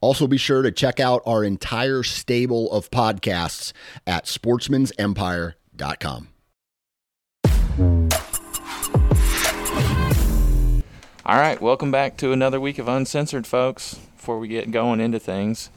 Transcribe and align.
Also, 0.00 0.26
be 0.26 0.36
sure 0.36 0.62
to 0.62 0.70
check 0.70 1.00
out 1.00 1.22
our 1.26 1.42
entire 1.42 2.02
stable 2.02 2.70
of 2.70 2.90
podcasts 2.90 3.72
at 4.06 4.26
sportsmansempire.com. 4.26 6.28
All 11.28 11.38
right, 11.38 11.60
welcome 11.60 11.90
back 11.90 12.16
to 12.18 12.30
another 12.30 12.60
week 12.60 12.78
of 12.78 12.86
Uncensored, 12.86 13.46
folks. 13.46 13.94
Before 14.16 14.38
we 14.38 14.46
get 14.46 14.70
going 14.70 15.00
into 15.00 15.18
things, 15.18 15.70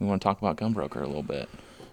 we 0.00 0.06
want 0.06 0.20
to 0.20 0.24
talk 0.24 0.38
about 0.38 0.56
Gunbroker 0.56 1.02
a 1.02 1.06
little 1.06 1.22
bit. 1.22 1.48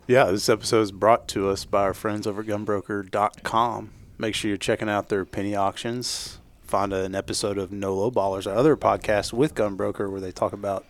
Yeah, 0.08 0.26
this 0.26 0.50
episode 0.50 0.82
is 0.82 0.92
brought 0.92 1.28
to 1.30 1.48
us 1.48 1.64
by 1.64 1.84
our 1.84 1.94
friends 1.94 2.26
over 2.26 2.42
at 2.42 2.48
gunbroker.com. 2.48 3.92
Make 4.18 4.36
sure 4.36 4.50
you're 4.50 4.58
checking 4.58 4.90
out 4.90 5.10
their 5.10 5.26
penny 5.26 5.56
auctions. 5.56 6.40
Find 6.64 6.92
an 6.92 7.14
episode 7.14 7.58
of 7.58 7.72
No 7.72 7.94
Low 7.94 8.10
Ballers, 8.10 8.48
our 8.48 8.58
other 8.58 8.76
podcast 8.76 9.32
with 9.32 9.54
Gunbroker, 9.54 10.12
where 10.12 10.20
they 10.20 10.32
talk 10.32 10.54
about 10.54 10.86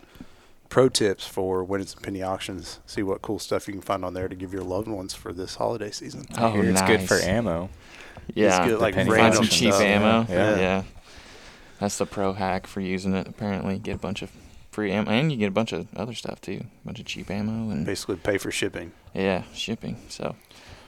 pro 0.74 0.88
tips 0.88 1.24
for 1.24 1.62
winning 1.62 1.86
some 1.86 2.02
penny 2.02 2.20
auctions. 2.20 2.80
See 2.84 3.04
what 3.04 3.22
cool 3.22 3.38
stuff 3.38 3.68
you 3.68 3.74
can 3.74 3.80
find 3.80 4.04
on 4.04 4.12
there 4.12 4.26
to 4.26 4.34
give 4.34 4.52
your 4.52 4.64
loved 4.64 4.88
ones 4.88 5.14
for 5.14 5.32
this 5.32 5.54
holiday 5.54 5.92
season. 5.92 6.26
Oh, 6.36 6.50
Here, 6.50 6.64
it's 6.64 6.82
good 6.82 7.02
for 7.02 7.14
ammo. 7.14 7.70
Yeah, 8.34 8.66
good, 8.66 8.80
like, 8.80 8.96
find 8.96 9.34
some 9.34 9.44
cheap 9.44 9.72
stuff. 9.72 9.80
ammo. 9.80 10.26
Yeah. 10.28 10.58
Yeah. 10.58 10.82
that's 11.78 11.96
the 11.98 12.06
pro 12.06 12.32
hack 12.32 12.66
for 12.66 12.80
using 12.80 13.14
it. 13.14 13.28
Apparently, 13.28 13.78
get 13.78 13.94
a 13.94 13.98
bunch 13.98 14.22
of 14.22 14.32
free 14.72 14.90
ammo, 14.90 15.12
and 15.12 15.30
you 15.30 15.38
get 15.38 15.46
a 15.46 15.52
bunch 15.52 15.72
of 15.72 15.86
other 15.94 16.12
stuff 16.12 16.40
too. 16.40 16.62
A 16.82 16.86
bunch 16.86 16.98
of 16.98 17.06
cheap 17.06 17.30
ammo 17.30 17.70
and 17.70 17.86
Basically, 17.86 18.16
pay 18.16 18.36
for 18.36 18.50
shipping. 18.50 18.90
yeah, 19.14 19.44
shipping. 19.52 19.98
So 20.08 20.34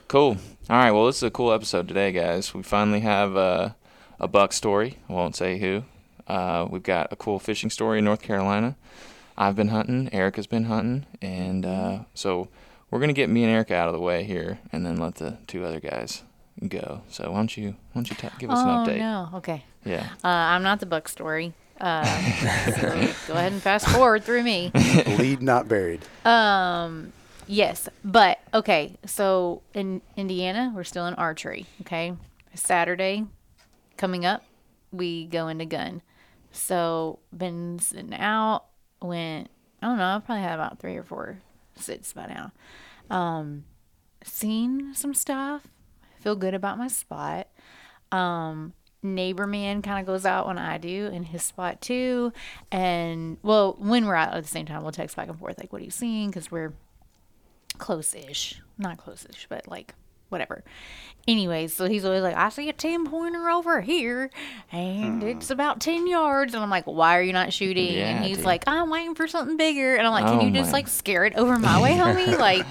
cool. 0.09 0.37
All 0.69 0.77
right, 0.77 0.91
well, 0.91 1.06
this 1.06 1.19
is 1.19 1.23
a 1.23 1.31
cool 1.31 1.53
episode 1.53 1.87
today, 1.87 2.11
guys. 2.11 2.53
We 2.53 2.65
finally 2.65 3.00
have 3.00 3.37
uh, 3.37 3.69
a 4.19 4.27
buck 4.27 4.53
story. 4.53 4.98
I 5.09 5.12
won't 5.12 5.37
say 5.37 5.61
who. 5.61 5.84
Uh, 6.27 6.67
we've 6.69 6.83
got 6.83 7.12
a 7.12 7.17
cool 7.17 7.39
fishing 7.39 7.71
story 7.71 8.00
in 8.00 8.05
North 8.05 8.23
Carolina. 8.23 8.75
I've 9.39 9.56
been 9.56 9.69
hunting. 9.69 10.09
Arica's 10.12 10.47
been 10.47 10.65
hunting, 10.65 11.06
and 11.20 11.67
uh, 11.67 11.98
so 12.15 12.48
we're 12.91 13.01
gonna 13.01 13.12
get 13.12 13.29
me 13.29 13.45
and 13.45 13.53
Arica 13.53 13.75
out 13.75 13.89
of 13.89 13.95
the 13.95 14.01
way 14.01 14.25
here, 14.25 14.59
and 14.73 14.84
then 14.84 14.97
let 14.97 15.17
the 15.17 15.39
two 15.47 15.65
other 15.65 15.81
guys 15.81 16.23
go. 16.69 17.03
So 17.09 17.31
why 17.31 17.39
don't 17.39 17.56
you 17.56 17.70
why 17.93 18.03
don't 18.03 18.11
you 18.11 18.17
ta 18.17 18.31
give 18.39 18.51
us 18.51 18.59
oh, 18.61 18.69
an 18.69 18.87
update? 18.87 18.97
Oh 18.97 19.31
no. 19.31 19.31
Okay. 19.39 19.65
Yeah. 19.84 20.09
Uh, 20.25 20.28
I'm 20.28 20.62
not 20.62 20.81
the 20.81 20.87
buck 20.87 21.09
story. 21.09 21.53
Uh, 21.81 22.05
so 22.73 22.83
go 23.28 23.34
ahead 23.34 23.53
and 23.53 23.62
fast 23.62 23.87
forward 23.89 24.25
through 24.25 24.43
me. 24.43 24.70
Lead 25.19 25.43
not 25.43 25.69
buried. 25.69 26.00
Um, 26.25 27.12
yes, 27.47 27.89
but 28.05 28.39
okay. 28.55 28.97
So 29.05 29.62
in 29.75 30.00
Indiana, 30.17 30.73
we're 30.75 30.84
still 30.84 31.06
in 31.06 31.15
archery. 31.15 31.67
Okay, 31.83 32.15
Saturday 32.55 33.27
coming 33.97 34.25
up, 34.25 34.45
we 34.93 35.27
go 35.27 35.48
into 35.48 35.67
gun. 35.67 36.03
So 36.53 37.19
been 37.37 37.78
sitting 37.78 38.15
out. 38.15 38.65
Went. 39.02 39.50
I 39.83 39.86
don't 39.86 39.98
know. 39.98 40.16
I 40.16 40.22
probably 40.25 40.42
had 40.42 40.55
about 40.55 40.78
three 40.78 40.97
or 40.97 41.02
four 41.02 41.39
sits 41.77 42.12
by 42.12 42.27
now. 42.27 42.52
Um, 43.14 43.64
seen 44.25 44.94
some 44.94 45.14
stuff. 45.14 45.69
Feel 46.20 46.36
good 46.36 46.55
about 46.55 46.78
my 46.78 46.88
spot. 46.88 47.48
Um, 48.11 48.72
neighbor 49.03 49.47
man 49.47 49.82
kind 49.82 50.00
of 50.00 50.06
goes 50.06 50.26
out 50.26 50.47
when 50.47 50.59
I 50.59 50.78
do 50.78 51.06
in 51.06 51.25
his 51.25 51.43
spot 51.43 51.81
too. 51.81 52.32
And 52.72 53.38
well, 53.43 53.76
when 53.78 54.06
we're 54.06 54.15
out 54.15 54.34
at 54.34 54.43
the 54.43 54.48
same 54.48 54.66
time, 54.66 54.82
we'll 54.82 54.93
text 54.93 55.16
back 55.16 55.28
and 55.28 55.38
forth 55.38 55.59
like, 55.59 55.72
"What 55.72 55.82
are 55.82 55.84
you 55.84 55.91
seeing?" 55.91 56.31
Because 56.31 56.50
we're 56.50 56.72
close-ish, 57.78 58.60
not 58.78 58.97
close-ish, 58.97 59.47
but 59.48 59.69
like 59.69 59.94
whatever. 60.28 60.64
Anyways, 61.28 61.75
so 61.75 61.88
he's 61.88 62.04
always 62.04 62.22
like, 62.22 62.37
"I 62.37 62.50
see 62.50 62.69
a 62.69 62.72
ten 62.72 63.04
pointer 63.04 63.50
over 63.50 63.81
here, 63.81 64.31
and 64.70 65.22
it's 65.25 65.50
about 65.50 65.81
ten 65.81 66.06
yards." 66.06 66.54
And 66.54 66.62
I'm 66.62 66.70
like, 66.70 66.84
"Why 66.84 67.19
are 67.19 67.22
you 67.22 67.32
not 67.32 67.53
shooting?" 67.53 67.94
Yeah, 67.94 68.16
and 68.16 68.25
he's 68.25 68.36
dude. 68.36 68.47
like, 68.47 68.62
"I'm 68.69 68.91
waiting 68.91 69.16
for 69.16 69.26
something 69.26 69.56
bigger." 69.56 69.97
And 69.97 70.06
I'm 70.06 70.12
like, 70.12 70.26
"Can 70.26 70.38
Oh 70.38 70.44
you 70.44 70.53
just 70.53 70.69
my. 70.70 70.78
like 70.78 70.88
scare 70.88 71.25
it 71.25 71.34
over 71.34 71.59
my 71.59 71.82
way, 71.82 71.94
homie?" 71.94 72.38
Like. 72.38 72.66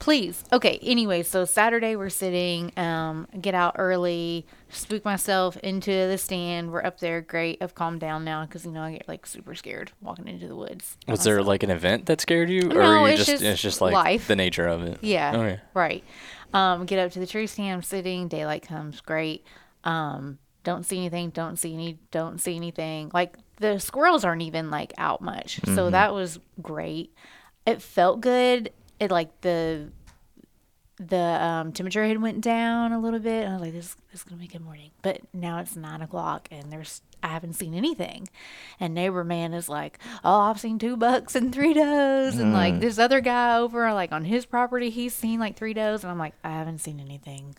Please. 0.00 0.44
Okay. 0.52 0.78
Anyway, 0.82 1.22
so 1.22 1.46
Saturday 1.46 1.96
we're 1.96 2.10
sitting, 2.10 2.72
um, 2.78 3.26
get 3.40 3.54
out 3.54 3.76
early, 3.78 4.44
spook 4.68 5.02
myself 5.02 5.56
into 5.58 5.90
the 5.90 6.18
stand. 6.18 6.70
We're 6.72 6.84
up 6.84 7.00
there. 7.00 7.22
Great. 7.22 7.62
I've 7.62 7.74
calmed 7.74 8.00
down 8.00 8.22
now 8.22 8.44
because, 8.44 8.66
you 8.66 8.72
know, 8.72 8.82
I 8.82 8.92
get 8.94 9.08
like 9.08 9.24
super 9.26 9.54
scared 9.54 9.92
walking 10.02 10.28
into 10.28 10.46
the 10.46 10.56
woods. 10.56 10.98
Was 11.08 11.24
there 11.24 11.42
like 11.42 11.62
an 11.62 11.70
event 11.70 12.04
that 12.04 12.20
scared 12.20 12.50
you, 12.50 12.70
or 12.70 12.74
No, 12.74 13.06
you 13.06 13.12
it's 13.14 13.20
just, 13.24 13.30
just 13.30 13.42
it's 13.44 13.62
just 13.62 13.80
like 13.80 13.94
life. 13.94 14.28
the 14.28 14.36
nature 14.36 14.66
of 14.66 14.82
it? 14.82 14.98
Yeah. 15.00 15.32
Okay. 15.34 15.60
Right. 15.72 16.04
Um, 16.52 16.86
get 16.86 16.98
up 16.98 17.12
to 17.12 17.18
the 17.18 17.26
tree 17.26 17.46
stand, 17.46 17.72
I'm 17.74 17.82
sitting, 17.82 18.28
daylight 18.28 18.66
comes, 18.66 19.00
great. 19.00 19.44
Um, 19.82 20.38
don't 20.62 20.84
see 20.84 20.98
anything, 20.98 21.30
don't 21.30 21.56
see 21.56 21.74
any, 21.74 21.98
don't 22.10 22.40
see 22.40 22.56
anything. 22.56 23.10
Like 23.12 23.36
the 23.58 23.78
squirrels 23.78 24.24
aren't 24.24 24.42
even 24.42 24.70
like 24.70 24.92
out 24.98 25.20
much. 25.20 25.60
So 25.74 25.90
that 25.90 26.12
was 26.14 26.38
great. 26.62 27.12
It 27.66 27.82
felt 27.82 28.20
good. 28.20 28.72
It 29.00 29.10
like 29.10 29.40
the 29.40 29.90
the 30.98 31.16
um, 31.16 31.72
temperature 31.72 32.06
had 32.06 32.22
went 32.22 32.40
down 32.40 32.92
a 32.92 33.00
little 33.00 33.18
bit. 33.18 33.44
And 33.44 33.50
I 33.50 33.52
was 33.54 33.62
like, 33.62 33.72
this, 33.72 33.96
this 34.12 34.20
is 34.20 34.22
gonna 34.24 34.38
be 34.40 34.46
a 34.46 34.48
good 34.48 34.64
morning. 34.64 34.90
But 35.02 35.20
now 35.32 35.58
it's 35.58 35.76
nine 35.76 36.02
o'clock 36.02 36.48
and 36.50 36.72
there's 36.72 37.00
I 37.22 37.28
haven't 37.28 37.54
seen 37.54 37.74
anything. 37.74 38.28
And 38.78 38.92
neighbor 38.94 39.24
man 39.24 39.54
is 39.54 39.68
like, 39.68 39.98
oh, 40.22 40.40
I've 40.40 40.60
seen 40.60 40.78
two 40.78 40.96
bucks 40.96 41.34
and 41.34 41.54
three 41.54 41.72
does. 41.72 42.38
And 42.38 42.52
like 42.52 42.80
this 42.80 42.98
other 42.98 43.20
guy 43.20 43.56
over, 43.56 43.92
like 43.94 44.12
on 44.12 44.24
his 44.26 44.44
property, 44.44 44.90
he's 44.90 45.14
seen 45.14 45.40
like 45.40 45.56
three 45.56 45.72
does. 45.72 46.04
And 46.04 46.10
I'm 46.10 46.18
like, 46.18 46.34
I 46.44 46.50
haven't 46.50 46.78
seen 46.78 47.00
anything. 47.00 47.56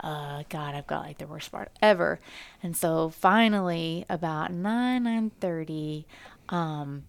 uh, 0.00 0.44
God, 0.48 0.74
I've 0.74 0.86
got 0.86 1.04
like 1.04 1.18
the 1.18 1.26
worst 1.26 1.52
part 1.52 1.70
ever. 1.82 2.20
And 2.62 2.74
so 2.74 3.10
finally, 3.10 4.06
about 4.08 4.50
nine 4.50 5.02
nine 5.04 5.30
thirty, 5.40 6.06
um, 6.48 7.04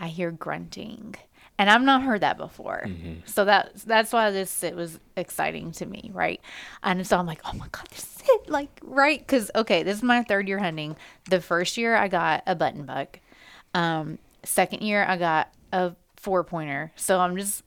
I 0.00 0.08
hear 0.08 0.32
grunting, 0.32 1.14
and 1.60 1.68
I've 1.68 1.82
not 1.82 2.00
heard 2.02 2.22
that 2.22 2.38
before. 2.38 2.86
So 3.26 3.44
that 3.44 3.72
that's 3.84 4.14
why 4.14 4.30
this 4.30 4.62
it 4.62 4.74
was 4.74 4.98
exciting 5.14 5.72
to 5.72 5.84
me, 5.84 6.10
right? 6.14 6.40
And 6.82 7.06
so 7.06 7.18
I'm 7.18 7.26
like, 7.26 7.42
oh 7.44 7.52
my 7.52 7.66
god, 7.70 7.86
this 7.90 8.04
is 8.16 8.22
it, 8.26 8.48
like 8.48 8.70
right? 8.82 9.18
Because 9.18 9.50
okay, 9.54 9.82
this 9.82 9.98
is 9.98 10.02
my 10.02 10.22
third 10.22 10.48
year 10.48 10.58
hunting. 10.58 10.96
The 11.28 11.38
first 11.38 11.76
year 11.76 11.94
I 11.94 12.08
got 12.08 12.44
a 12.46 12.54
button 12.54 12.86
buck. 12.86 13.20
Um, 13.74 14.18
second 14.42 14.80
year 14.80 15.04
I 15.06 15.18
got 15.18 15.52
a 15.70 15.92
four 16.16 16.44
pointer. 16.44 16.92
So 16.96 17.20
I'm 17.20 17.36
just 17.36 17.62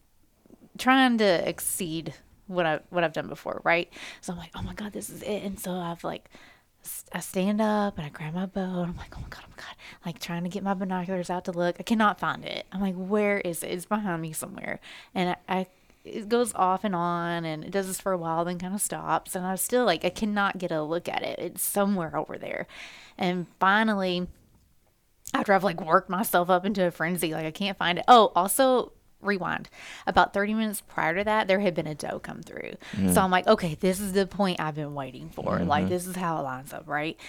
trying 0.80 1.20
to 1.20 1.48
exceed 1.48 2.16
what 2.48 2.66
I 2.66 2.80
what 2.90 3.04
I've 3.04 3.14
done 3.14 3.28
before, 3.28 3.62
right? 3.64 3.94
So 4.22 4.34
I'm 4.34 4.40
like, 4.40 4.54
oh 4.56 4.64
my 4.64 4.74
god, 4.74 4.92
this 4.92 5.12
is 5.12 5.22
it. 5.22 5.44
And 5.44 5.60
so 5.60 5.72
I've 5.72 6.04
like, 6.04 6.32
I 7.14 7.20
stand 7.20 7.62
up 7.62 7.98
and 7.98 8.06
I 8.06 8.10
grab 8.10 8.34
my 8.34 8.46
bow 8.46 8.82
and 8.82 8.92
I'm 8.92 8.98
like, 8.98 9.16
oh 9.16 9.22
my 9.22 9.28
god, 9.30 9.44
oh 9.46 9.50
my 9.50 9.56
god, 9.64 9.76
like 10.06 10.20
trying 10.20 10.44
to 10.44 10.50
get 10.50 10.64
my 10.64 10.74
binoculars 10.74 11.30
out 11.30 11.46
to 11.46 11.52
look. 11.52 11.78
I 11.80 11.84
cannot 11.84 12.20
find 12.20 12.44
it. 12.44 12.66
I'm 12.72 12.82
like, 12.82 12.96
where 12.96 13.40
is 13.40 13.64
it? 13.64 13.68
It's 13.68 13.86
behind 13.86 14.22
me 14.22 14.34
somewhere. 14.34 14.80
And 15.14 15.30
I, 15.30 15.36
I 15.48 15.68
it 16.04 16.28
goes 16.28 16.54
off 16.54 16.84
and 16.84 16.96
on 16.96 17.46
and 17.46 17.64
it 17.64 17.72
does 17.72 17.88
this 17.88 18.02
for 18.02 18.12
a 18.12 18.18
while, 18.18 18.44
then 18.44 18.60
kind 18.60 18.74
of 18.76 18.82
stops. 18.82 19.36
And 19.36 19.46
I 19.46 19.52
was 19.52 19.62
still 19.62 19.86
like, 19.86 20.04
I 20.04 20.10
cannot 20.10 20.58
get 20.58 20.72
a 20.72 20.82
look 20.82 21.08
at 21.08 21.24
it. 21.24 21.40
It's 21.40 21.62
somewhere 21.62 22.16
over 22.18 22.38
there. 22.38 22.68
And 23.18 23.48
finally, 23.60 24.28
after 25.34 25.54
I've 25.54 25.64
like 25.64 25.82
worked 25.82 26.10
myself 26.10 26.50
up 26.50 26.66
into 26.66 26.86
a 26.86 26.92
frenzy, 26.92 27.34
like 27.34 27.46
I 27.46 27.52
can't 27.52 27.78
find 27.78 28.00
it. 28.00 28.06
Oh, 28.08 28.32
also 28.36 28.92
rewind. 29.24 29.70
About 30.08 30.34
30 30.34 30.54
minutes 30.54 30.82
prior 30.82 31.16
to 31.16 31.24
that, 31.24 31.48
there 31.48 31.60
had 31.60 31.74
been 31.74 31.88
a 31.88 31.96
doe 31.96 32.20
come 32.20 32.42
through. 32.42 32.74
So 32.94 33.00
mm. 33.00 33.18
I'm 33.18 33.32
like, 33.32 33.48
okay, 33.48 33.76
this 33.76 34.00
is 34.00 34.14
the 34.14 34.28
point 34.28 34.60
I've 34.60 34.76
been 34.76 34.94
waiting 34.94 35.30
for. 35.30 35.60
Like 35.60 35.84
mm-hmm. 35.84 35.94
this 35.94 36.08
is 36.08 36.16
how 36.16 36.40
it 36.40 36.44
lines 36.44 36.74
up, 36.74 36.88
right? 36.88 37.20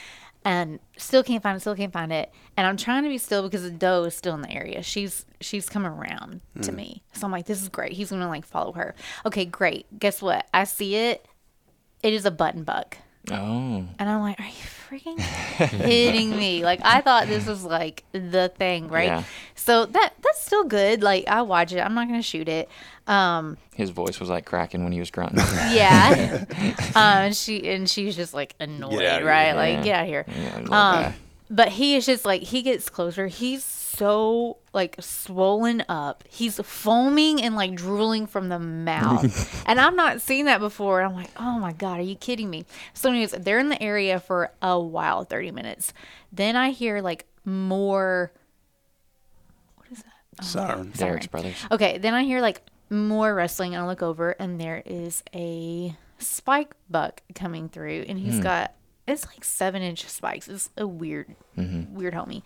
And 0.47 0.79
still 0.99 1.23
can't 1.23 1.43
find 1.43 1.57
it, 1.57 1.61
still 1.61 1.75
can't 1.75 1.93
find 1.93 2.13
it. 2.13 2.31
And 2.57 2.67
I'm 2.67 2.77
trying 2.77 3.05
to 3.05 3.09
be 3.09 3.17
still 3.17 3.43
because 3.43 3.63
the 3.63 3.71
doe 3.71 4.05
is 4.05 4.15
still 4.15 4.35
in 4.35 4.43
the 4.43 4.51
area. 4.51 4.83
She's 4.83 5.25
she's 5.41 5.69
coming 5.69 5.91
around 5.91 6.43
to 6.63 6.71
mm. 6.71 6.77
me. 6.77 7.03
So 7.15 7.27
I'm 7.27 7.33
like, 7.33 7.47
this 7.47 7.63
is 7.63 7.69
great. 7.71 7.93
He's 7.93 8.11
gonna 8.11 8.29
like 8.29 8.45
follow 8.45 8.73
her. 8.73 8.95
Okay, 9.25 9.47
great. 9.47 9.87
Guess 9.99 10.21
what? 10.21 10.47
I 10.53 10.65
see 10.65 10.97
it. 10.97 11.27
It 12.03 12.13
is 12.13 12.27
a 12.27 12.31
button 12.31 12.65
buck. 12.65 12.99
Oh. 13.31 13.87
And 13.99 14.09
I'm 14.09 14.21
like, 14.21 14.39
are 14.39 14.45
you 14.45 14.53
freaking 14.99 15.81
kidding 15.81 16.31
me? 16.37 16.65
Like 16.65 16.81
I 16.85 17.01
thought 17.01 17.27
this 17.27 17.47
was 17.47 17.65
like 17.65 18.05
the 18.13 18.53
thing, 18.57 18.89
right? 18.89 19.07
Yeah. 19.07 19.25
So 19.55 19.87
that 19.87 20.13
that's 20.23 20.43
still 20.45 20.65
good. 20.65 21.03
Like 21.03 21.27
I 21.29 21.43
watch 21.43 21.73
it. 21.73 21.81
I'm 21.81 21.95
not 21.95 22.07
gonna 22.09 22.23
shoot 22.23 22.49
it. 22.49 22.69
Um, 23.07 23.59
His 23.75 23.91
voice 23.91 24.19
was 24.21 24.29
like 24.31 24.45
cracking 24.47 24.83
when 24.85 24.93
he 24.93 24.99
was 25.01 25.11
grunting. 25.11 25.39
yeah. 25.73 26.45
um, 26.95 27.33
she 27.33 27.69
and 27.71 27.89
she's 27.89 28.17
just 28.17 28.35
like 28.35 28.55
annoyed, 28.61 28.95
outta 28.95 29.17
here. 29.19 29.27
right? 29.27 29.47
Yeah. 29.49 29.55
Like 29.55 29.85
get 29.85 29.95
out 29.97 30.03
of 30.03 30.09
here. 30.09 30.25
Yeah, 30.29 30.57
Um, 30.57 30.69
guy. 30.69 31.15
but 31.51 31.69
he 31.69 31.97
is 31.97 32.07
just 32.07 32.25
like 32.25 32.43
he 32.43 32.63
gets 32.63 32.89
closer. 32.89 33.27
He's 33.27 33.63
so 33.97 34.59
like 34.73 34.97
swollen 35.01 35.85
up. 35.89 36.25
He's 36.29 36.61
foaming 36.61 37.41
and 37.43 37.55
like 37.55 37.75
drooling 37.75 38.27
from 38.27 38.49
the 38.49 38.59
mouth. 38.59 39.65
and 39.67 39.81
I've 39.81 39.95
not 39.95 40.21
seen 40.21 40.47
that 40.47 40.61
before. 40.61 41.03
I'm 41.03 41.15
like, 41.15 41.31
oh 41.37 41.59
my 41.59 41.73
God, 41.73 42.01
are 42.01 42.05
you 42.05 42.17
kidding 42.17 42.51
me? 42.51 42.65
So, 42.93 43.11
anyways, 43.11 43.33
they're 43.33 43.59
in 43.59 43.69
the 43.69 43.83
area 43.83 44.21
for 44.21 44.53
a 44.61 44.79
while 44.79 45.25
30 45.25 45.53
minutes. 45.53 45.93
Then 46.33 46.57
I 46.57 46.71
hear 46.71 47.01
like 47.01 47.27
more. 47.45 48.33
What 49.77 49.89
is 49.91 49.99
that? 49.99 50.13
Oh, 50.41 50.45
Sirens. 50.45 50.99
Derek's 50.99 51.27
brothers. 51.27 51.57
Okay, 51.71 51.99
then 51.99 52.15
I 52.15 52.25
hear 52.25 52.41
like 52.41 52.63
more 52.91 53.35
wrestling, 53.35 53.75
and 53.75 53.85
I 53.85 53.87
look 53.87 54.03
over, 54.03 54.33
and 54.33 54.61
there 54.61 54.83
is 54.85 55.23
a 55.35 55.97
spike 56.19 56.75
buck 56.91 57.23
coming 57.35 57.69
through, 57.69 58.05
and 58.09 58.19
he's 58.19 58.37
hmm. 58.37 58.43
got 58.43 58.75
it's 59.07 59.27
like 59.27 59.45
seven 59.45 59.83
inch 59.83 60.05
spikes. 60.09 60.49
It's 60.49 60.71
a 60.77 60.87
weird, 60.87 61.35
weird 61.57 62.15
homie. 62.15 62.43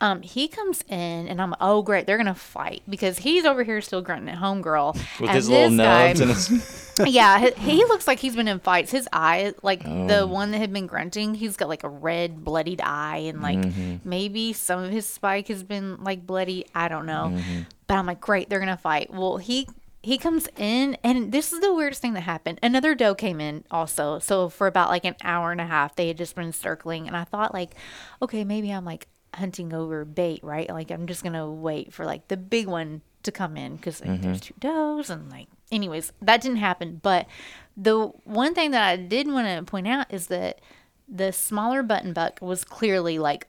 Um, 0.00 0.22
he 0.22 0.48
comes 0.48 0.82
in, 0.88 1.28
and 1.28 1.40
I'm 1.40 1.54
oh 1.60 1.80
great, 1.82 2.04
they're 2.06 2.16
gonna 2.18 2.34
fight 2.34 2.82
because 2.88 3.18
he's 3.18 3.44
over 3.44 3.62
here 3.62 3.80
still 3.80 4.02
grunting 4.02 4.28
at 4.28 4.38
homegirl 4.38 4.94
With 5.20 5.28
and 5.30 5.30
his 5.30 5.48
little 5.48 5.76
guy- 5.76 6.08
nubs 6.08 6.20
and 6.20 6.30
his. 6.30 6.80
yeah, 7.06 7.38
he, 7.38 7.50
he 7.70 7.84
looks 7.84 8.06
like 8.06 8.18
he's 8.18 8.36
been 8.36 8.48
in 8.48 8.58
fights. 8.60 8.90
His 8.90 9.08
eye, 9.12 9.54
like 9.62 9.82
Oh. 9.86 10.06
the 10.08 10.26
one 10.26 10.50
that 10.50 10.58
had 10.58 10.72
been 10.72 10.86
grunting, 10.86 11.34
he's 11.34 11.56
got 11.56 11.68
like 11.68 11.84
a 11.84 11.88
red, 11.88 12.44
bloodied 12.44 12.80
eye, 12.82 13.18
and 13.28 13.40
like 13.40 13.58
Mm-hmm. 13.58 14.08
maybe 14.08 14.52
some 14.52 14.82
of 14.82 14.90
his 14.90 15.06
spike 15.06 15.48
has 15.48 15.62
been 15.62 16.02
like 16.04 16.26
bloody. 16.26 16.66
I 16.74 16.88
don't 16.88 17.06
know, 17.06 17.30
Mm-hmm. 17.32 17.60
but 17.86 17.94
I'm 17.94 18.06
like, 18.06 18.20
great, 18.20 18.50
they're 18.50 18.58
gonna 18.60 18.76
fight. 18.76 19.10
Well, 19.12 19.36
he 19.38 19.68
he 20.04 20.18
comes 20.18 20.48
in, 20.58 20.98
and 21.02 21.32
this 21.32 21.50
is 21.50 21.60
the 21.60 21.72
weirdest 21.72 22.02
thing 22.02 22.12
that 22.12 22.20
happened. 22.20 22.58
Another 22.62 22.94
doe 22.94 23.14
came 23.14 23.40
in 23.40 23.64
also. 23.70 24.18
So 24.18 24.50
for 24.50 24.66
about 24.66 24.90
like 24.90 25.06
an 25.06 25.16
hour 25.22 25.50
and 25.50 25.62
a 25.62 25.66
half, 25.66 25.96
they 25.96 26.08
had 26.08 26.18
just 26.18 26.36
been 26.36 26.52
circling, 26.52 27.06
and 27.06 27.16
I 27.16 27.24
thought 27.24 27.54
like, 27.54 27.74
okay, 28.20 28.44
maybe 28.44 28.70
I'm 28.70 28.84
like 28.84 29.08
hunting 29.34 29.72
over 29.72 30.04
bait, 30.04 30.40
right? 30.42 30.68
Like 30.68 30.90
I'm 30.90 31.06
just 31.06 31.22
gonna 31.22 31.50
wait 31.50 31.92
for 31.92 32.04
like 32.04 32.28
the 32.28 32.36
big 32.36 32.66
one 32.66 33.00
to 33.22 33.32
come 33.32 33.56
in 33.56 33.76
because 33.76 34.04
like, 34.04 34.20
there's 34.20 34.40
mm-hmm. 34.40 34.46
two 34.48 34.54
does 34.60 35.08
and 35.08 35.30
like 35.30 35.48
anyways 35.72 36.12
that 36.20 36.42
didn't 36.42 36.58
happen 36.58 37.00
but 37.02 37.26
the 37.74 38.08
one 38.24 38.54
thing 38.54 38.70
that 38.70 38.86
i 38.86 38.96
did 38.96 39.26
want 39.26 39.46
to 39.46 39.64
point 39.64 39.88
out 39.88 40.04
is 40.12 40.26
that 40.26 40.60
the 41.08 41.32
smaller 41.32 41.82
button 41.82 42.12
buck 42.12 42.38
was 42.42 42.64
clearly 42.66 43.18
like 43.18 43.46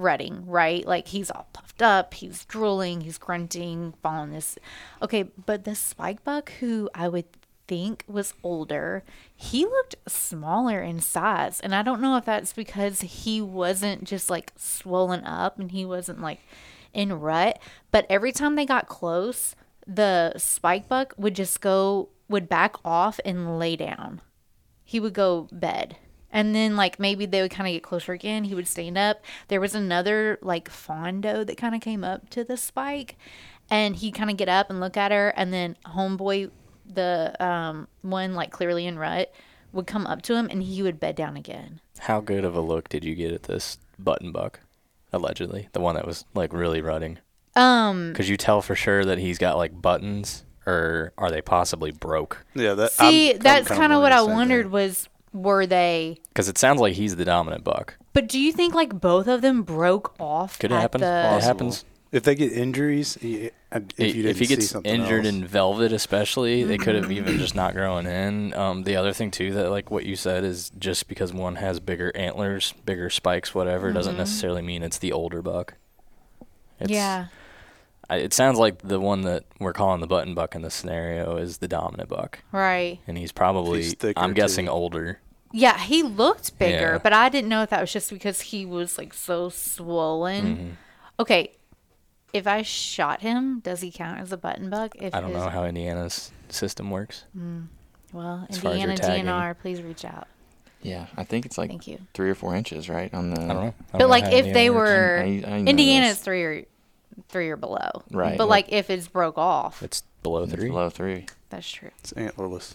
rutting 0.00 0.46
right? 0.46 0.86
Like 0.86 1.08
he's 1.08 1.30
all 1.30 1.48
puffed 1.52 1.82
up 1.82 2.14
he's 2.14 2.44
drooling 2.44 3.02
he's 3.02 3.18
grunting 3.18 3.94
following 4.02 4.32
this. 4.32 4.58
Okay 5.02 5.24
but 5.46 5.64
the 5.64 5.74
spike 5.74 6.24
buck 6.24 6.52
who 6.60 6.88
i 6.94 7.08
would 7.08 7.26
think 7.66 8.02
was 8.08 8.34
older 8.42 9.04
he 9.36 9.64
looked 9.64 9.94
smaller 10.08 10.80
in 10.82 11.00
size. 11.00 11.60
And 11.60 11.74
i 11.74 11.82
don't 11.82 12.00
know 12.00 12.16
if 12.16 12.24
that's 12.24 12.52
because 12.52 13.00
he 13.00 13.40
wasn't 13.40 14.04
just 14.04 14.30
like 14.30 14.52
swollen 14.56 15.24
up 15.24 15.58
and 15.58 15.70
he 15.70 15.84
wasn't 15.84 16.20
like 16.20 16.40
in 16.92 17.12
rut 17.12 17.58
but 17.90 18.06
every 18.10 18.32
time 18.32 18.56
they 18.56 18.66
got 18.66 18.88
close 18.88 19.54
the 19.86 20.32
spike 20.36 20.88
buck 20.88 21.14
would 21.16 21.34
just 21.34 21.60
go 21.60 22.08
would 22.30 22.48
back 22.48 22.76
off 22.84 23.18
and 23.24 23.58
lay 23.58 23.76
down. 23.76 24.20
He 24.84 25.00
would 25.00 25.14
go 25.14 25.48
bed 25.52 25.96
and 26.32 26.54
then 26.54 26.76
like 26.76 26.98
maybe 27.00 27.26
they 27.26 27.42
would 27.42 27.50
kind 27.50 27.68
of 27.68 27.72
get 27.72 27.82
closer 27.82 28.12
again 28.12 28.44
he 28.44 28.54
would 28.54 28.66
stand 28.68 28.96
up 28.98 29.22
there 29.48 29.60
was 29.60 29.74
another 29.74 30.38
like 30.42 30.68
fondo 30.70 31.44
that 31.46 31.56
kind 31.56 31.74
of 31.74 31.80
came 31.80 32.04
up 32.04 32.28
to 32.30 32.44
the 32.44 32.56
spike 32.56 33.16
and 33.70 33.96
he'd 33.96 34.12
kind 34.14 34.30
of 34.30 34.36
get 34.36 34.48
up 34.48 34.70
and 34.70 34.80
look 34.80 34.96
at 34.96 35.10
her 35.12 35.28
and 35.36 35.52
then 35.52 35.76
homeboy 35.86 36.50
the 36.86 37.34
um 37.44 37.86
one 38.02 38.34
like 38.34 38.50
clearly 38.50 38.86
in 38.86 38.98
rut 38.98 39.32
would 39.72 39.86
come 39.86 40.06
up 40.06 40.22
to 40.22 40.34
him 40.34 40.48
and 40.50 40.62
he 40.64 40.82
would 40.82 40.98
bed 40.98 41.14
down 41.14 41.36
again 41.36 41.80
How 42.00 42.20
good 42.20 42.44
of 42.44 42.56
a 42.56 42.60
look 42.60 42.88
did 42.88 43.04
you 43.04 43.14
get 43.14 43.32
at 43.32 43.44
this 43.44 43.78
button 43.98 44.32
buck? 44.32 44.60
Allegedly, 45.12 45.68
the 45.72 45.80
one 45.80 45.94
that 45.96 46.06
was 46.06 46.24
like 46.34 46.52
really 46.52 46.80
rutting. 46.80 47.18
um 47.56 48.12
Could 48.14 48.28
you 48.28 48.36
tell 48.36 48.62
for 48.62 48.74
sure 48.74 49.04
that 49.04 49.18
he's 49.18 49.38
got 49.38 49.56
like 49.56 49.80
buttons, 49.80 50.44
or 50.66 51.12
are 51.18 51.30
they 51.30 51.42
possibly 51.42 51.90
broke? 51.90 52.44
Yeah, 52.54 52.74
that. 52.74 52.92
see 52.92 53.28
I'm- 53.30 53.36
I'm 53.36 53.42
that's 53.42 53.68
kinda 53.68 53.98
what 54.00 54.12
i 54.12 54.22
wondered 54.22 54.66
thing. 54.66 54.72
was 54.72 55.08
were 55.32 55.66
they 55.66 56.18
Because 56.28 56.48
it 56.48 56.58
sounds 56.58 56.80
like 56.80 56.94
he's 56.94 57.16
the 57.16 57.24
dominant 57.24 57.64
buck. 57.64 57.96
but 58.12 58.28
do 58.28 58.38
you 58.38 58.52
think 58.52 58.74
like 58.74 59.00
both 59.00 59.26
of 59.26 59.42
them 59.42 59.62
broke 59.62 60.14
off 60.20 60.58
Could 60.58 60.72
at 60.72 60.80
happen. 60.80 61.00
the 61.00 61.06
It 61.36 61.42
happens. 61.42 61.84
If 62.12 62.24
they 62.24 62.34
get 62.34 62.50
injuries, 62.50 63.16
if, 63.22 63.22
you 63.22 63.52
didn't 63.96 64.36
he 64.36 64.44
see 64.44 64.46
gets 64.46 64.70
something 64.70 64.92
injured 64.92 65.26
else. 65.26 65.32
in 65.34 65.46
velvet, 65.46 65.92
especially, 65.92 66.64
they 66.64 66.76
could 66.76 66.96
have 66.96 67.12
even 67.12 67.38
just 67.38 67.54
not 67.54 67.72
growing 67.72 68.04
in. 68.06 68.52
Um, 68.54 68.82
the 68.82 68.96
other 68.96 69.12
thing 69.12 69.30
too 69.30 69.52
that 69.52 69.70
like 69.70 69.92
what 69.92 70.04
you 70.04 70.16
said 70.16 70.42
is 70.42 70.70
just 70.76 71.06
because 71.06 71.32
one 71.32 71.54
has 71.54 71.78
bigger 71.78 72.10
antlers, 72.16 72.74
bigger 72.84 73.10
spikes, 73.10 73.54
whatever, 73.54 73.92
doesn't 73.92 74.16
necessarily 74.16 74.60
mean 74.60 74.82
it's 74.82 74.98
the 74.98 75.12
older 75.12 75.40
buck. 75.40 75.74
It's, 76.80 76.90
yeah 76.90 77.26
I, 77.30 77.39
it 78.16 78.32
sounds 78.32 78.58
like 78.58 78.78
the 78.82 78.98
one 79.00 79.22
that 79.22 79.44
we're 79.58 79.72
calling 79.72 80.00
the 80.00 80.06
button 80.06 80.34
buck 80.34 80.54
in 80.54 80.62
this 80.62 80.74
scenario 80.74 81.36
is 81.36 81.58
the 81.58 81.68
dominant 81.68 82.08
buck, 82.08 82.40
right 82.52 82.98
and 83.06 83.16
he's 83.18 83.32
probably 83.32 83.82
He's 83.82 83.94
thicker, 83.94 84.20
I'm 84.20 84.34
guessing 84.34 84.66
too. 84.66 84.70
older. 84.72 85.20
Yeah, 85.52 85.78
he 85.78 86.02
looked 86.04 86.58
bigger, 86.58 86.92
Yeah. 86.92 86.98
but 87.02 87.12
I 87.12 87.28
didn't 87.28 87.48
know 87.48 87.62
if 87.62 87.70
that 87.70 87.80
was 87.80 87.92
just 87.92 88.10
because 88.10 88.40
he 88.40 88.64
was 88.64 88.96
like 88.98 89.12
so 89.12 89.48
swollen. 89.48 90.44
Mm-hmm. 90.56 90.68
Okay, 91.18 91.52
if 92.32 92.46
I 92.46 92.62
shot 92.62 93.20
him, 93.22 93.58
does 93.60 93.80
he 93.80 93.90
count 93.90 94.20
as 94.20 94.30
a 94.32 94.36
button 94.36 94.70
buck? 94.70 94.94
If 94.96 95.12
I 95.14 95.20
don't 95.20 95.30
his- 95.32 95.38
know 95.42 95.48
how 95.48 95.64
Indiana's 95.64 96.30
system 96.50 96.90
works. 96.90 97.24
Well, 98.12 98.46
as 98.48 98.58
far 98.58 98.72
as 98.72 98.78
your 98.78 98.90
Indiana 98.90 98.96
tagging. 98.96 99.24
DNR, 99.26 99.58
please 99.60 99.82
reach 99.82 100.04
out. 100.04 100.26
Yeah, 100.82 101.06
I 101.16 101.24
think 101.24 101.44
it's 101.46 101.58
like 101.58 101.68
Thank 101.68 101.86
you. 101.86 101.98
three 102.14 102.30
or 102.30 102.34
four 102.34 102.54
inches, 102.56 102.88
right? 102.88 103.12
On 103.12 103.30
the. 103.30 103.40
I 103.40 103.46
don't 103.48 103.48
know. 103.48 103.60
I 103.60 103.62
don't 103.62 103.74
But 103.92 103.98
know 103.98 104.06
like 104.06 104.24
how 104.24 104.30
if 104.30 104.44
they 104.44 104.66
Indiana 104.68 104.72
works. 104.72 104.88
were 104.90 105.18
I- 105.18 105.24
I 105.56 105.60
know 105.60 105.70
Indiana 105.70 106.06
this. 106.08 106.16
is 106.18 106.22
three 106.24 106.42
or 106.44 106.64
three 107.28 107.48
or 107.50 107.56
below. 107.56 108.02
Right. 108.10 108.36
But 108.38 108.48
like 108.48 108.72
if 108.72 108.90
it's 108.90 109.08
broke 109.08 109.38
off, 109.38 109.82
it's 109.82 110.02
below 110.22 110.44
It's 110.44 110.52
three. 110.52 110.68
below 110.68 110.90
three. 110.90 111.26
that's 111.50 111.70
true. 111.70 111.90
It's 111.98 112.12
antlerless. 112.14 112.74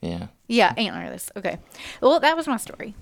Yeah. 0.00 0.28
Yeah, 0.46 0.74
antlerless. 0.74 1.30
Okay. 1.36 1.58
Well, 2.00 2.20
that 2.20 2.36
was 2.36 2.46
my 2.46 2.56
story. 2.56 2.94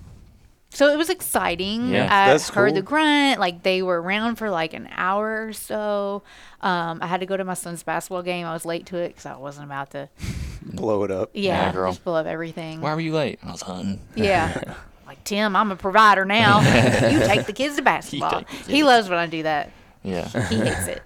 So 0.69 0.89
it 0.91 0.97
was 0.97 1.09
exciting. 1.09 1.89
Yeah, 1.89 2.05
I 2.05 2.31
that's 2.31 2.49
heard 2.49 2.73
the 2.75 2.81
cool. 2.81 2.89
grunt. 2.97 3.39
Like 3.39 3.63
they 3.63 3.81
were 3.81 4.01
around 4.01 4.35
for 4.35 4.49
like 4.49 4.73
an 4.73 4.89
hour 4.91 5.47
or 5.47 5.53
so. 5.53 6.23
Um, 6.61 6.99
I 7.01 7.07
had 7.07 7.21
to 7.21 7.25
go 7.25 7.37
to 7.37 7.43
my 7.45 7.53
son's 7.53 7.83
basketball 7.83 8.21
game. 8.23 8.45
I 8.45 8.51
was 8.53 8.65
late 8.65 8.85
to 8.87 8.97
it 8.97 9.09
because 9.09 9.25
I 9.25 9.37
wasn't 9.37 9.65
about 9.67 9.91
to. 9.91 10.09
Blow 10.63 11.03
it 11.05 11.11
up. 11.11 11.29
Yeah, 11.33 11.67
Yeah, 11.67 11.71
girl. 11.71 11.91
just 11.93 12.03
blow 12.03 12.15
up 12.15 12.25
everything. 12.25 12.81
Why 12.81 12.93
were 12.93 12.99
you 12.99 13.13
late? 13.13 13.39
I 13.41 13.51
was 13.51 13.61
hunting. 13.61 14.01
Yeah. 14.15 14.73
like 15.07 15.23
Tim, 15.23 15.55
I'm 15.55 15.71
a 15.71 15.77
provider 15.77 16.25
now. 16.25 16.59
you 17.09 17.19
take 17.25 17.45
the 17.45 17.53
kids 17.53 17.77
to 17.77 17.81
basketball. 17.83 18.39
take 18.39 18.47
the 18.49 18.55
He 18.71 18.79
kids. 18.79 18.85
loves 18.85 19.07
when 19.09 19.17
I 19.17 19.27
do 19.27 19.43
that. 19.43 19.71
Yeah. 20.07 20.29
He 20.47 20.55
hates 20.55 20.87
it. 20.87 21.01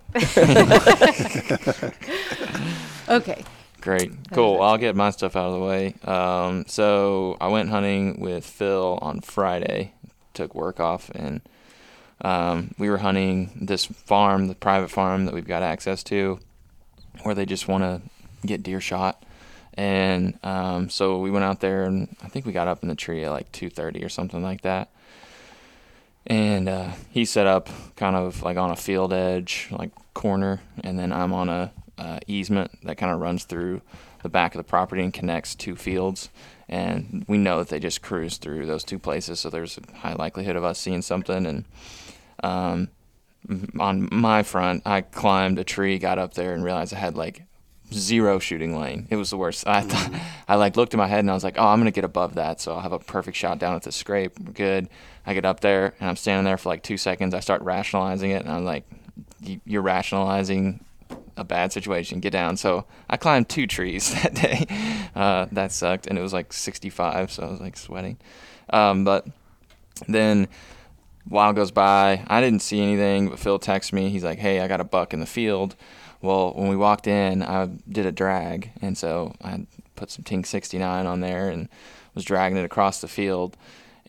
okay. 3.09 3.43
Great. 3.81 4.11
Cool. 4.31 4.61
I'll 4.61 4.77
get 4.77 4.95
my 4.95 5.09
stuff 5.09 5.35
out 5.35 5.47
of 5.47 5.53
the 5.53 5.65
way. 5.65 5.95
Um, 6.03 6.65
so 6.67 7.35
I 7.41 7.47
went 7.47 7.69
hunting 7.69 8.19
with 8.19 8.45
Phil 8.45 8.99
on 9.01 9.21
Friday, 9.21 9.93
took 10.35 10.53
work 10.53 10.79
off, 10.79 11.09
and 11.15 11.41
um, 12.21 12.75
we 12.77 12.91
were 12.91 12.99
hunting 12.99 13.49
this 13.59 13.85
farm, 13.85 14.47
the 14.47 14.55
private 14.55 14.91
farm 14.91 15.25
that 15.25 15.33
we've 15.33 15.47
got 15.47 15.63
access 15.63 16.03
to, 16.03 16.39
where 17.23 17.33
they 17.33 17.47
just 17.47 17.67
want 17.67 17.83
to 17.83 18.01
get 18.45 18.61
deer 18.61 18.81
shot. 18.81 19.23
And 19.73 20.37
um, 20.43 20.91
so 20.91 21.17
we 21.17 21.31
went 21.31 21.45
out 21.45 21.59
there, 21.59 21.85
and 21.85 22.15
I 22.21 22.27
think 22.27 22.45
we 22.45 22.51
got 22.51 22.67
up 22.67 22.83
in 22.83 22.89
the 22.89 22.95
tree 22.95 23.23
at 23.23 23.31
like 23.31 23.51
2:30 23.51 24.05
or 24.05 24.09
something 24.09 24.43
like 24.43 24.61
that. 24.61 24.89
And 26.27 26.69
uh, 26.69 26.91
he 27.09 27.25
set 27.25 27.47
up 27.47 27.69
kind 27.95 28.15
of 28.15 28.43
like 28.43 28.57
on 28.57 28.69
a 28.69 28.75
field 28.75 29.11
edge, 29.11 29.67
like 29.71 29.91
corner, 30.13 30.61
and 30.83 30.97
then 30.97 31.11
I'm 31.11 31.33
on 31.33 31.49
a 31.49 31.71
uh, 31.97 32.19
easement 32.27 32.71
that 32.83 32.97
kind 32.97 33.11
of 33.11 33.19
runs 33.19 33.43
through 33.43 33.81
the 34.23 34.29
back 34.29 34.53
of 34.53 34.59
the 34.59 34.63
property 34.63 35.03
and 35.03 35.13
connects 35.13 35.55
two 35.55 35.75
fields. 35.75 36.29
And 36.69 37.25
we 37.27 37.37
know 37.37 37.59
that 37.59 37.69
they 37.69 37.79
just 37.79 38.01
cruise 38.01 38.37
through 38.37 38.65
those 38.65 38.83
two 38.83 38.99
places, 38.99 39.39
so 39.39 39.49
there's 39.49 39.77
a 39.77 39.97
high 39.97 40.13
likelihood 40.13 40.55
of 40.55 40.63
us 40.63 40.79
seeing 40.79 41.01
something. 41.01 41.45
And 41.45 41.65
um, 42.43 42.89
on 43.79 44.07
my 44.11 44.43
front, 44.43 44.83
I 44.85 45.01
climbed 45.01 45.59
a 45.59 45.63
tree, 45.63 45.97
got 45.99 46.17
up 46.19 46.35
there, 46.35 46.53
and 46.53 46.63
realized 46.63 46.93
I 46.93 46.97
had 46.97 47.17
like 47.17 47.43
zero 47.93 48.39
shooting 48.39 48.79
lane. 48.79 49.07
It 49.09 49.17
was 49.17 49.31
the 49.31 49.37
worst. 49.37 49.67
I 49.67 49.81
thought 49.81 50.21
I 50.47 50.55
like 50.55 50.77
looked 50.77 50.93
at 50.93 50.97
my 50.97 51.07
head 51.07 51.19
and 51.19 51.31
I 51.31 51.33
was 51.33 51.43
like, 51.43 51.57
oh, 51.57 51.67
I'm 51.67 51.79
gonna 51.79 51.91
get 51.91 52.05
above 52.05 52.35
that, 52.35 52.61
so 52.61 52.73
I'll 52.73 52.81
have 52.81 52.93
a 52.93 52.99
perfect 52.99 53.37
shot 53.37 53.59
down 53.59 53.75
at 53.75 53.83
the 53.83 53.91
scrape. 53.91 54.39
We're 54.39 54.53
good. 54.53 54.89
I 55.25 55.33
get 55.33 55.45
up 55.45 55.59
there 55.59 55.93
and 55.99 56.09
I'm 56.09 56.15
standing 56.15 56.45
there 56.45 56.57
for 56.57 56.69
like 56.69 56.83
two 56.83 56.97
seconds. 56.97 57.33
I 57.33 57.39
start 57.39 57.61
rationalizing 57.61 58.31
it, 58.31 58.43
and 58.43 58.51
I'm 58.51 58.65
like, 58.65 58.85
you're 59.65 59.81
rationalizing 59.81 60.83
a 61.37 61.43
bad 61.43 61.71
situation. 61.71 62.19
Get 62.19 62.31
down. 62.31 62.57
So 62.57 62.85
I 63.09 63.17
climbed 63.17 63.49
two 63.49 63.67
trees 63.67 64.13
that 64.23 64.33
day. 64.33 64.65
Uh, 65.15 65.47
that 65.51 65.71
sucked, 65.71 66.07
and 66.07 66.17
it 66.17 66.21
was 66.21 66.33
like 66.33 66.53
65, 66.53 67.31
so 67.31 67.43
I 67.43 67.51
was 67.51 67.59
like 67.59 67.77
sweating. 67.77 68.17
Um, 68.69 69.03
but 69.03 69.27
then 70.07 70.47
while 71.27 71.53
goes 71.53 71.71
by, 71.71 72.23
I 72.27 72.41
didn't 72.41 72.61
see 72.61 72.81
anything, 72.81 73.29
but 73.29 73.39
Phil 73.39 73.59
texts 73.59 73.93
me. 73.93 74.09
He's 74.09 74.23
like, 74.23 74.39
"Hey, 74.39 74.59
I 74.61 74.67
got 74.67 74.81
a 74.81 74.85
buck 74.85 75.13
in 75.13 75.19
the 75.19 75.25
field." 75.25 75.75
Well, 76.21 76.53
when 76.53 76.67
we 76.67 76.75
walked 76.75 77.07
in, 77.07 77.41
I 77.41 77.67
did 77.89 78.05
a 78.05 78.11
drag, 78.11 78.71
and 78.81 78.97
so 78.97 79.33
I 79.43 79.65
put 79.95 80.11
some 80.11 80.23
Tink's 80.23 80.49
69 80.49 81.05
on 81.05 81.19
there 81.19 81.49
and 81.49 81.67
was 82.13 82.25
dragging 82.25 82.57
it 82.57 82.65
across 82.65 83.01
the 83.01 83.07
field. 83.07 83.57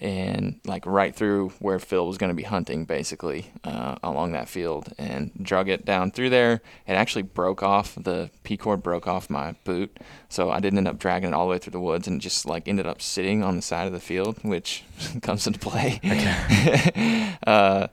And 0.03 0.59
like 0.67 0.85
right 0.85 1.15
through 1.15 1.51
where 1.61 1.79
Phil 1.79 2.07
was 2.07 2.19
going 2.19 2.29
to 2.29 2.35
be 2.35 2.43
hunting, 2.43 2.85
basically 2.85 3.53
uh, 3.63 3.95
along 4.03 4.33
that 4.33 4.49
field, 4.49 4.93
and 4.99 5.31
drug 5.41 5.69
it 5.69 5.85
down 5.85 6.11
through 6.11 6.31
there. 6.31 6.61
It 6.89 6.95
actually 6.95 7.23
broke 7.23 7.63
off 7.63 7.95
the 7.95 8.29
P 8.43 8.57
cord 8.57 8.83
broke 8.83 9.07
off 9.07 9.31
my 9.31 9.53
boot, 9.65 9.97
so 10.29 10.51
I 10.51 10.59
didn't 10.59 10.79
end 10.79 10.89
up 10.89 10.99
dragging 10.99 11.31
it 11.31 11.35
all 11.35 11.47
the 11.47 11.53
way 11.53 11.59
through 11.59 11.71
the 11.71 11.81
woods, 11.81 12.09
and 12.09 12.21
just 12.21 12.45
like 12.45 12.67
ended 12.67 12.87
up 12.87 13.01
sitting 13.01 13.45
on 13.45 13.55
the 13.55 13.63
side 13.63 13.87
of 13.87 13.93
the 13.93 14.01
field, 14.01 14.39
which 14.43 14.83
comes 15.23 15.47
into 15.47 15.61
play. 15.61 16.01
uh, 17.47 17.87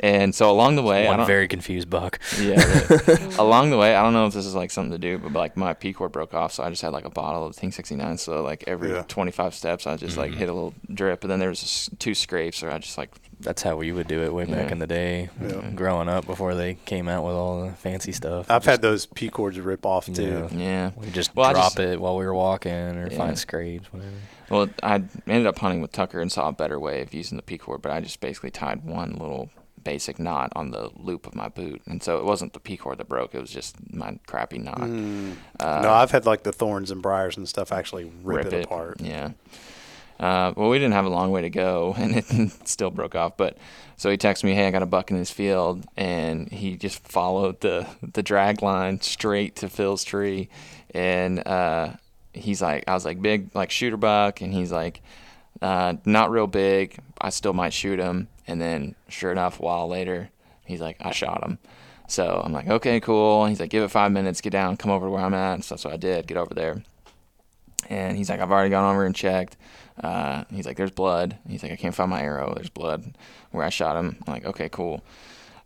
and 0.00 0.34
so 0.34 0.50
along 0.50 0.76
the 0.76 0.82
way, 0.82 1.06
I 1.06 1.08
One 1.10 1.18
don't- 1.18 1.26
very 1.26 1.46
confused 1.48 1.88
buck. 1.88 2.18
yeah. 2.40 2.56
the- 2.56 3.36
along 3.38 3.70
the 3.70 3.78
way, 3.78 3.94
I 3.94 4.02
don't 4.02 4.12
know 4.12 4.26
if 4.26 4.34
this 4.34 4.46
is 4.46 4.54
like 4.54 4.70
something 4.70 4.92
to 4.92 4.98
do, 4.98 5.18
but 5.18 5.32
like 5.32 5.56
my 5.56 5.72
P 5.74 5.92
cord 5.92 6.12
broke 6.12 6.34
off, 6.34 6.52
so 6.52 6.62
I 6.64 6.70
just 6.70 6.82
had 6.82 6.92
like 6.92 7.04
a 7.04 7.10
bottle 7.10 7.46
of 7.46 7.54
Tink's 7.56 7.76
69. 7.76 8.18
So 8.18 8.42
like 8.42 8.64
every 8.66 8.90
Yeah. 8.90 9.02
25 9.06 9.54
steps, 9.54 9.86
I 9.86 9.96
just 9.96 10.16
like 10.16 10.30
mm-hmm. 10.30 10.38
hit 10.40 10.48
a 10.48 10.52
little 10.52 10.74
drip, 10.92 11.22
and 11.22 11.30
then 11.30 11.38
there 11.38 11.48
was 11.50 11.62
s- 11.62 11.90
two 11.98 12.14
scrapes, 12.14 12.62
or 12.62 12.70
I 12.70 12.78
just 12.78 12.98
like 12.98 13.10
That's 13.40 13.62
how 13.62 13.76
we 13.76 13.90
would 13.92 14.06
do 14.08 14.22
it 14.22 14.32
way 14.34 14.44
back 14.44 14.70
in 14.70 14.78
the 14.80 14.86
day, 14.86 15.30
Yeah. 15.40 15.70
growing 15.74 16.08
up 16.10 16.26
before 16.26 16.54
they 16.54 16.74
came 16.84 17.08
out 17.08 17.24
with 17.24 17.34
all 17.34 17.64
the 17.64 17.72
fancy 17.72 18.12
stuff. 18.12 18.50
I've 18.50 18.64
had 18.66 18.82
those 18.82 19.06
P 19.06 19.28
cords 19.30 19.58
rip 19.58 19.86
off 19.86 20.06
too. 20.06 20.48
Yeah. 20.52 20.58
yeah. 20.58 20.90
We 20.96 21.10
just 21.10 21.34
Well, 21.34 21.50
drop 21.52 21.64
just- 21.74 21.78
it 21.80 22.00
while 22.00 22.16
we 22.16 22.24
were 22.26 22.34
walking 22.34 22.70
or 22.72 23.08
Yeah. 23.10 23.16
find 23.16 23.38
scrapes, 23.38 23.92
whatever. 23.92 24.12
Well, 24.50 24.68
I 24.82 24.96
ended 25.28 25.46
up 25.46 25.58
hunting 25.60 25.80
with 25.80 25.92
Tucker 25.92 26.20
and 26.20 26.30
saw 26.30 26.48
a 26.48 26.52
better 26.52 26.78
way 26.80 27.02
of 27.02 27.14
using 27.14 27.36
the 27.36 27.42
P 27.42 27.56
cord, 27.56 27.80
but 27.82 27.92
I 27.92 28.00
just 28.00 28.20
basically 28.20 28.50
tied 28.50 28.84
one 28.84 29.12
little 29.12 29.48
basic 29.84 30.18
knot 30.18 30.52
on 30.54 30.70
the 30.70 30.90
loop 30.96 31.26
of 31.26 31.34
my 31.34 31.48
boot, 31.48 31.82
and 31.86 32.02
so 32.02 32.18
it 32.18 32.24
wasn't 32.24 32.52
the 32.52 32.60
P 32.60 32.76
cord 32.76 32.98
that 32.98 33.08
broke; 33.08 33.34
it 33.34 33.40
was 33.40 33.50
just 33.50 33.76
my 33.92 34.18
crappy 34.26 34.58
knot. 34.58 34.80
Mm. 34.80 35.36
Uh, 35.58 35.80
no, 35.82 35.92
I've 35.92 36.10
had 36.10 36.26
like 36.26 36.42
the 36.42 36.52
thorns 36.52 36.90
and 36.90 37.02
briars 37.02 37.36
and 37.36 37.48
stuff 37.48 37.72
actually 37.72 38.10
rip, 38.22 38.52
it, 38.52 38.64
apart. 38.64 39.00
Yeah. 39.00 39.30
Uh, 40.20 40.52
well, 40.54 40.68
we 40.68 40.78
didn't 40.78 40.92
have 40.92 41.06
a 41.06 41.10
long 41.10 41.30
way 41.30 41.40
to 41.40 41.50
go, 41.50 41.94
and 41.98 42.14
it 42.14 42.68
still 42.68 42.90
broke 42.90 43.14
off. 43.14 43.36
But 43.36 43.56
so 43.96 44.10
he 44.10 44.18
texted 44.18 44.44
me, 44.44 44.54
"Hey, 44.54 44.66
I 44.66 44.70
got 44.70 44.82
a 44.82 44.86
buck 44.86 45.10
in 45.10 45.18
this 45.18 45.30
field," 45.30 45.86
and 45.96 46.50
he 46.52 46.76
just 46.76 47.06
followed 47.08 47.60
the 47.60 47.86
the 48.02 48.22
drag 48.22 48.62
line 48.62 49.00
straight 49.00 49.56
to 49.56 49.68
Phil's 49.68 50.04
tree, 50.04 50.50
and 50.94 51.46
uh, 51.46 51.94
he's 52.34 52.60
like, 52.60 52.84
"I 52.86 52.94
was 52.94 53.06
like 53.06 53.22
big, 53.22 53.50
like 53.54 53.70
shooter 53.70 53.96
buck," 53.96 54.42
and 54.42 54.52
he's 54.52 54.70
like, 54.70 55.00
uh, 55.62 55.94
"Not 56.04 56.30
real 56.30 56.46
big. 56.46 56.98
I 57.18 57.30
still 57.30 57.54
might 57.54 57.72
shoot 57.72 57.98
him." 57.98 58.28
And 58.50 58.60
then, 58.60 58.94
sure 59.08 59.32
enough, 59.32 59.60
a 59.60 59.62
while 59.62 59.88
later, 59.88 60.30
he's 60.66 60.80
like, 60.80 60.96
"I 61.00 61.12
shot 61.12 61.42
him." 61.42 61.58
So 62.08 62.42
I'm 62.44 62.52
like, 62.52 62.68
"Okay, 62.68 63.00
cool." 63.00 63.46
He's 63.46 63.60
like, 63.60 63.70
"Give 63.70 63.84
it 63.84 63.88
five 63.90 64.12
minutes, 64.12 64.40
get 64.40 64.50
down, 64.50 64.76
come 64.76 64.90
over 64.90 65.06
to 65.06 65.10
where 65.10 65.22
I'm 65.22 65.34
at." 65.34 65.64
So, 65.64 65.76
so 65.76 65.90
I 65.90 65.96
did 65.96 66.26
get 66.26 66.36
over 66.36 66.54
there. 66.54 66.82
And 67.88 68.16
he's 68.16 68.30
like, 68.30 68.40
I've 68.40 68.50
already 68.52 68.70
gone 68.70 68.90
over 68.90 69.04
and 69.04 69.14
checked. 69.14 69.56
Uh, 70.02 70.44
he's 70.50 70.64
like, 70.64 70.76
there's 70.76 70.90
blood. 70.92 71.36
He's 71.48 71.62
like, 71.62 71.72
I 71.72 71.76
can't 71.76 71.94
find 71.94 72.10
my 72.10 72.22
arrow. 72.22 72.52
There's 72.54 72.70
blood 72.70 73.16
where 73.50 73.64
I 73.64 73.68
shot 73.68 73.96
him. 73.96 74.16
I'm 74.26 74.32
like, 74.32 74.44
okay, 74.44 74.68
cool. 74.68 75.02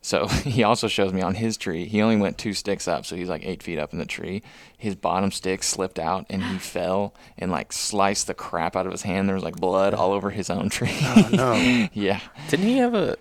So 0.07 0.27
he 0.45 0.63
also 0.63 0.87
shows 0.87 1.15
me 1.15 1.23
on 1.23 1.35
his 1.35 1.57
tree. 1.57 1.87
He 1.87 2.03
only 2.03 2.17
went 2.19 2.37
two 2.37 2.53
sticks 2.53 2.87
up, 2.87 3.07
so 3.07 3.17
he's 3.17 3.31
like 3.31 3.43
eight 3.47 3.63
feet 3.63 3.79
up 3.79 3.95
in 3.95 3.99
the 3.99 4.05
tree. 4.05 4.43
His 4.77 4.95
bottom 4.95 5.31
stick 5.31 5.63
slipped 5.63 5.99
out 5.99 6.27
and 6.29 6.45
he 6.45 6.59
fell 6.75 7.15
and 7.39 7.51
like 7.51 7.73
sliced 7.73 8.27
the 8.27 8.35
crap 8.35 8.77
out 8.77 8.85
of 8.85 8.93
his 8.93 9.01
hand. 9.01 9.27
There 9.29 9.35
was 9.35 9.43
like 9.43 9.57
blood 9.57 9.95
all 9.95 10.13
over 10.13 10.29
his 10.29 10.51
own 10.51 10.69
tree. 10.69 10.93
Oh, 11.03 11.29
no. 11.33 11.89
yeah, 11.95 12.21
Didn't 12.51 12.67
he 12.67 12.77
have 12.77 12.95
a 12.95 13.17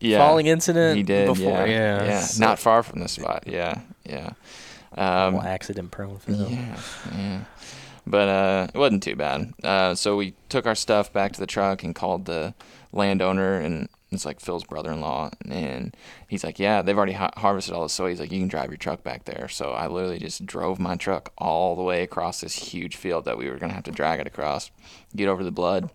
yeah. 0.00 0.18
falling 0.18 0.46
incident 0.48 0.96
He 0.96 1.04
did. 1.04 1.28
before? 1.28 1.44
yeah, 1.44 1.66
Yeah, 1.66 2.04
yeah. 2.04 2.20
so- 2.20 2.44
Not 2.44 2.58
far 2.58 2.82
from 2.82 2.98
the 2.98 3.08
spot. 3.08 3.44
Yeah, 3.46 3.80
yeah. 4.04 4.30
Um, 4.94 5.36
accident 5.36 5.92
prone 5.92 6.18
Yeah, 6.26 6.80
yeah. 7.16 7.44
But 8.06 8.28
uh, 8.28 8.66
it 8.74 8.78
wasn't 8.78 9.04
too 9.04 9.14
bad. 9.14 9.52
Uh, 9.62 9.94
so 9.94 10.16
we 10.16 10.34
took 10.48 10.66
our 10.66 10.74
stuff 10.74 11.12
back 11.12 11.30
to 11.34 11.40
the 11.40 11.46
truck 11.46 11.84
and 11.84 11.94
called 11.94 12.24
the 12.24 12.54
landowner, 12.92 13.54
and 13.60 13.88
it's 14.14 14.26
like 14.26 14.40
Phil's 14.40 14.64
brother-in-law, 14.64 15.30
and 15.48 15.96
he's 16.28 16.44
like, 16.44 16.58
"Yeah, 16.58 16.82
they've 16.82 16.96
already 16.96 17.12
ha- 17.12 17.32
harvested 17.36 17.74
all 17.74 17.82
the 17.82 17.88
soy." 17.88 18.10
He's 18.10 18.20
like, 18.20 18.32
"You 18.32 18.40
can 18.40 18.48
drive 18.48 18.70
your 18.70 18.76
truck 18.76 19.02
back 19.02 19.24
there." 19.24 19.48
So 19.48 19.72
I 19.72 19.86
literally 19.86 20.18
just 20.18 20.46
drove 20.46 20.78
my 20.78 20.96
truck 20.96 21.32
all 21.38 21.76
the 21.76 21.82
way 21.82 22.02
across 22.02 22.40
this 22.40 22.54
huge 22.54 22.96
field 22.96 23.24
that 23.24 23.38
we 23.38 23.48
were 23.48 23.56
gonna 23.58 23.74
have 23.74 23.84
to 23.84 23.90
drag 23.90 24.20
it 24.20 24.26
across, 24.26 24.70
get 25.14 25.28
over 25.28 25.44
the 25.44 25.50
blood. 25.50 25.90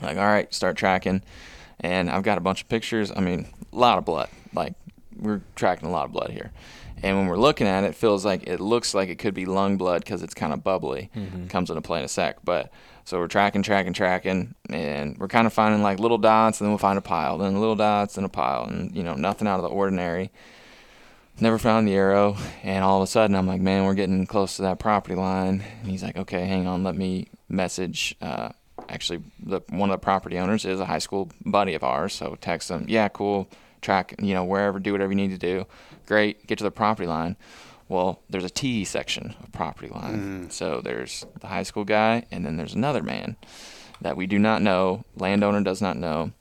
Like, 0.00 0.16
all 0.16 0.24
right, 0.24 0.52
start 0.52 0.76
tracking, 0.76 1.22
and 1.80 2.10
I've 2.10 2.22
got 2.22 2.38
a 2.38 2.42
bunch 2.42 2.62
of 2.62 2.68
pictures. 2.68 3.12
I 3.14 3.20
mean, 3.20 3.48
a 3.72 3.76
lot 3.76 3.98
of 3.98 4.04
blood. 4.04 4.28
Like, 4.54 4.74
we're 5.18 5.42
tracking 5.54 5.88
a 5.88 5.92
lot 5.92 6.06
of 6.06 6.12
blood 6.12 6.30
here. 6.30 6.50
And 7.02 7.16
when 7.16 7.26
we're 7.26 7.36
looking 7.36 7.66
at 7.66 7.84
it, 7.84 7.88
it 7.88 7.94
feels 7.96 8.24
like 8.24 8.44
it 8.46 8.60
looks 8.60 8.94
like 8.94 9.08
it 9.08 9.18
could 9.18 9.34
be 9.34 9.44
lung 9.44 9.76
blood 9.76 10.04
because 10.04 10.22
it's 10.22 10.34
kind 10.34 10.52
of 10.52 10.62
bubbly. 10.62 11.10
Mm-hmm. 11.16 11.48
Comes 11.48 11.68
into 11.68 11.82
play 11.82 11.98
in 11.98 12.04
a 12.04 12.08
sec. 12.08 12.36
But 12.44 12.70
so 13.04 13.18
we're 13.18 13.28
tracking, 13.28 13.62
tracking, 13.62 13.92
tracking, 13.92 14.54
and 14.70 15.16
we're 15.18 15.28
kind 15.28 15.46
of 15.46 15.52
finding 15.52 15.82
like 15.82 15.98
little 15.98 16.18
dots, 16.18 16.60
and 16.60 16.66
then 16.66 16.70
we'll 16.70 16.78
find 16.78 16.98
a 16.98 17.02
pile, 17.02 17.38
then 17.38 17.58
little 17.58 17.76
dots, 17.76 18.16
and 18.16 18.26
a 18.26 18.28
pile, 18.28 18.64
and 18.64 18.94
you 18.94 19.02
know 19.02 19.14
nothing 19.14 19.48
out 19.48 19.56
of 19.56 19.62
the 19.62 19.68
ordinary. 19.68 20.30
Never 21.40 21.58
found 21.58 21.88
the 21.88 21.94
arrow, 21.94 22.36
and 22.62 22.84
all 22.84 22.98
of 23.02 23.04
a 23.04 23.10
sudden 23.10 23.34
I'm 23.34 23.46
like, 23.46 23.60
man, 23.60 23.84
we're 23.84 23.94
getting 23.94 24.26
close 24.26 24.56
to 24.56 24.62
that 24.62 24.78
property 24.78 25.14
line. 25.14 25.64
And 25.80 25.90
he's 25.90 26.02
like, 26.02 26.16
okay, 26.16 26.46
hang 26.46 26.66
on, 26.66 26.84
let 26.84 26.94
me 26.94 27.28
message. 27.48 28.14
Uh, 28.20 28.50
actually, 28.88 29.22
the 29.42 29.60
one 29.70 29.90
of 29.90 29.94
the 29.94 30.04
property 30.04 30.38
owners 30.38 30.64
is 30.64 30.78
a 30.78 30.86
high 30.86 30.98
school 30.98 31.30
buddy 31.44 31.74
of 31.74 31.82
ours, 31.82 32.12
so 32.12 32.36
text 32.40 32.70
him, 32.70 32.84
yeah, 32.86 33.08
cool, 33.08 33.48
track, 33.80 34.14
you 34.20 34.34
know, 34.34 34.44
wherever, 34.44 34.78
do 34.78 34.92
whatever 34.92 35.10
you 35.10 35.16
need 35.16 35.30
to 35.30 35.38
do. 35.38 35.66
Great, 36.06 36.46
get 36.46 36.58
to 36.58 36.64
the 36.64 36.70
property 36.70 37.08
line. 37.08 37.36
Well, 37.92 38.22
there's 38.30 38.44
a 38.44 38.50
T 38.50 38.84
section 38.84 39.34
of 39.42 39.52
property 39.52 39.88
line. 39.88 40.46
Mm. 40.46 40.52
So 40.52 40.80
there's 40.82 41.26
the 41.40 41.46
high 41.46 41.62
school 41.62 41.84
guy, 41.84 42.24
and 42.30 42.44
then 42.44 42.56
there's 42.56 42.74
another 42.74 43.02
man 43.02 43.36
that 44.00 44.16
we 44.16 44.26
do 44.26 44.38
not 44.38 44.62
know, 44.62 45.04
landowner 45.16 45.62
does 45.62 45.82
not 45.82 45.96
know 45.96 46.32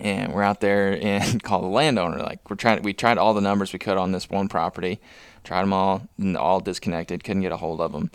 and 0.00 0.32
we're 0.32 0.42
out 0.42 0.60
there 0.60 0.98
and 1.02 1.42
call 1.42 1.60
the 1.60 1.68
landowner. 1.68 2.18
Like 2.18 2.48
we're 2.48 2.56
trying, 2.56 2.82
we 2.82 2.92
tried 2.92 3.18
all 3.18 3.34
the 3.34 3.40
numbers 3.40 3.72
we 3.72 3.78
could 3.78 3.98
on 3.98 4.12
this 4.12 4.28
one 4.28 4.48
property, 4.48 5.00
tried 5.44 5.62
them 5.62 5.72
all, 5.72 6.08
all 6.36 6.60
disconnected. 6.60 7.22
Couldn't 7.22 7.42
get 7.42 7.52
a 7.52 7.56
hold 7.56 7.80
of 7.80 7.92
them, 7.92 8.10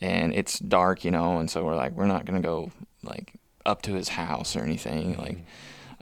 and 0.00 0.34
it's 0.34 0.58
dark, 0.58 1.04
you 1.04 1.10
know. 1.10 1.38
And 1.38 1.50
so 1.50 1.64
we're 1.64 1.76
like, 1.76 1.92
we're 1.92 2.06
not 2.06 2.24
gonna 2.24 2.40
go 2.40 2.70
like 3.02 3.34
up 3.64 3.82
to 3.82 3.94
his 3.94 4.08
house 4.08 4.56
or 4.56 4.62
anything. 4.62 5.16
Like, 5.16 5.36
mm. 5.36 5.42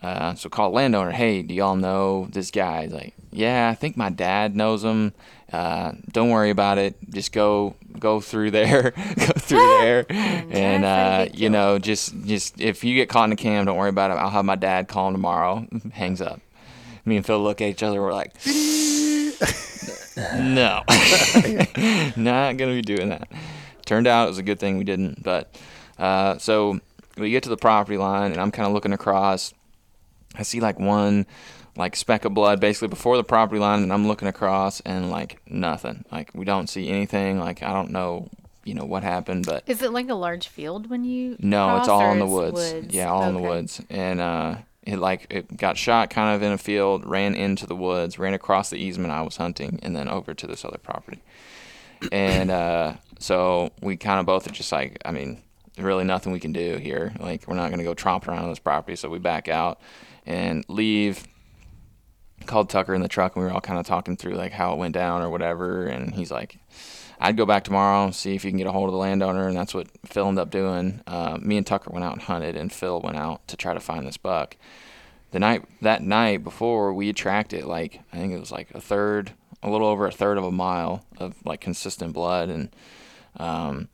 Uh, 0.07 0.35
so 0.37 0.49
call 0.49 0.71
landowner. 0.71 1.11
Hey, 1.11 1.43
do 1.43 1.53
y'all 1.53 1.75
know 1.75 2.29
this 2.31 2.53
guy? 2.53 2.85
He's 2.85 2.93
like, 2.93 3.15
yeah, 3.33 3.69
I 3.69 3.75
think 3.75 3.97
my 3.97 4.09
dad 4.09 4.55
knows 4.55 4.85
him. 4.85 5.13
Uh, 5.53 5.93
don't 6.13 6.31
worry 6.31 6.51
about 6.51 6.79
it. 6.79 6.97
Just 7.11 7.33
go 7.33 7.75
go 7.99 8.21
through 8.21 8.53
there, 8.53 8.91
go 9.17 9.27
through 9.37 9.59
there, 9.81 10.07
and 10.09 10.85
uh, 10.85 11.27
you 11.35 11.51
know, 11.51 11.81
just 11.81 12.15
just 12.25 12.61
if 12.61 12.85
you 12.85 12.95
get 12.95 13.09
caught 13.09 13.25
in 13.25 13.33
a 13.33 13.37
cam, 13.37 13.65
don't 13.65 13.77
worry 13.77 13.89
about 13.89 14.13
it. 14.13 14.15
I'll 14.15 14.31
have 14.31 14.45
my 14.45 14.55
dad 14.55 14.87
call 14.87 15.09
him 15.09 15.15
tomorrow. 15.15 15.67
Hangs 15.93 16.21
up. 16.21 16.41
Me 17.05 17.17
and 17.17 17.27
Phil 17.27 17.41
look 17.41 17.61
at 17.61 17.69
each 17.69 17.83
other. 17.83 18.01
We're 18.01 18.13
like, 18.13 18.33
no, 20.37 20.83
not 22.17 22.57
gonna 22.57 22.75
be 22.75 22.83
doing 22.83 23.09
that. 23.09 23.29
Turned 23.87 24.07
out 24.07 24.27
it 24.27 24.29
was 24.29 24.39
a 24.39 24.45
good 24.45 24.61
thing 24.61 24.79
we 24.79 24.85
didn't. 24.85 25.25
But 25.25 25.53
uh, 25.99 26.39
so 26.39 26.79
we 27.17 27.31
get 27.31 27.43
to 27.43 27.49
the 27.49 27.57
property 27.57 27.99
line, 27.99 28.31
and 28.31 28.41
I'm 28.41 28.53
kind 28.53 28.69
of 28.69 28.73
looking 28.73 28.93
across. 28.93 29.53
I 30.39 30.43
see 30.43 30.61
like 30.61 30.79
one 30.79 31.27
like 31.77 31.95
speck 31.95 32.25
of 32.25 32.33
blood 32.33 32.59
basically 32.59 32.89
before 32.89 33.17
the 33.17 33.25
property 33.25 33.61
line 33.61 33.83
and 33.83 33.93
I'm 33.93 34.09
looking 34.09 34.29
across 34.29 34.81
and 34.81 35.11
like 35.11 35.41
nothing. 35.47 36.05
Like 36.11 36.31
we 36.35 36.45
don't 36.45 36.69
see 36.69 36.89
anything. 36.89 37.39
Like 37.39 37.63
I 37.63 37.73
don't 37.73 37.91
know, 37.91 38.29
you 38.65 38.75
know, 38.75 38.85
what 38.85 39.03
happened, 39.03 39.47
but 39.47 39.63
Is 39.67 39.83
it 39.83 39.93
like 39.93 40.09
a 40.09 40.15
large 40.15 40.49
field 40.49 40.89
when 40.89 41.05
you? 41.05 41.37
no, 41.39 41.77
it's 41.77 41.89
all 41.89 42.13
in 42.13 42.19
the 42.19 42.27
it's 42.27 42.33
woods. 42.33 42.95
Yeah, 42.95 43.11
all 43.11 43.25
in 43.25 43.35
the 43.35 43.41
woods. 43.41 43.81
And 43.91 44.21
uh 44.21 44.57
it 44.87 44.99
like 44.99 45.27
it 45.31 45.57
got 45.57 45.77
shot 45.77 46.11
kind 46.11 46.35
of 46.35 46.43
in 46.43 46.53
a 46.53 46.59
field, 46.59 47.05
ran 47.05 47.35
into 47.35 47.67
the 47.67 47.75
woods, 47.77 48.19
ran 48.19 48.35
across 48.35 48.71
the 48.71 48.79
easement 48.79 49.13
I 49.13 49.23
was 49.23 49.37
hunting, 49.37 49.81
and 49.83 49.97
then 49.97 50.09
over 50.09 50.33
to 50.33 50.47
this 50.47 50.65
other 50.65 50.79
property. 50.79 51.21
And 52.13 52.51
uh, 52.51 52.95
so 53.19 53.73
we 53.81 53.97
kind 53.97 54.21
of 54.21 54.27
both 54.27 54.47
are 54.47 54.53
just 54.53 54.71
like, 54.71 55.01
I 55.05 55.11
mean, 55.11 55.43
really 55.77 56.05
nothing 56.05 56.33
we 56.33 56.39
can 56.39 56.53
do 56.53 56.77
here. 56.77 57.13
Like 57.19 57.49
we're 57.49 57.57
not 57.57 57.71
gonna 57.71 57.83
go 57.83 57.95
tromping 57.95 58.29
around 58.29 58.45
on 58.45 58.51
this 58.51 58.61
property, 58.61 58.95
so 58.97 59.09
we 59.09 59.19
back 59.19 59.49
out 59.49 59.81
and 60.27 60.65
leave. 60.69 61.27
Called 62.45 62.69
Tucker 62.69 62.95
in 62.95 63.01
the 63.01 63.09
truck, 63.09 63.35
and 63.35 63.43
we 63.43 63.49
were 63.49 63.55
all 63.55 63.61
kind 63.61 63.81
of 63.81 63.87
talking 63.87 64.17
through 64.17 64.35
like 64.35 64.53
how 64.53 64.73
it 64.73 64.79
went 64.79 64.95
down 64.95 65.23
or 65.23 65.31
whatever. 65.31 65.87
And 65.87 66.15
he's 66.15 66.31
like, 66.31 66.59
I'd 67.19 67.37
go 67.37 67.47
back 67.47 67.65
tomorrow, 67.65 68.11
see 68.11 68.35
if 68.35 68.45
you 68.45 68.51
can 68.51 68.59
get 68.59 68.67
a 68.67 68.73
hold 68.73 68.89
of 68.89 68.93
the 68.93 68.99
landowner, 68.99 69.49
and 69.49 69.57
that's 69.57 69.75
what 69.75 69.89
Phil 70.05 70.29
ended 70.29 70.43
up 70.43 70.51
doing. 70.51 71.01
Uh, 71.07 71.39
me 71.41 71.57
and 71.57 71.67
Tucker 71.67 71.91
went 71.91 72.05
out 72.05 72.13
and 72.13 72.23
hunted, 72.23 72.57
and 72.57 72.73
Phil 72.73 73.01
went 73.01 73.17
out 73.17 73.47
to 73.49 73.57
try 73.57 73.73
to 73.75 73.81
find 73.81 74.07
this 74.07 74.19
buck. 74.19 74.57
The 75.31 75.41
night 75.41 75.65
that 75.81 76.03
night 76.03 76.45
before, 76.45 76.93
we 76.93 77.13
tracked 77.13 77.53
it 77.53 77.67
like 77.67 78.01
I 78.13 78.19
think 78.19 78.33
it 78.33 78.41
was 78.41 78.53
like 78.53 78.71
a 78.73 78.81
third, 78.81 79.33
a 79.63 79.71
little 79.71 79.89
over 79.89 80.07
a 80.07 80.13
third 80.13 80.39
of 80.39 80.45
a 80.45 80.53
mile 80.53 81.05
of 81.19 81.35
like 81.45 81.61
consistent 81.61 82.13
blood, 82.13 82.49
and 82.49 82.69
um, 83.39 83.89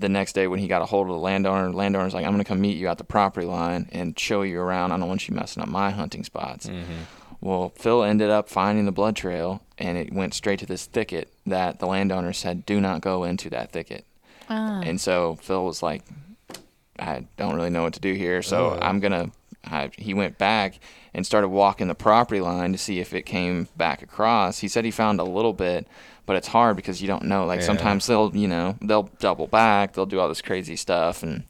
the 0.00 0.08
next 0.08 0.34
day 0.34 0.46
when 0.46 0.58
he 0.58 0.68
got 0.68 0.82
a 0.82 0.86
hold 0.86 1.06
of 1.08 1.12
the 1.14 1.18
landowner, 1.18 1.70
the 1.70 1.76
landowner's 1.76 2.14
like, 2.14 2.24
"I'm 2.24 2.32
gonna 2.32 2.44
come 2.44 2.60
meet 2.60 2.76
you 2.76 2.88
at 2.88 2.98
the 2.98 3.04
property 3.04 3.46
line 3.46 3.88
and 3.92 4.18
show 4.18 4.42
you 4.42 4.60
around. 4.60 4.92
I 4.92 4.98
don't 4.98 5.08
want 5.08 5.28
you 5.28 5.34
messing 5.34 5.62
up 5.62 5.68
my 5.68 5.90
hunting 5.90 6.24
spots." 6.24 6.68
Well, 7.40 7.72
Phil 7.76 8.02
ended 8.02 8.30
up 8.30 8.48
finding 8.48 8.86
the 8.86 8.92
blood 8.92 9.14
trail, 9.14 9.60
and 9.78 9.98
it 9.98 10.12
went 10.12 10.34
straight 10.34 10.58
to 10.60 10.66
this 10.66 10.86
thicket 10.86 11.32
that 11.46 11.78
the 11.78 11.86
landowner 11.86 12.32
said, 12.32 12.64
"Do 12.66 12.80
not 12.80 13.00
go 13.02 13.24
into 13.24 13.50
that 13.50 13.72
thicket." 13.72 14.04
Ah. 14.48 14.80
And 14.82 15.00
so 15.00 15.36
Phil 15.42 15.64
was 15.64 15.82
like, 15.82 16.02
I 16.98 17.24
don't 17.36 17.54
really 17.54 17.70
know 17.70 17.82
what 17.82 17.94
to 17.94 18.00
do 18.00 18.14
here, 18.14 18.42
so 18.42 18.78
I'm 18.80 19.00
gonna. 19.00 19.30
I, 19.64 19.90
he 19.98 20.14
went 20.14 20.38
back 20.38 20.78
and 21.12 21.26
started 21.26 21.48
walking 21.48 21.88
the 21.88 21.94
property 21.94 22.40
line 22.40 22.70
to 22.72 22.78
see 22.78 23.00
if 23.00 23.12
it 23.12 23.22
came 23.22 23.68
back 23.76 24.00
across. 24.00 24.60
He 24.60 24.68
said 24.68 24.84
he 24.84 24.90
found 24.92 25.18
a 25.18 25.24
little 25.24 25.52
bit, 25.52 25.88
but 26.26 26.36
it's 26.36 26.48
hard 26.48 26.76
because 26.76 27.00
you 27.00 27.08
don't 27.08 27.24
know. 27.24 27.46
Like 27.46 27.60
Yeah. 27.60 27.66
sometimes 27.66 28.06
they'll, 28.06 28.34
you 28.36 28.48
know, 28.48 28.76
they'll 28.82 29.08
double 29.20 29.46
back, 29.46 29.92
they'll 29.94 30.06
do 30.06 30.20
all 30.20 30.28
this 30.28 30.42
crazy 30.42 30.76
stuff, 30.76 31.22
and 31.22 31.44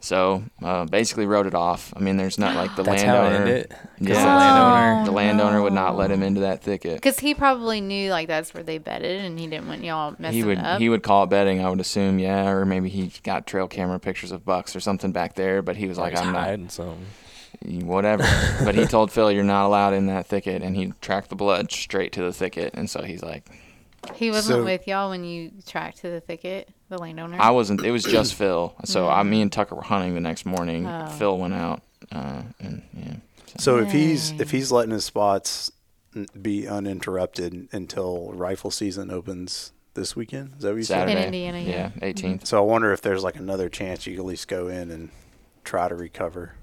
so 0.00 0.42
uh, 0.62 0.84
basically 0.84 1.24
wrote 1.24 1.46
it 1.46 1.54
off. 1.54 1.94
I 1.96 2.00
mean, 2.00 2.18
there's 2.18 2.36
not 2.38 2.54
like 2.56 2.76
the 2.76 2.82
That's 2.90 3.02
how 3.02 3.14
it 3.14 3.30
landowner. 3.30 3.46
ended. 3.46 3.70
'Cause 3.70 4.08
Yeah. 4.08 4.22
the 4.24 4.36
landowner. 4.36 5.04
The 5.06 5.10
landowner 5.12 5.62
would 5.62 5.72
not 5.72 5.96
let 5.96 6.10
him 6.10 6.22
into 6.22 6.40
that 6.42 6.62
thicket. 6.62 6.96
Because 6.96 7.18
he 7.20 7.34
probably 7.34 7.80
knew 7.80 8.10
like 8.10 8.28
that's 8.28 8.52
where 8.52 8.62
they 8.62 8.76
bedded, 8.76 9.24
and 9.24 9.38
he 9.40 9.46
didn't 9.46 9.66
want 9.68 9.82
y'all 9.82 10.14
messing 10.18 10.36
he 10.36 10.44
would 10.44 10.58
up. 10.58 10.78
he 10.80 10.90
would 10.90 11.02
call 11.02 11.24
it 11.24 11.30
betting. 11.30 11.64
I 11.64 11.70
would 11.70 11.80
assume, 11.80 12.18
yeah, 12.18 12.48
or 12.50 12.66
maybe 12.66 12.90
he 12.90 13.10
got 13.22 13.46
trail 13.46 13.66
camera 13.66 13.98
pictures 13.98 14.30
of 14.32 14.44
bucks 14.44 14.76
or 14.76 14.80
something 14.80 15.10
back 15.12 15.36
there. 15.36 15.62
But 15.62 15.76
he 15.76 15.86
was 15.86 15.96
like, 15.96 16.10
He's 16.12 16.20
I'm 16.20 16.32
not, 16.32 16.48
hiding 16.48 16.68
something. 16.68 17.06
whatever. 17.86 18.24
but 18.64 18.74
he 18.74 18.84
told 18.86 19.10
Phil, 19.10 19.32
you're 19.32 19.42
not 19.44 19.64
allowed 19.64 19.94
in 19.94 20.06
that 20.08 20.26
thicket, 20.26 20.60
and 20.62 20.76
he 20.76 20.92
tracked 21.00 21.30
the 21.30 21.36
blood 21.36 21.72
straight 21.72 22.12
to 22.12 22.22
the 22.22 22.32
thicket. 22.32 22.74
And 22.74 22.90
so 22.90 23.02
he's 23.04 23.22
like, 23.22 23.46
he 24.14 24.30
wasn't 24.30 24.58
So- 24.60 24.64
with 24.64 24.86
y'all 24.86 25.10
when 25.10 25.24
you 25.24 25.50
tracked 25.66 25.98
to 25.98 26.10
the 26.10 26.20
thicket, 26.20 26.68
the 26.88 26.98
landowner. 26.98 27.36
I 27.40 27.50
wasn't. 27.50 27.84
It 27.84 27.90
was 27.90 28.04
just 28.04 28.34
Phil. 28.38 28.74
So 28.84 29.08
I, 29.08 29.22
Mm. 29.22 29.28
me 29.28 29.42
and 29.42 29.52
Tucker 29.52 29.74
were 29.74 29.82
hunting 29.82 30.14
the 30.14 30.20
next 30.20 30.44
morning. 30.46 30.86
Oh. 30.86 31.06
Phil 31.18 31.36
went 31.38 31.54
out, 31.54 31.82
uh, 32.12 32.42
and 32.60 32.82
yeah. 32.96 33.14
So 33.58 33.78
if 33.78 33.92
he's 33.92 34.32
if 34.40 34.50
he's 34.50 34.70
letting 34.72 34.90
his 34.92 35.04
spots 35.04 35.70
be 36.40 36.66
uninterrupted 36.68 37.68
until 37.72 38.32
rifle 38.32 38.70
season 38.70 39.10
opens 39.10 39.72
this 39.94 40.14
weekend, 40.16 40.54
is 40.56 40.62
that 40.62 40.70
what 40.70 40.76
you 40.76 40.82
said? 40.82 41.08
Saturday, 41.08 41.24
Indiana, 41.26 41.60
yeah. 41.60 41.90
yeah, 42.00 42.08
18th. 42.12 42.46
So 42.46 42.58
I 42.58 42.60
wonder 42.60 42.92
if 42.92 43.00
there's 43.02 43.22
like 43.24 43.36
another 43.36 43.68
chance 43.68 44.06
you 44.06 44.14
could 44.14 44.20
at 44.22 44.26
least 44.26 44.48
go 44.48 44.68
in 44.68 44.90
and 44.90 45.10
try 45.64 45.88
to 45.88 45.94
recover 45.94 46.54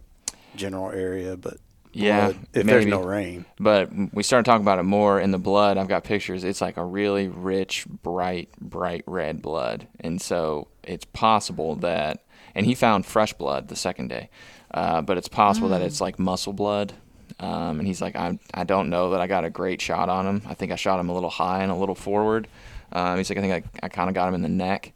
general 0.55 0.91
area, 0.91 1.35
but 1.37 1.57
Yeah, 1.93 2.27
blood, 2.27 2.47
if 2.53 2.65
there's 2.65 2.85
no 2.85 3.01
rain. 3.01 3.45
But 3.59 3.89
we 4.13 4.23
started 4.23 4.45
talking 4.45 4.63
about 4.63 4.79
it 4.79 4.83
more 4.83 5.19
in 5.19 5.31
the 5.31 5.37
blood. 5.37 5.77
I've 5.77 5.87
got 5.87 6.03
pictures. 6.03 6.43
It's 6.43 6.61
like 6.61 6.77
a 6.77 6.85
really 6.85 7.27
rich, 7.27 7.85
bright, 8.03 8.49
bright 8.59 9.03
red 9.05 9.41
blood. 9.41 9.87
And 9.99 10.21
so 10.21 10.67
it's 10.83 11.05
possible 11.05 11.75
that, 11.77 12.23
and 12.55 12.65
he 12.65 12.75
found 12.75 13.05
fresh 13.05 13.33
blood 13.33 13.67
the 13.67 13.75
second 13.75 14.07
day, 14.07 14.29
uh, 14.73 15.01
but 15.01 15.17
it's 15.17 15.27
possible 15.27 15.69
that 15.69 15.81
it's 15.81 15.99
like 16.01 16.17
muscle 16.19 16.53
blood. 16.53 16.93
Um, 17.39 17.79
and 17.79 17.87
he's 17.87 18.01
like, 18.01 18.15
I, 18.15 18.37
I 18.53 18.63
don't 18.63 18.89
know 18.89 19.11
that 19.11 19.21
I 19.21 19.27
got 19.27 19.45
a 19.45 19.49
great 19.49 19.81
shot 19.81 20.09
on 20.09 20.27
him. 20.27 20.41
I 20.45 20.53
think 20.53 20.71
I 20.71 20.75
shot 20.75 20.99
him 20.99 21.09
a 21.09 21.13
little 21.13 21.29
high 21.29 21.63
and 21.63 21.71
a 21.71 21.75
little 21.75 21.95
forward. 21.95 22.47
Um, 22.91 23.17
he's 23.17 23.29
like, 23.29 23.39
I 23.39 23.41
think 23.41 23.65
I, 23.81 23.85
I 23.85 23.89
kind 23.89 24.09
of 24.09 24.13
got 24.13 24.27
him 24.27 24.35
in 24.35 24.41
the 24.41 24.49
neck. 24.49 24.93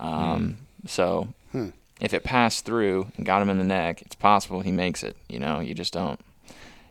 Um, 0.00 0.58
So 0.86 1.28
if 2.00 2.12
it 2.12 2.24
passed 2.24 2.64
through 2.64 3.06
and 3.16 3.24
got 3.24 3.40
him 3.40 3.48
in 3.48 3.58
the 3.58 3.64
neck, 3.64 4.02
it's 4.02 4.14
possible 4.16 4.60
he 4.60 4.72
makes 4.72 5.02
it. 5.02 5.16
You 5.28 5.38
know, 5.38 5.60
you 5.60 5.74
just 5.74 5.92
don't 5.92 6.20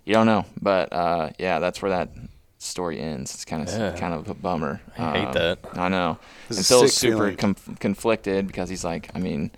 you 0.05 0.13
don't 0.13 0.25
know, 0.25 0.45
but 0.62 0.91
uh, 0.93 1.29
yeah, 1.39 1.60
that's 1.60 1.81
where 1.81 1.91
that 1.91 2.10
story 2.57 3.00
ends. 3.00 3.33
It's 3.33 3.45
kind 3.45 3.67
of 3.67 3.74
Yeah. 3.74 3.91
kind 3.98 4.13
of 4.13 4.29
a 4.29 4.33
bummer. 4.33 4.81
I 4.98 5.12
hate 5.19 5.27
Um, 5.27 5.33
that. 5.33 5.60
I 5.74 5.89
know. 5.89 6.17
It's 6.50 6.57
And 6.57 6.65
Phil's 6.65 6.93
super 6.93 7.17
feeling. 7.17 7.36
conf- 7.38 7.79
conflicted 7.79 8.48
because 8.48 8.69
he's 8.69 8.83
like, 8.83 9.10
I 9.15 9.19
mean, 9.19 9.51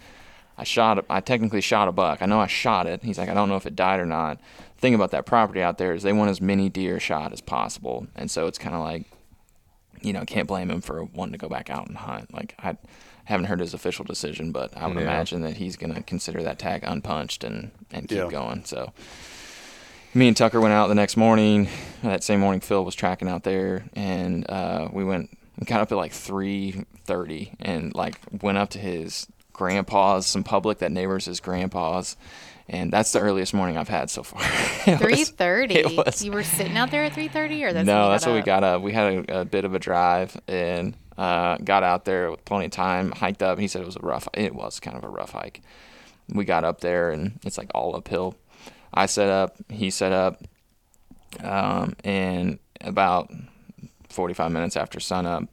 I 0.57 0.63
shot, 0.63 0.97
a- 0.99 1.05
I 1.09 1.19
technically 1.19 1.61
shot 1.61 1.87
a 1.87 1.91
buck. 1.91 2.21
I 2.21 2.25
know 2.25 2.39
I 2.39 2.47
shot 2.47 2.87
it. 2.87 3.03
He's 3.03 3.17
like, 3.17 3.29
I 3.29 3.33
don't 3.33 3.49
know 3.49 3.57
if 3.57 3.65
it 3.65 3.75
died 3.75 3.99
or 3.99 4.05
not. 4.05 4.39
The 4.75 4.81
thing 4.81 4.95
about 4.95 5.11
that 5.11 5.25
property 5.25 5.61
out 5.61 5.77
there 5.77 5.93
is 5.93 6.01
they 6.03 6.13
want 6.13 6.29
as 6.31 6.41
many 6.41 6.69
deer 6.69 6.99
shot 6.99 7.31
as 7.33 7.41
possible, 7.41 8.07
and 8.15 8.29
so 8.31 8.47
it's 8.47 8.57
kind 8.57 8.75
of 8.75 8.81
like, 8.81 9.05
you 10.01 10.13
know, 10.13 10.23
can't 10.25 10.47
blame 10.47 10.69
him 10.71 10.81
for 10.81 11.03
wanting 11.03 11.33
to 11.33 11.37
go 11.37 11.49
back 11.49 11.69
out 11.69 11.87
and 11.87 11.97
hunt. 11.97 12.33
Like 12.33 12.55
I 12.63 12.77
haven't 13.25 13.45
heard 13.47 13.59
his 13.59 13.73
official 13.73 14.05
decision, 14.05 14.51
but 14.51 14.75
I 14.77 14.87
would 14.87 14.95
Yeah. 14.97 15.03
imagine 15.03 15.41
that 15.41 15.57
he's 15.57 15.75
gonna 15.77 16.01
consider 16.03 16.41
that 16.43 16.59
tag 16.59 16.83
unpunched 16.83 17.43
and 17.43 17.71
and 17.91 18.07
keep 18.07 18.17
Yeah. 18.17 18.27
going. 18.29 18.63
So 18.65 18.93
me 20.15 20.29
and 20.29 20.38
Tucker 20.38 20.62
went 20.62 20.74
out 20.74 20.88
the 20.88 20.95
next 20.95 21.17
morning. 21.17 21.67
That 22.01 22.24
same 22.24 22.39
morning, 22.39 22.62
Phil 22.62 22.84
was 22.84 22.95
tracking 22.95 23.27
out 23.27 23.43
there, 23.43 23.86
and 23.93 24.50
uh, 24.50 24.89
we 24.91 25.03
went. 25.03 25.29
We 25.60 25.65
got 25.65 25.81
up 25.81 25.91
at 25.91 25.95
like 25.95 26.13
three 26.13 26.86
thirty, 27.03 27.53
and 27.60 27.93
like 27.93 28.19
went 28.41 28.57
up 28.57 28.69
to 28.72 28.79
his 28.79 29.27
grandpa's, 29.53 30.25
some 30.25 30.44
public 30.44 30.79
that 30.79 30.92
neighbors 30.92 31.25
his 31.25 31.39
grandpa's, 31.39 32.16
and 32.68 32.92
that's 32.92 33.11
the 33.11 33.20
earliest 33.20 33.53
morning 33.53 33.77
I've 33.77 33.89
had 33.89 34.09
so 34.09 34.24
far. 34.24 34.42
Three 34.98 35.24
thirty. 35.24 36.00
You 36.20 36.31
were 36.31 36.44
sitting 36.44 36.77
out 36.77 36.92
there 36.92 37.03
at 37.03 37.13
three 37.13 37.27
thirty, 37.27 37.63
or 37.63 37.74
that's 37.74 37.85
no, 37.85 38.05
you 38.05 38.11
that's 38.11 38.25
what 38.25 38.35
we 38.35 38.42
got 38.42 38.63
up. 38.63 38.81
We 38.81 38.94
had 38.94 39.29
a, 39.29 39.42
a 39.42 39.46
bit 39.46 39.66
of 39.66 39.74
a 39.74 39.79
drive 39.79 40.39
and 40.48 40.96
uh, 41.18 41.57
got 41.57 41.83
out 41.83 42.05
there 42.05 42.31
with 42.31 42.44
plenty 42.46 42.66
of 42.66 42.72
time, 42.72 43.11
hiked 43.11 43.44
up. 43.44 43.59
He 43.59 43.68
said 43.68 43.81
it 43.81 43.85
was 43.85 43.98
a 43.98 44.01
rough. 44.01 44.27
It 44.33 44.55
was 44.55 44.79
kind 44.79 44.98
of 44.98 45.03
a 45.03 45.09
rough 45.09 45.31
hike. 45.31 45.61
We 46.27 46.44
got 46.44 46.63
up 46.63 46.81
there 46.81 47.11
and 47.11 47.39
it's 47.46 47.57
like 47.57 47.70
all 47.75 47.96
uphill. 47.96 48.35
I 48.93 49.05
set 49.05 49.29
up, 49.29 49.57
he 49.69 49.89
set 49.89 50.11
up, 50.11 50.43
um, 51.41 51.95
and 52.03 52.59
about 52.81 53.31
45 54.09 54.51
minutes 54.51 54.77
after 54.77 55.00
sunup, 55.00 55.50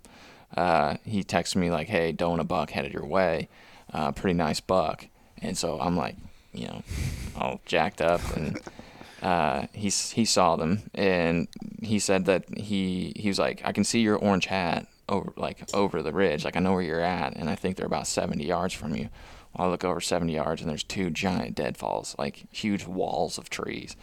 uh, 0.56 0.96
he 1.04 1.24
texted 1.24 1.56
me 1.56 1.70
like, 1.70 1.88
"Hey, 1.88 2.12
don't 2.12 2.40
a 2.40 2.44
buck 2.44 2.70
headed 2.70 2.92
your 2.92 3.06
way, 3.06 3.48
uh, 3.92 4.12
pretty 4.12 4.34
nice 4.34 4.60
buck." 4.60 5.06
And 5.40 5.56
so 5.56 5.80
I'm 5.80 5.96
like, 5.96 6.16
you 6.52 6.66
know, 6.68 6.82
all 7.36 7.60
jacked 7.64 8.00
up 8.00 8.20
and 8.36 8.60
uh, 9.22 9.66
he 9.72 9.88
he 9.88 10.24
saw 10.24 10.56
them 10.56 10.82
and 10.94 11.48
he 11.82 11.98
said 11.98 12.26
that 12.26 12.44
he 12.58 13.12
he 13.16 13.28
was 13.28 13.38
like, 13.38 13.62
I 13.64 13.72
can 13.72 13.84
see 13.84 14.00
your 14.00 14.16
orange 14.16 14.46
hat 14.46 14.86
over 15.08 15.32
like 15.36 15.62
over 15.74 16.02
the 16.02 16.12
ridge, 16.12 16.44
like 16.44 16.56
I 16.56 16.60
know 16.60 16.72
where 16.72 16.82
you're 16.82 17.00
at, 17.00 17.36
and 17.36 17.48
I 17.48 17.54
think 17.54 17.76
they're 17.76 17.86
about 17.86 18.06
70 18.06 18.44
yards 18.44 18.74
from 18.74 18.94
you. 18.94 19.08
I 19.54 19.66
look 19.66 19.84
over 19.84 20.00
70 20.00 20.32
yards 20.32 20.60
and 20.62 20.70
there's 20.70 20.82
two 20.82 21.10
giant 21.10 21.54
deadfalls, 21.54 22.16
like 22.18 22.44
huge 22.50 22.86
walls 22.86 23.38
of 23.38 23.50
trees. 23.50 23.96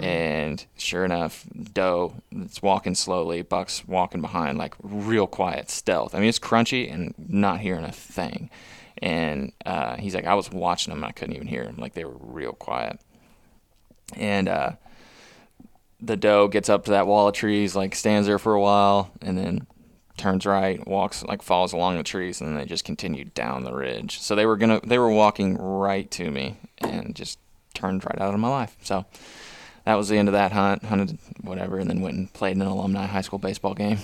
And 0.00 0.64
sure 0.76 1.04
enough, 1.04 1.46
doe 1.72 2.14
it's 2.30 2.60
walking 2.60 2.94
slowly, 2.94 3.42
buck's 3.42 3.86
walking 3.86 4.20
behind, 4.20 4.58
like 4.58 4.74
real 4.82 5.26
quiet, 5.26 5.70
stealth. 5.70 6.14
I 6.14 6.18
mean, 6.18 6.28
it's 6.28 6.38
crunchy 6.38 6.92
and 6.92 7.14
not 7.16 7.60
hearing 7.60 7.84
a 7.84 7.92
thing. 7.92 8.50
And 8.98 9.52
uh, 9.64 9.96
he's 9.96 10.14
like, 10.14 10.26
I 10.26 10.34
was 10.34 10.50
watching 10.50 10.92
them, 10.92 11.02
and 11.02 11.08
I 11.08 11.12
couldn't 11.12 11.34
even 11.34 11.48
hear 11.48 11.64
them. 11.64 11.76
Like 11.78 11.94
they 11.94 12.04
were 12.04 12.16
real 12.18 12.52
quiet 12.52 13.00
and 14.16 14.48
uh, 14.48 14.72
the 16.00 16.16
doe 16.16 16.48
gets 16.48 16.68
up 16.68 16.84
to 16.84 16.92
that 16.92 17.06
wall 17.06 17.28
of 17.28 17.34
trees, 17.34 17.76
like 17.76 17.94
stands 17.94 18.26
there 18.26 18.38
for 18.38 18.54
a 18.54 18.60
while, 18.60 19.10
and 19.20 19.36
then 19.38 19.66
turns 20.16 20.46
right, 20.46 20.86
walks 20.86 21.22
like 21.24 21.42
falls 21.42 21.72
along 21.72 21.96
the 21.96 22.02
trees, 22.02 22.40
and 22.40 22.48
then 22.48 22.56
they 22.56 22.64
just 22.64 22.84
continued 22.84 23.34
down 23.34 23.64
the 23.64 23.72
ridge. 23.72 24.20
So 24.20 24.34
they 24.34 24.46
were 24.46 24.56
gonna, 24.56 24.80
they 24.84 24.98
were 24.98 25.10
walking 25.10 25.56
right 25.56 26.10
to 26.12 26.30
me, 26.30 26.56
and 26.78 27.14
just 27.14 27.38
turned 27.74 28.04
right 28.04 28.20
out 28.20 28.34
of 28.34 28.40
my 28.40 28.48
life. 28.48 28.76
So 28.82 29.04
that 29.84 29.94
was 29.94 30.08
the 30.08 30.18
end 30.18 30.28
of 30.28 30.32
that 30.32 30.52
hunt. 30.52 30.84
Hunted 30.84 31.18
whatever, 31.40 31.78
and 31.78 31.88
then 31.88 32.00
went 32.00 32.16
and 32.16 32.32
played 32.32 32.56
in 32.56 32.62
an 32.62 32.68
alumni 32.68 33.06
high 33.06 33.20
school 33.22 33.38
baseball 33.38 33.74
game. 33.74 33.98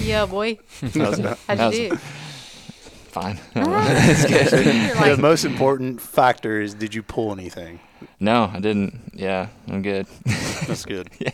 Yeah, 0.00 0.26
boy. 0.26 0.58
That 0.80 1.10
was, 1.10 1.18
How'd 1.18 1.58
that 1.58 1.74
you 1.74 1.90
was 1.90 1.90
do? 1.90 1.96
fine. 1.96 3.40
You're 3.54 5.16
the 5.16 5.18
most 5.20 5.44
important 5.44 6.00
factor 6.00 6.60
is 6.60 6.74
did 6.74 6.94
you 6.94 7.02
pull 7.02 7.32
anything? 7.32 7.80
no, 8.20 8.50
I 8.52 8.60
didn't. 8.60 9.12
Yeah, 9.14 9.48
I'm 9.68 9.82
good. 9.82 10.06
That's 10.66 10.84
good. 10.84 11.08
yeah. 11.18 11.30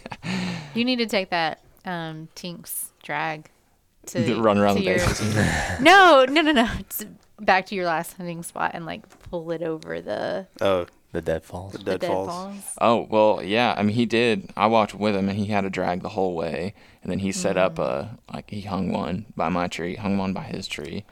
you 0.74 0.84
need 0.84 0.96
to 0.96 1.06
take 1.06 1.30
that 1.30 1.60
um, 1.84 2.28
Tinks 2.34 2.92
drag 3.02 3.48
to 4.06 4.40
Run 4.40 4.58
around 4.58 4.76
to 4.76 4.80
the 4.82 4.86
your- 4.86 4.98
bases. 4.98 5.34
No, 5.80 6.24
no, 6.28 6.40
no, 6.42 6.52
no. 6.52 6.68
It's 6.80 7.04
back 7.40 7.66
to 7.66 7.74
your 7.74 7.86
last 7.86 8.16
hunting 8.16 8.42
spot 8.42 8.72
and 8.74 8.86
like 8.86 9.02
pull 9.30 9.50
it 9.52 9.62
over 9.62 10.00
the, 10.00 10.46
Oh, 10.60 10.86
The 11.12 11.20
deadfalls. 11.22 11.72
the 11.72 11.78
the 11.78 11.98
deadfalls. 11.98 12.28
deadfalls. 12.28 12.74
Oh 12.80 13.06
well, 13.10 13.42
yeah. 13.42 13.74
I 13.76 13.82
mean, 13.82 13.94
he 13.94 14.06
did. 14.06 14.50
I 14.56 14.66
walked 14.66 14.94
with 14.94 15.14
him, 15.14 15.28
and 15.28 15.38
he 15.38 15.46
had 15.46 15.64
a 15.64 15.70
drag 15.70 16.02
the 16.02 16.10
whole 16.10 16.34
way. 16.34 16.74
And 17.02 17.10
then 17.10 17.18
he 17.18 17.32
set 17.32 17.56
up 17.56 17.78
a 17.78 18.16
like 18.32 18.50
he 18.50 18.60
hung 18.62 18.92
one 18.92 19.26
by 19.36 19.48
my 19.48 19.66
tree, 19.68 19.96
hung 19.96 20.18
one 20.18 20.32
by 20.32 20.42
his 20.44 20.66
tree. 20.68 21.04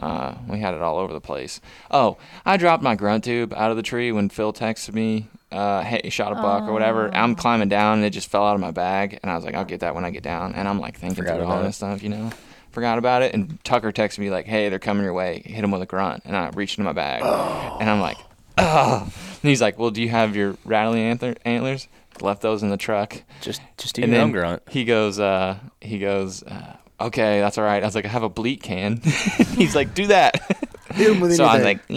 Uh, 0.00 0.34
we 0.48 0.58
had 0.60 0.74
it 0.74 0.82
all 0.82 0.98
over 0.98 1.12
the 1.12 1.20
place. 1.20 1.60
Oh, 1.90 2.16
I 2.44 2.56
dropped 2.56 2.82
my 2.82 2.94
grunt 2.96 3.24
tube 3.24 3.52
out 3.54 3.70
of 3.70 3.76
the 3.76 3.82
tree 3.84 4.10
when 4.10 4.28
Phil 4.28 4.52
texted 4.52 4.94
me, 4.94 5.28
uh, 5.52 5.82
"Hey, 5.82 6.08
shot 6.10 6.32
a 6.32 6.36
buck 6.36 6.64
or 6.64 6.72
whatever." 6.72 7.14
I'm 7.14 7.34
climbing 7.34 7.68
down, 7.68 7.98
and 7.98 8.04
it 8.06 8.10
just 8.10 8.30
fell 8.30 8.44
out 8.46 8.54
of 8.54 8.60
my 8.60 8.70
bag. 8.70 9.18
And 9.22 9.30
I 9.30 9.36
was 9.36 9.44
like, 9.44 9.54
"I'll 9.54 9.64
get 9.64 9.80
that 9.80 9.94
when 9.94 10.04
I 10.04 10.10
get 10.10 10.22
down." 10.22 10.54
And 10.54 10.66
I'm 10.66 10.80
like 10.80 10.96
thinking 10.98 11.16
Forgot 11.16 11.36
through 11.36 11.44
all 11.46 11.52
about 11.58 11.64
this 11.64 11.76
stuff, 11.76 12.02
you 12.02 12.08
know. 12.08 12.30
Forgot 12.70 12.98
about 12.98 13.20
it, 13.22 13.34
and 13.34 13.62
Tucker 13.64 13.92
texted 13.92 14.18
me 14.20 14.30
like, 14.30 14.46
"Hey, 14.46 14.68
they're 14.70 14.78
coming 14.78 15.04
your 15.04 15.12
way. 15.12 15.42
Hit 15.44 15.60
them 15.60 15.70
with 15.70 15.82
a 15.82 15.86
grunt." 15.86 16.22
And 16.24 16.34
I 16.36 16.48
reached 16.50 16.78
into 16.78 16.88
my 16.88 16.94
bag, 16.94 17.22
and 17.22 17.88
I'm 17.90 18.00
like, 18.00 18.16
"Oh!" 18.58 19.02
And 19.04 19.48
he's 19.48 19.60
like, 19.60 19.78
"Well, 19.78 19.90
do 19.90 20.00
you 20.02 20.08
have 20.08 20.34
your 20.36 20.56
rattling 20.64 21.02
antler- 21.02 21.36
antlers?" 21.44 21.88
Left 22.20 22.40
those 22.42 22.62
in 22.62 22.68
the 22.70 22.76
truck. 22.76 23.22
Just 23.40 23.60
just 23.78 23.94
do 23.94 24.02
And 24.02 24.10
your 24.12 24.18
then 24.18 24.26
own 24.28 24.32
grunt. 24.32 24.62
he 24.70 24.84
goes, 24.84 25.18
uh, 25.18 25.56
he 25.80 25.98
goes, 25.98 26.42
uh, 26.42 26.76
okay, 27.00 27.40
that's 27.40 27.56
all 27.56 27.64
right. 27.64 27.82
I 27.82 27.86
was 27.86 27.94
like, 27.94 28.04
I 28.04 28.08
have 28.08 28.22
a 28.22 28.28
bleat 28.28 28.62
can. 28.62 28.98
He's 29.56 29.74
like, 29.74 29.94
do 29.94 30.06
that. 30.08 30.34
Hit 30.92 31.10
him 31.10 31.20
with 31.20 31.36
so 31.36 31.44
I 31.44 31.56
was 31.56 31.64
like, 31.64 31.80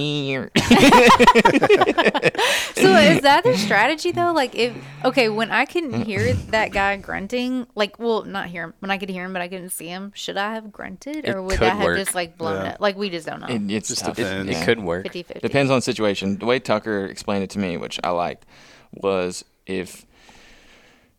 So 2.76 2.96
is 2.96 3.22
that 3.22 3.44
the 3.44 3.56
strategy 3.58 4.12
though? 4.12 4.34
Like 4.34 4.56
if 4.56 4.76
okay, 5.04 5.30
when 5.30 5.52
I 5.52 5.66
couldn't 5.66 5.92
mm. 5.94 6.04
hear 6.04 6.34
that 6.34 6.72
guy 6.72 6.98
grunting, 6.98 7.68
like 7.76 8.00
well, 8.00 8.24
not 8.24 8.48
hear 8.48 8.64
him 8.66 8.74
when 8.80 8.92
I 8.92 8.98
could 8.98 9.10
hear 9.10 9.26
him, 9.26 9.34
but 9.34 9.42
I 9.42 9.48
couldn't 9.48 9.70
see 9.70 9.88
him. 9.88 10.12
Should 10.16 10.38
I 10.38 10.54
have 10.54 10.72
grunted, 10.72 11.28
or 11.28 11.38
It 11.38 11.42
would 11.42 11.52
could 11.52 11.60
that 11.62 11.78
have 11.78 11.84
work. 11.86 11.98
just 11.98 12.16
like 12.16 12.38
blown 12.38 12.64
Yeah. 12.64 12.74
it? 12.74 12.82
Like 12.82 12.96
we 12.98 13.10
just 13.10 13.26
don't 13.28 13.40
know. 13.42 13.48
it, 13.48 13.62
it's 13.72 13.90
Just 13.90 14.06
tough. 14.06 14.16
depends. 14.16 14.52
Yeah. 14.52 14.62
It 14.62 14.66
could 14.66 14.80
work. 14.80 15.06
50-50. 15.06 15.42
Depends 15.42 15.72
on 15.72 15.78
the 15.78 15.82
situation. 15.82 16.38
The 16.38 16.46
way 16.46 16.60
Tucker 16.60 17.06
explained 17.06 17.44
it 17.44 17.50
to 17.52 17.60
me, 17.60 17.78
which 17.78 18.00
I 18.04 18.10
liked, 18.12 18.46
was 18.92 19.46
if 19.66 20.06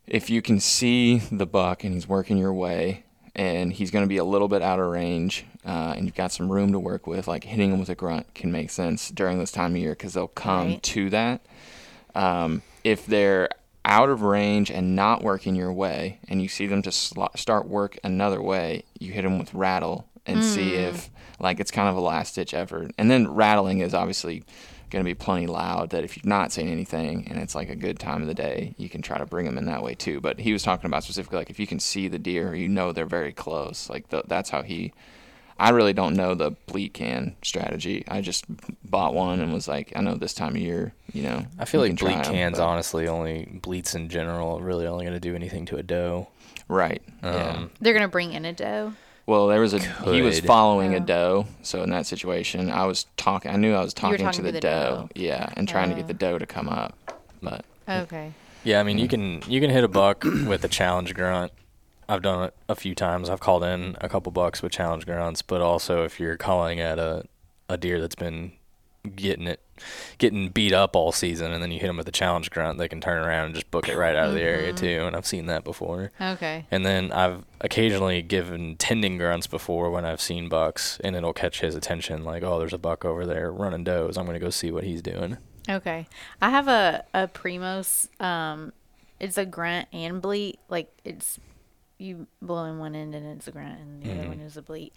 if 0.07 0.29
you 0.29 0.41
can 0.41 0.59
see 0.59 1.17
the 1.31 1.45
buck 1.45 1.83
and 1.83 1.93
he's 1.93 2.07
working 2.07 2.37
your 2.37 2.53
way 2.53 3.03
and 3.35 3.73
he's 3.73 3.91
going 3.91 4.03
to 4.03 4.09
be 4.09 4.17
a 4.17 4.23
little 4.23 4.47
bit 4.47 4.61
out 4.61 4.79
of 4.79 4.87
range 4.87 5.45
uh, 5.67 5.93
and 5.97 6.05
you've 6.05 6.15
got 6.15 6.31
some 6.31 6.51
room 6.51 6.71
to 6.71 6.79
work 6.79 7.05
with, 7.05 7.27
like 7.27 7.43
hitting 7.43 7.69
them 7.71 7.79
with 7.79 7.89
a 7.89 7.95
grunt 7.95 8.33
can 8.33 8.51
make 8.51 8.69
sense 8.71 9.09
during 9.09 9.37
this 9.37 9.51
time 9.51 9.73
of 9.75 9.77
year 9.81 9.91
because 9.91 10.13
they'll 10.13 10.27
come 10.29 10.67
Right. 10.69 10.83
to 10.83 11.09
that. 11.11 11.41
Um, 12.15 12.61
if 12.83 13.05
they're 13.05 13.49
out 13.85 14.09
of 14.09 14.21
range 14.21 14.71
and 14.71 14.95
not 14.95 15.23
working 15.23 15.55
your 15.55 15.71
way, 15.73 16.19
and 16.27 16.41
you 16.41 16.47
see 16.47 16.67
them 16.67 16.81
to 16.83 16.91
sl- 16.91 17.25
start 17.35 17.67
work 17.67 17.97
another 18.03 18.41
way, 18.41 18.83
you 18.99 19.11
hit 19.11 19.21
them 19.23 19.37
with 19.39 19.53
rattle 19.53 20.07
and 20.25 20.43
see 20.43 20.73
if 20.75 21.09
like 21.39 21.59
it's 21.59 21.71
kind 21.71 21.87
of 21.87 21.95
a 21.95 22.01
last 22.01 22.35
ditch 22.35 22.53
effort. 22.53 22.91
And 22.97 23.09
then 23.11 23.33
rattling 23.33 23.79
is 23.79 23.93
obviously 23.93 24.43
going 24.89 25.03
to 25.03 25.09
be 25.09 25.13
plenty 25.13 25.47
loud 25.47 25.89
that 25.91 26.03
if 26.03 26.15
you've 26.17 26.25
not 26.25 26.51
seen 26.51 26.67
anything 26.69 27.27
and 27.29 27.39
it's 27.39 27.55
like 27.55 27.69
a 27.69 27.75
good 27.75 27.99
time 27.99 28.21
of 28.21 28.27
the 28.27 28.33
day, 28.33 28.73
you 28.77 28.89
can 28.89 29.01
try 29.01 29.17
to 29.17 29.25
bring 29.25 29.45
them 29.45 29.57
in 29.57 29.65
that 29.65 29.83
way 29.83 29.93
too. 29.95 30.19
But 30.19 30.39
he 30.39 30.51
was 30.53 30.63
talking 30.63 30.85
about 30.87 31.03
specifically 31.03 31.37
like 31.39 31.49
if 31.49 31.59
you 31.59 31.67
can 31.67 31.79
see 31.79 32.07
the 32.07 32.19
deer, 32.19 32.55
you 32.55 32.67
know 32.67 32.91
they're 32.91 33.05
very 33.05 33.31
close. 33.33 33.89
Like 33.89 34.09
th- 34.09 34.23
that's 34.27 34.49
how 34.49 34.63
he. 34.63 34.91
I 35.59 35.69
really 35.71 35.93
don't 35.93 36.15
know 36.15 36.35
the 36.35 36.51
bleat 36.67 36.93
can 36.93 37.35
strategy. 37.41 38.03
I 38.07 38.21
just 38.21 38.45
bought 38.89 39.13
one 39.13 39.39
and 39.39 39.51
was 39.53 39.67
like, 39.67 39.91
I 39.95 40.01
know 40.01 40.15
this 40.15 40.33
time 40.33 40.51
of 40.55 40.61
year, 40.61 40.93
you 41.13 41.23
know. 41.23 41.45
I 41.57 41.65
feel 41.65 41.81
like 41.81 41.89
can 41.89 41.97
try 41.97 42.23
cans, 42.23 42.57
but- 42.59 42.65
honestly, 42.65 43.07
only 43.07 43.59
bleats 43.61 43.95
in 43.95 44.09
general, 44.09 44.61
really 44.61 44.85
only 44.85 45.05
going 45.05 45.15
to 45.15 45.19
do 45.19 45.35
anything 45.35 45.65
to 45.67 45.77
a 45.77 45.83
doe. 45.83 46.27
Right. 46.69 47.01
yeah. 47.23 47.29
Um, 47.55 47.71
They're 47.79 47.93
gonna 47.93 48.07
bring 48.09 48.33
in 48.33 48.43
a 48.43 48.51
doe. 48.53 48.93
Well, 49.25 49.47
there 49.47 49.59
was 49.61 49.73
a 49.73 49.79
he 49.79 50.21
was 50.21 50.39
Could. 50.41 50.47
following 50.47 50.93
a 50.93 50.97
Oh. 50.97 50.99
doe, 50.99 51.45
so 51.61 51.81
in 51.81 51.89
that 51.91 52.05
situation, 52.05 52.69
I 52.69 52.85
was 52.85 53.05
talking. 53.15 53.51
I 53.51 53.55
knew 53.55 53.73
I 53.73 53.81
was 53.81 53.93
talking, 53.93 54.17
talking 54.17 54.41
to 54.43 54.47
to 54.47 54.51
the, 54.51 54.51
the 54.53 54.59
doe, 54.59 54.69
doe. 54.69 55.09
yeah, 55.15 55.47
and 55.55 55.67
trying 55.67 55.89
to 55.89 55.95
get 55.95 56.03
Oh. 56.05 56.07
the 56.07 56.13
doe 56.13 56.37
to 56.37 56.45
come 56.45 56.67
up. 56.69 56.93
But 57.41 57.63
Okay. 57.87 58.33
Yeah, 58.65 58.81
I 58.81 58.83
mean 58.83 58.97
you 58.97 59.07
can 59.07 59.41
you 59.47 59.61
can 59.61 59.69
hit 59.69 59.83
a 59.85 59.87
buck 59.87 60.23
with 60.23 60.63
a 60.65 60.67
challenge 60.67 61.13
grunt. 61.13 61.53
I've 62.09 62.21
done 62.21 62.43
it 62.45 62.55
a 62.69 62.75
few 62.75 62.95
times. 62.95 63.29
I've 63.29 63.39
called 63.39 63.63
in 63.63 63.97
a 64.01 64.09
couple 64.09 64.31
bucks 64.31 64.61
with 64.61 64.71
challenge 64.71 65.05
grunts, 65.05 65.41
but 65.41 65.61
also 65.61 66.03
if 66.03 66.19
you're 66.19 66.37
calling 66.37 66.79
at 66.79 66.99
a 66.99 67.25
a 67.69 67.77
deer 67.77 67.99
that's 67.99 68.15
been 68.15 68.53
getting 69.15 69.47
it 69.47 69.61
getting 70.17 70.49
beat 70.49 70.73
up 70.73 70.95
all 70.95 71.11
season 71.11 71.51
and 71.51 71.61
then 71.61 71.71
you 71.71 71.79
hit 71.79 71.87
them 71.87 71.97
with 71.97 72.07
a 72.07 72.11
challenge 72.11 72.49
grunt, 72.49 72.77
they 72.77 72.87
can 72.87 72.99
turn 72.99 73.23
around 73.23 73.45
and 73.45 73.55
just 73.55 73.69
book 73.71 73.87
it 73.87 73.95
right 73.97 74.15
out 74.15 74.29
of 74.29 74.33
the 74.33 74.41
area 74.41 74.73
too, 74.73 75.03
and 75.05 75.15
I've 75.15 75.25
seen 75.25 75.45
that 75.45 75.63
before. 75.63 76.11
Okay. 76.19 76.65
And 76.71 76.85
then 76.85 77.11
I've 77.11 77.45
occasionally 77.61 78.21
given 78.21 78.75
tending 78.77 79.17
grunts 79.17 79.47
before 79.47 79.91
when 79.91 80.03
I've 80.05 80.21
seen 80.21 80.49
bucks, 80.49 80.99
and 81.03 81.15
it'll 81.15 81.33
catch 81.33 81.61
his 81.61 81.75
attention. 81.75 82.23
Like, 82.23 82.43
oh, 82.43 82.57
there's 82.59 82.73
a 82.73 82.77
buck 82.79 83.05
over 83.05 83.25
there 83.25 83.51
running 83.51 83.83
does. 83.83 84.17
I'm 84.17 84.25
gonna 84.25 84.39
go 84.39 84.49
see 84.49 84.71
what 84.71 84.83
he's 84.83 85.01
doing. 85.01 85.37
Okay. 85.69 86.07
I 86.41 86.49
have 86.49 86.67
a 86.67 87.05
a 87.13 87.27
Primos. 87.27 88.09
Um, 88.21 88.73
it's 89.19 89.37
a 89.37 89.45
grunt 89.45 89.87
and 89.93 90.21
bleat. 90.21 90.59
Like 90.69 90.91
it's 91.03 91.39
you 91.97 92.27
blow 92.41 92.65
in 92.65 92.77
one 92.79 92.95
end 92.95 93.15
and 93.15 93.25
it's 93.37 93.47
a 93.47 93.51
grunt, 93.51 93.79
and 93.79 94.03
the 94.03 94.11
other 94.11 94.27
one 94.27 94.39
is 94.39 94.57
a 94.57 94.61
bleat. 94.61 94.93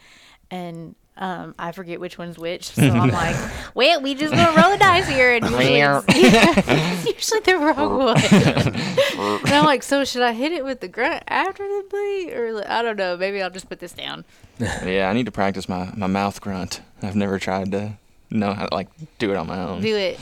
And 0.51 0.95
um, 1.17 1.55
I 1.59 1.73
forget 1.73 2.01
which 2.01 2.19
one's 2.19 2.39
which, 2.39 2.67
so 2.67 2.83
I'm 2.83 3.11
like, 3.13 3.37
"Wait, 3.75 4.03
we 4.03 4.15
just 4.15 4.35
gonna 4.35 4.61
roll 4.61 4.71
the 4.71 4.79
dice 4.79 5.09
here." 5.09 5.33
And 5.35 5.45
usually, 5.45 5.81
it's, 5.81 6.05
it's 6.09 7.07
usually 7.07 7.41
the 7.41 7.57
wrong 7.57 7.99
one. 7.99 8.17
and 9.45 9.55
I'm 9.55 9.65
like, 9.65 9.83
"So 9.83 10.05
should 10.05 10.23
I 10.23 10.33
hit 10.33 10.53
it 10.53 10.65
with 10.65 10.81
the 10.81 10.89
grunt 10.89 11.23
after 11.29 11.63
the 11.63 11.85
bleat, 11.89 12.33
or 12.35 12.53
like, 12.53 12.69
I 12.69 12.83
don't 12.83 12.97
know? 12.97 13.17
Maybe 13.17 13.43
I'll 13.43 13.51
just 13.51 13.69
put 13.69 13.81
this 13.81 13.93
down." 13.93 14.25
yeah, 14.59 15.09
I 15.09 15.13
need 15.13 15.27
to 15.27 15.33
practice 15.33 15.69
my, 15.69 15.93
my 15.97 16.07
mouth 16.07 16.41
grunt. 16.41 16.81
I've 17.03 17.17
never 17.17 17.39
tried 17.39 17.71
to 17.73 17.99
know 18.31 18.53
how 18.53 18.67
to 18.67 18.75
like 18.75 18.89
do 19.19 19.31
it 19.31 19.37
on 19.37 19.47
my 19.47 19.59
own. 19.59 19.81
Do 19.81 19.97
it. 19.97 20.19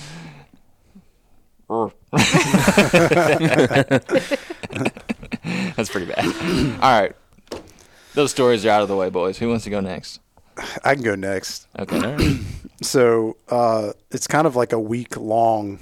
That's 5.76 5.90
pretty 5.90 6.06
bad. 6.06 6.24
All 6.82 7.00
right, 7.00 7.14
those 8.14 8.30
stories 8.30 8.64
are 8.66 8.70
out 8.70 8.82
of 8.82 8.88
the 8.88 8.96
way, 8.96 9.10
boys. 9.10 9.38
Who 9.38 9.48
wants 9.48 9.64
to 9.64 9.70
go 9.70 9.80
next? 9.80 10.20
I 10.84 10.94
can 10.94 11.02
go 11.02 11.14
next. 11.14 11.66
Okay. 11.78 12.40
So 12.80 13.36
uh, 13.48 13.92
it's 14.12 14.28
kind 14.28 14.46
of 14.46 14.54
like 14.54 14.72
a 14.72 14.78
week 14.78 15.16
long 15.16 15.80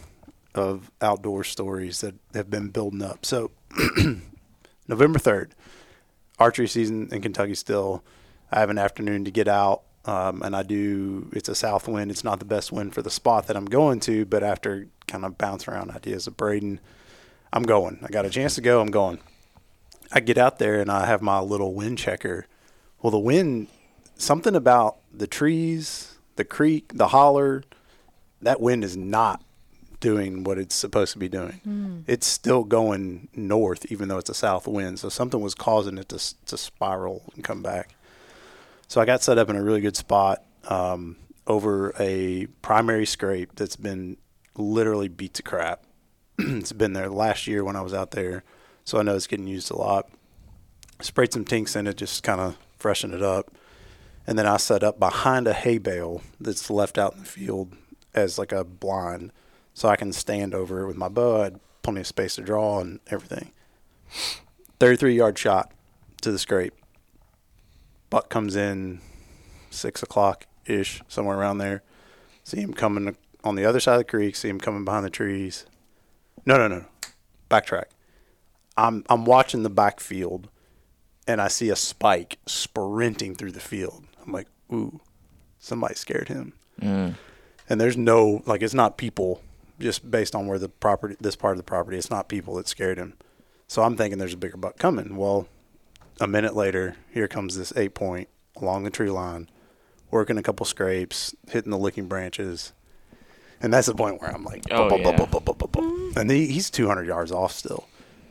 of 0.55 0.91
outdoor 1.03 1.45
stories 1.45 2.01
that 2.01 2.15
have 2.33 2.49
been 2.49 2.69
building 2.71 3.03
up. 3.03 3.27
So 3.27 3.51
November 4.89 5.19
3rd, 5.19 5.51
archery 6.39 6.69
season 6.69 7.09
in 7.13 7.21
Kentucky 7.21 7.55
still. 7.55 8.03
I 8.51 8.61
have 8.61 8.71
an 8.71 8.79
afternoon 8.79 9.27
to 9.27 9.31
get 9.31 9.49
out, 9.49 9.83
um, 10.07 10.41
and 10.43 10.57
I 10.57 10.63
do. 10.63 11.29
It's 11.33 11.49
a 11.49 11.55
south 11.55 11.89
wind. 11.89 12.11
It's 12.11 12.25
not 12.25 12.39
the 12.39 12.45
best 12.45 12.73
wind 12.73 12.95
for 12.95 13.03
the 13.03 13.11
spot 13.11 13.47
that 13.49 13.57
I'm 13.57 13.67
going 13.67 14.01
to, 14.01 14.25
but 14.25 14.43
after 14.43 14.87
kind 15.07 15.25
of 15.25 15.37
bouncing 15.37 15.75
around 15.75 15.91
ideas 15.91 16.27
of 16.27 16.37
Brayden, 16.37 16.79
I'm 17.53 17.65
going. 17.65 17.99
I 18.03 18.09
got 18.09 18.25
a 18.25 18.31
chance 18.31 18.55
to 18.55 18.61
go. 18.61 18.81
I'm 18.81 18.91
going. 18.91 19.19
I 20.13 20.21
get 20.21 20.39
out 20.39 20.59
there 20.59 20.81
and 20.81 20.91
I 20.91 21.07
have 21.07 21.23
my 21.23 21.41
little 21.41 21.75
wind 21.75 21.99
checker. 21.99 22.47
Well, 23.03 23.11
the 23.11 23.19
wind, 23.19 23.69
something 24.17 24.55
about 24.55 24.99
the 25.13 25.27
trees, 25.27 26.17
the 26.37 26.45
creek, 26.45 26.93
the 26.95 27.09
holler, 27.09 27.65
that 28.43 28.61
wind 28.61 28.85
is 28.85 28.97
not 28.97 29.43
doing 30.01 30.45
what 30.45 30.59
it's 30.59 30.75
supposed 30.75 31.13
to 31.13 31.19
be 31.19 31.29
doing. 31.29 31.61
It's 32.07 32.27
still 32.27 32.65
going 32.65 33.29
north, 33.35 33.91
even 33.91 34.09
though 34.09 34.19
it's 34.19 34.31
a 34.31 34.35
south 34.35 34.67
wind. 34.69 34.99
So 34.99 35.09
something 35.09 35.41
was 35.41 35.55
causing 35.55 35.99
it 35.99 36.09
to 36.11 36.35
to 36.47 36.57
spiral 36.57 37.23
and 37.35 37.43
come 37.43 37.63
back. 37.63 37.95
So 38.89 39.01
I 39.01 39.05
got 39.05 39.23
set 39.23 39.39
up 39.39 39.51
in 39.51 39.57
a 39.57 39.63
really 39.63 39.81
good 39.81 39.97
spot 39.97 40.45
um, 40.69 41.17
over 41.47 41.93
a 41.99 42.47
primary 42.63 43.07
scrape 43.07 43.57
that's 43.57 43.77
been 43.77 44.17
literally 44.57 45.09
beat 45.09 45.35
to 45.35 45.43
crap. 45.43 45.83
it's 46.39 46.73
been 46.73 46.93
there 46.93 47.09
last 47.11 47.47
year 47.47 47.65
when 47.65 47.77
I 47.77 47.81
was 47.81 47.95
out 47.95 48.13
there, 48.13 48.45
so 48.87 48.99
I 48.99 49.03
know 49.03 49.15
it's 49.15 49.27
getting 49.27 49.47
used 49.47 49.71
a 49.71 49.77
lot. 49.77 50.09
Sprayed 51.03 51.35
some 51.35 51.45
tinks 51.45 51.77
in 51.77 51.87
it, 51.87 51.99
just 51.99 52.23
kind 52.23 52.41
of 52.41 52.57
freshen 52.79 53.13
it 53.13 53.23
up, 53.23 53.53
and 54.27 54.39
then 54.39 54.47
I 54.47 54.57
set 54.57 54.83
up 54.83 54.99
behind 54.99 55.47
a 55.47 55.53
hay 55.53 55.77
bale 55.77 56.23
that's 56.41 56.71
left 56.71 56.97
out 56.97 57.13
in 57.13 57.21
the 57.21 57.27
field 57.27 57.77
as 58.15 58.39
like 58.39 58.53
a 58.53 58.65
blind, 58.65 59.33
so 59.75 59.91
I 59.91 59.97
can 59.97 60.15
stand 60.15 60.55
over 60.55 60.81
it 60.81 60.87
with 60.87 60.97
my 60.97 61.09
bow. 61.09 61.41
I 61.43 61.45
had 61.45 61.61
plenty 61.83 62.01
of 62.01 62.07
space 62.07 62.37
to 62.37 62.43
draw 62.43 62.81
and 62.81 63.01
everything. 63.09 63.53
Thirty-three 64.81 65.15
yard 65.15 65.39
shot 65.39 65.71
to 66.23 66.33
the 66.33 66.39
scrape. 66.39 66.75
Buck 68.09 68.31
comes 68.31 68.57
in 68.57 69.01
six 69.69 70.03
o'clock 70.03 70.47
ish, 70.65 71.03
somewhere 71.09 71.37
around 71.37 71.59
there. 71.59 71.83
See 72.43 72.61
him 72.61 72.73
coming 72.73 73.17
on 73.45 73.57
the 73.57 73.67
other 73.67 73.81
side 73.81 73.95
of 73.95 73.99
the 73.99 74.05
creek. 74.05 74.37
See 74.37 74.49
him 74.49 74.61
coming 74.61 74.85
behind 74.85 75.05
the 75.05 75.11
trees. 75.11 75.67
No, 76.47 76.57
no, 76.57 76.69
no. 76.69 76.85
Backtrack. 77.51 77.87
I'm 78.77 79.05
I'm 79.09 79.25
watching 79.25 79.63
the 79.63 79.71
backfield, 79.71 80.49
and 81.27 81.41
I 81.41 81.49
see 81.49 81.71
a 81.71 81.77
spike 81.77 82.39
sprinting 82.47 83.35
through 83.35 83.53
the 83.53 83.61
field. 83.61 84.05
I'm 84.25 84.33
like, 84.33 84.49
ooh, 84.73 85.01
somebody 85.59 85.95
scared 85.95 86.29
him. 86.29 86.53
Mm. 86.81 87.15
And 87.69 87.81
there's 87.81 87.97
no 87.97 88.43
like 88.47 88.63
it's 88.63 88.75
not 88.75 88.97
people. 88.99 89.43
Just 89.79 90.11
based 90.11 90.35
on 90.35 90.47
where 90.47 90.59
the 90.59 90.71
property, 90.71 91.17
this 91.21 91.37
part 91.37 91.53
of 91.53 91.59
the 91.59 91.63
property, 91.63 91.99
it's 91.99 92.11
not 92.11 92.29
people 92.29 92.55
that 92.55 92.67
scared 92.67 92.97
him. 92.97 93.13
So 93.69 93.83
I'm 93.83 93.95
thinking 93.97 94.19
there's 94.19 94.33
a 94.33 94.39
bigger 94.39 94.57
buck 94.57 94.79
coming. 94.79 95.17
Well, 95.17 95.49
a 96.19 96.27
minute 96.27 96.57
later, 96.57 96.97
here 97.13 97.29
comes 97.29 97.59
this 97.59 97.75
eight 97.77 97.93
point 97.95 98.29
along 98.57 98.85
the 98.85 98.91
tree 98.91 99.11
line, 99.11 99.51
working 100.11 100.39
a 100.39 100.43
couple 100.43 100.65
scrapes, 100.65 101.35
hitting 101.51 101.71
the 101.71 101.77
licking 101.79 102.07
branches. 102.09 102.73
And 103.61 103.71
that's 103.73 103.87
the 103.87 103.95
point 103.95 104.21
where 104.21 104.31
I'm 104.35 104.45
like, 104.45 104.63
Oh, 104.71 104.89
"Bup, 104.89 105.03
bup, 105.03 105.13
yeah. 105.13 105.17
bup, 105.19 105.31
bup, 105.31 105.45
bup, 105.45 105.59
bup, 105.59 105.73
bup." 105.73 106.17
and 106.17 106.31
he, 106.31 106.47
he's 106.47 106.71
200 106.71 107.07
yards 107.07 107.31
off 107.33 107.53
still. 107.53 107.87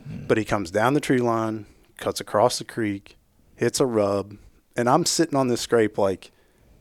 Mm-hmm. 0.08 0.26
But 0.26 0.38
he 0.38 0.44
comes 0.44 0.70
down 0.70 0.94
the 0.94 1.00
tree 1.00 1.18
line, 1.18 1.66
cuts 1.96 2.20
across 2.20 2.58
the 2.58 2.64
creek, 2.64 3.16
hits 3.56 3.80
a 3.80 3.86
rub, 3.86 4.36
and 4.76 4.88
I'm 4.88 5.04
sitting 5.04 5.36
on 5.36 5.48
this 5.48 5.60
scrape 5.60 5.98
like 5.98 6.30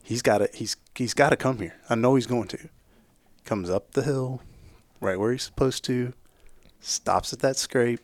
he's 0.03 0.21
got 0.21 0.39
to 0.39 0.49
he's 0.53 0.77
he's 0.95 1.13
got 1.13 1.29
to 1.29 1.37
come 1.37 1.59
here. 1.59 1.75
I 1.89 1.95
know 1.95 2.15
he's 2.15 2.27
going 2.27 2.47
to. 2.49 2.69
Comes 3.43 3.69
up 3.69 3.91
the 3.91 4.03
hill, 4.03 4.41
right 4.99 5.19
where 5.19 5.31
he's 5.31 5.43
supposed 5.43 5.83
to, 5.85 6.13
stops 6.79 7.31
at 7.31 7.39
that 7.39 7.57
scrape. 7.57 8.01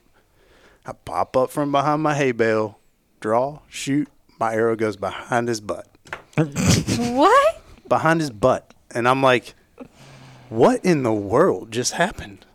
I 0.85 0.93
pop 0.93 1.35
up 1.37 1.51
from 1.51 1.71
behind 1.71 2.01
my 2.01 2.15
hay 2.15 2.31
bale, 2.31 2.79
draw, 3.19 3.59
shoot. 3.67 4.07
My 4.39 4.53
arrow 4.53 4.75
goes 4.75 4.97
behind 4.97 5.47
his 5.47 5.61
butt. 5.61 5.87
What? 6.35 7.61
Behind 7.87 8.19
his 8.19 8.31
butt. 8.31 8.73
And 8.89 9.07
I'm 9.07 9.21
like, 9.21 9.53
what 10.49 10.83
in 10.83 11.03
the 11.03 11.13
world 11.13 11.71
just 11.71 11.93
happened? 11.93 12.45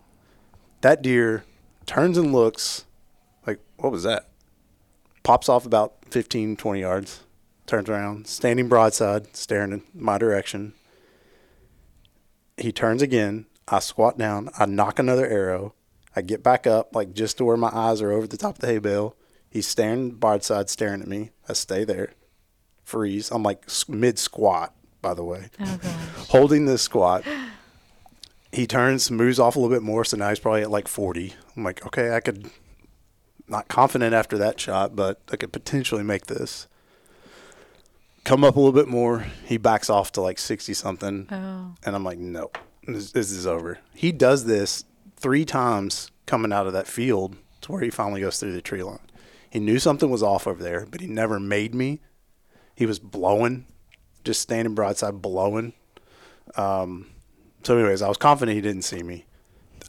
That 0.80 1.02
deer 1.02 1.44
turns 1.86 2.18
and 2.18 2.32
looks 2.32 2.84
like, 3.46 3.60
what 3.76 3.92
was 3.92 4.02
that? 4.02 4.28
Pops 5.22 5.48
off 5.48 5.66
about 5.66 5.94
15, 6.10 6.56
20 6.56 6.80
yards, 6.80 7.22
turns 7.66 7.88
around, 7.88 8.26
standing 8.26 8.68
broadside, 8.68 9.34
staring 9.36 9.72
in 9.72 9.82
my 9.94 10.18
direction. 10.18 10.74
He 12.56 12.72
turns 12.72 13.02
again. 13.02 13.46
I 13.68 13.80
squat 13.80 14.16
down. 14.16 14.50
I 14.58 14.66
knock 14.66 14.98
another 14.98 15.26
arrow. 15.26 15.74
I 16.14 16.22
get 16.22 16.42
back 16.42 16.66
up, 16.66 16.94
like 16.94 17.12
just 17.12 17.38
to 17.38 17.44
where 17.44 17.56
my 17.56 17.70
eyes 17.72 18.00
are 18.00 18.12
over 18.12 18.26
the 18.26 18.36
top 18.36 18.54
of 18.56 18.60
the 18.60 18.68
hay 18.68 18.78
bale. 18.78 19.16
He's 19.50 19.66
staring 19.66 20.12
broadside, 20.12 20.70
staring 20.70 21.02
at 21.02 21.08
me. 21.08 21.30
I 21.48 21.52
stay 21.52 21.84
there, 21.84 22.12
freeze. 22.84 23.30
I'm 23.30 23.42
like 23.42 23.66
mid 23.88 24.18
squat, 24.18 24.74
by 25.02 25.14
the 25.14 25.24
way, 25.24 25.50
Oh 25.60 25.78
holding 26.28 26.66
this 26.66 26.82
squat. 26.82 27.24
He 28.56 28.66
turns, 28.66 29.10
moves 29.10 29.38
off 29.38 29.54
a 29.54 29.60
little 29.60 29.76
bit 29.76 29.82
more, 29.82 30.02
so 30.02 30.16
now 30.16 30.30
he's 30.30 30.40
probably 30.40 30.62
at 30.62 30.70
like 30.70 30.88
40. 30.88 31.34
I'm 31.54 31.62
like, 31.62 31.84
okay, 31.84 32.16
I 32.16 32.20
could, 32.20 32.50
not 33.46 33.68
confident 33.68 34.14
after 34.14 34.38
that 34.38 34.58
shot, 34.58 34.96
but 34.96 35.20
I 35.30 35.36
could 35.36 35.52
potentially 35.52 36.02
make 36.02 36.24
this. 36.24 36.66
Come 38.24 38.44
up 38.44 38.56
a 38.56 38.58
little 38.58 38.72
bit 38.72 38.88
more. 38.88 39.26
He 39.44 39.58
backs 39.58 39.90
off 39.90 40.10
to 40.12 40.22
like 40.22 40.38
60 40.38 40.72
something. 40.72 41.28
Oh. 41.30 41.74
And 41.84 41.94
I'm 41.94 42.02
like, 42.02 42.16
no, 42.16 42.50
this, 42.86 43.12
this 43.12 43.30
is 43.30 43.46
over. 43.46 43.78
He 43.94 44.10
does 44.10 44.46
this 44.46 44.86
three 45.16 45.44
times 45.44 46.10
coming 46.24 46.50
out 46.50 46.66
of 46.66 46.72
that 46.72 46.86
field 46.86 47.36
to 47.60 47.72
where 47.72 47.82
he 47.82 47.90
finally 47.90 48.22
goes 48.22 48.40
through 48.40 48.54
the 48.54 48.62
tree 48.62 48.82
line. 48.82 49.00
He 49.50 49.58
knew 49.58 49.78
something 49.78 50.08
was 50.08 50.22
off 50.22 50.46
over 50.46 50.62
there, 50.62 50.86
but 50.90 51.02
he 51.02 51.08
never 51.08 51.38
made 51.38 51.74
me. 51.74 52.00
He 52.74 52.86
was 52.86 53.00
blowing, 53.00 53.66
just 54.24 54.40
standing 54.40 54.74
broadside 54.74 55.20
blowing. 55.20 55.74
Um, 56.54 57.08
so, 57.66 57.76
anyways, 57.76 58.00
I 58.00 58.06
was 58.06 58.16
confident 58.16 58.54
he 58.54 58.60
didn't 58.60 58.82
see 58.82 59.02
me. 59.02 59.26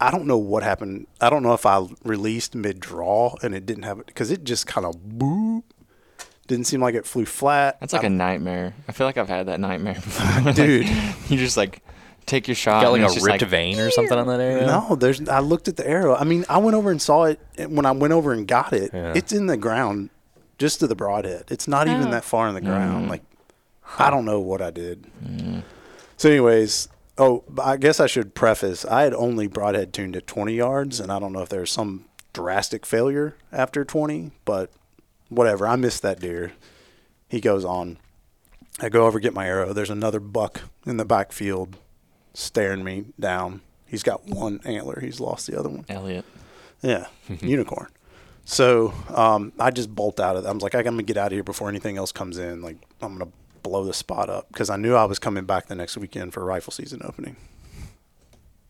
I 0.02 0.10
don't 0.10 0.26
know 0.26 0.38
what 0.40 0.64
happened. 0.64 1.06
I 1.22 1.30
don't 1.30 1.44
know 1.44 1.54
if 1.54 1.64
I 1.68 1.86
released 2.04 2.56
mid 2.56 2.80
draw 2.80 3.36
and 3.44 3.54
it 3.54 3.68
didn't 3.68 3.84
have 3.84 4.00
it 4.00 4.08
because 4.08 4.32
it 4.32 4.44
just 4.44 4.66
kind 4.66 4.84
of 4.84 4.96
boop. 4.96 5.62
Didn't 6.48 6.66
seem 6.66 6.82
like 6.82 6.96
it 6.96 7.06
flew 7.06 7.26
flat. 7.26 7.80
That's 7.80 7.94
like 7.94 8.04
a 8.04 8.10
nightmare. 8.10 8.74
I 8.88 8.94
feel 8.94 9.06
like 9.06 9.18
I've 9.18 9.30
had 9.30 9.46
that 9.46 9.60
nightmare 9.60 9.94
before. 10.04 10.42
Like, 10.42 10.56
Dude. 10.56 10.88
you 11.30 11.38
just 11.38 11.56
like 11.56 11.84
take 12.26 12.48
your 12.48 12.56
shot. 12.56 12.82
Got 12.82 12.94
and 12.96 13.04
like 13.04 13.12
it's 13.12 13.22
a 13.22 13.26
ripped 13.26 13.42
like, 13.44 13.50
vein 13.52 13.80
or 13.80 13.92
something 13.92 14.18
on 14.18 14.26
that 14.26 14.40
area. 14.40 14.66
No, 14.66 14.96
there's. 14.96 15.28
I 15.30 15.40
looked 15.40 15.68
at 15.68 15.78
the 15.78 15.88
arrow. 15.88 16.16
I 16.16 16.24
mean, 16.24 16.46
I 16.50 16.58
went 16.58 16.76
over 16.76 16.90
and 16.90 17.00
saw 17.00 17.26
it 17.26 17.40
and 17.60 17.78
when 17.78 17.86
I 17.86 17.92
went 17.92 18.12
over 18.12 18.34
and 18.34 18.48
got 18.48 18.74
it. 18.74 18.90
Yeah. 18.92 19.14
It's 19.16 19.32
in 19.32 19.46
the 19.46 19.58
ground, 19.58 20.10
just 20.58 20.80
to 20.80 20.88
the 20.88 20.96
broadhead. 20.96 21.44
It's 21.52 21.68
not 21.68 21.88
even 21.88 22.08
Oh. 22.08 22.12
that 22.12 22.24
far 22.24 22.48
in 22.48 22.56
the 22.56 22.62
ground. 22.62 23.06
Mm. 23.06 23.10
Like, 23.10 23.24
I 24.00 24.10
don't 24.10 24.26
know 24.26 24.40
what 24.40 24.64
I 24.64 24.72
did. 24.72 25.06
So, 26.18 26.30
anyways, 26.30 26.88
oh, 27.18 27.44
I 27.62 27.78
guess 27.78 28.00
I 28.00 28.08
should 28.08 28.36
preface. 28.36 28.86
I 28.86 29.04
had 29.04 29.14
only 29.14 29.48
broadhead 29.48 29.94
tuned 29.94 30.16
at 30.16 30.28
20 30.28 30.54
yards, 30.54 31.00
and 31.00 31.12
I 31.12 31.20
don't 31.20 31.34
know 31.34 31.42
if 31.42 31.50
there's 31.50 31.72
some 31.72 32.06
drastic 32.34 32.86
failure 32.86 33.36
after 33.52 33.84
20, 33.84 34.32
but 34.46 34.72
whatever. 35.30 35.68
I 35.68 35.76
missed 35.76 36.02
that 36.04 36.20
deer. 36.20 36.54
He 37.28 37.42
goes 37.42 37.66
on. 37.66 37.98
I 38.80 38.90
go 38.90 39.06
over 39.08 39.20
get 39.20 39.34
my 39.34 39.48
arrow. 39.48 39.74
There's 39.74 39.90
another 39.90 40.20
buck 40.20 40.62
in 40.86 40.98
the 40.98 41.06
backfield 41.06 41.78
staring 42.34 42.84
me 42.84 43.06
down. 43.20 43.62
He's 43.88 44.04
got 44.04 44.26
one 44.26 44.60
antler. 44.66 45.00
He's 45.00 45.20
lost 45.20 45.48
the 45.48 45.60
other 45.60 45.70
one. 45.70 45.86
Elliot. 45.90 46.26
Yeah, 46.82 47.08
unicorn. 47.42 47.90
So 48.46 48.94
um, 49.14 49.52
I 49.60 49.72
just 49.72 49.94
bolt 49.94 50.20
out 50.20 50.38
of 50.38 50.46
it. 50.46 50.48
I 50.48 50.52
was 50.52 50.62
like, 50.62 50.76
I'm 50.76 50.84
gonna 50.84 51.04
get 51.04 51.18
out 51.18 51.28
of 51.28 51.32
here 51.34 51.44
before 51.44 51.70
anything 51.70 51.98
else 51.98 52.12
comes 52.12 52.38
in. 52.38 52.62
Like 52.62 52.78
I'm 53.02 53.18
gonna 53.18 53.32
blow 53.68 53.84
the 53.84 53.94
spot 53.94 54.30
up 54.30 54.48
because 54.50 54.70
I 54.70 54.78
knew 54.78 54.96
I 54.96 55.06
was 55.06 55.20
coming 55.20 55.46
back 55.46 55.68
the 55.68 55.76
next 55.76 55.98
weekend 55.98 56.34
for 56.34 56.44
rifle 56.46 56.72
season 56.72 57.02
opening. 57.04 57.36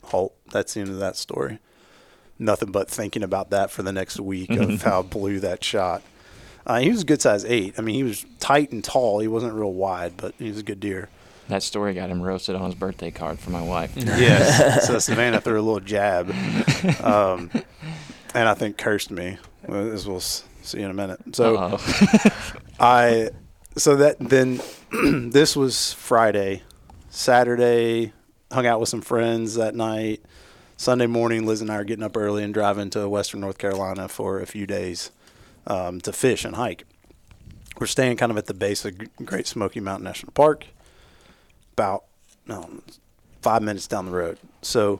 Halt. 0.03 0.35
That's 0.51 0.73
the 0.73 0.81
end 0.81 0.89
of 0.89 0.99
that 0.99 1.15
story. 1.15 1.59
Nothing 2.39 2.71
but 2.71 2.89
thinking 2.89 3.23
about 3.23 3.49
that 3.49 3.71
for 3.71 3.83
the 3.83 3.91
next 3.91 4.19
week 4.19 4.49
of 4.51 4.81
how 4.83 4.99
I 4.99 5.01
blew 5.03 5.39
that 5.41 5.63
shot. 5.63 6.01
Uh, 6.65 6.79
he 6.79 6.89
was 6.89 7.01
a 7.01 7.05
good 7.05 7.21
size 7.21 7.45
eight. 7.45 7.75
I 7.77 7.81
mean, 7.81 7.95
he 7.95 8.03
was 8.03 8.25
tight 8.39 8.71
and 8.71 8.83
tall. 8.83 9.19
He 9.19 9.27
wasn't 9.27 9.53
real 9.53 9.73
wide, 9.73 10.13
but 10.17 10.33
he 10.37 10.49
was 10.49 10.59
a 10.59 10.63
good 10.63 10.79
deer. 10.79 11.09
That 11.47 11.63
story 11.63 11.93
got 11.93 12.09
him 12.09 12.21
roasted 12.21 12.55
on 12.55 12.65
his 12.65 12.75
birthday 12.75 13.09
card 13.09 13.39
for 13.39 13.51
my 13.51 13.61
wife. 13.61 13.95
Yes. 13.97 14.85
so 14.85 14.99
Savannah 14.99 15.39
threw 15.39 15.59
a 15.59 15.61
little 15.63 15.79
jab, 15.79 16.29
um, 17.01 17.49
and 18.33 18.49
I 18.49 18.53
think 18.53 18.77
cursed 18.77 19.11
me. 19.11 19.37
As 19.67 20.05
we'll 20.07 20.19
see 20.19 20.81
in 20.81 20.91
a 20.91 20.93
minute. 20.93 21.19
So 21.33 21.55
Uh-oh. 21.55 22.29
I, 22.79 23.29
so 23.77 23.95
that 23.95 24.17
then 24.19 24.59
this 25.31 25.55
was 25.55 25.93
Friday, 25.93 26.63
Saturday, 27.09 28.11
hung 28.51 28.65
out 28.65 28.79
with 28.79 28.89
some 28.89 29.01
friends 29.01 29.55
that 29.55 29.75
night. 29.75 30.21
Sunday 30.77 31.07
morning, 31.07 31.45
Liz 31.45 31.61
and 31.61 31.71
I 31.71 31.75
are 31.77 31.83
getting 31.83 32.03
up 32.03 32.17
early 32.17 32.43
and 32.43 32.53
driving 32.53 32.89
to 32.91 33.07
Western 33.09 33.39
North 33.39 33.57
Carolina 33.57 34.07
for 34.07 34.39
a 34.39 34.45
few 34.45 34.67
days 34.67 35.11
um, 35.65 36.01
to 36.01 36.13
fish 36.13 36.45
and 36.45 36.55
hike. 36.55 36.83
We're 37.79 37.87
staying 37.87 38.17
kind 38.17 38.31
of 38.31 38.37
at 38.37 38.45
the 38.45 38.53
base 38.53 38.85
of 38.85 38.95
Great 39.25 39.47
Smoky 39.47 39.79
Mountain 39.79 40.03
National 40.03 40.31
Park, 40.33 40.65
about 41.73 42.05
no, 42.45 42.81
five 43.41 43.61
minutes 43.61 43.87
down 43.87 44.05
the 44.05 44.11
road. 44.11 44.37
So 44.61 44.99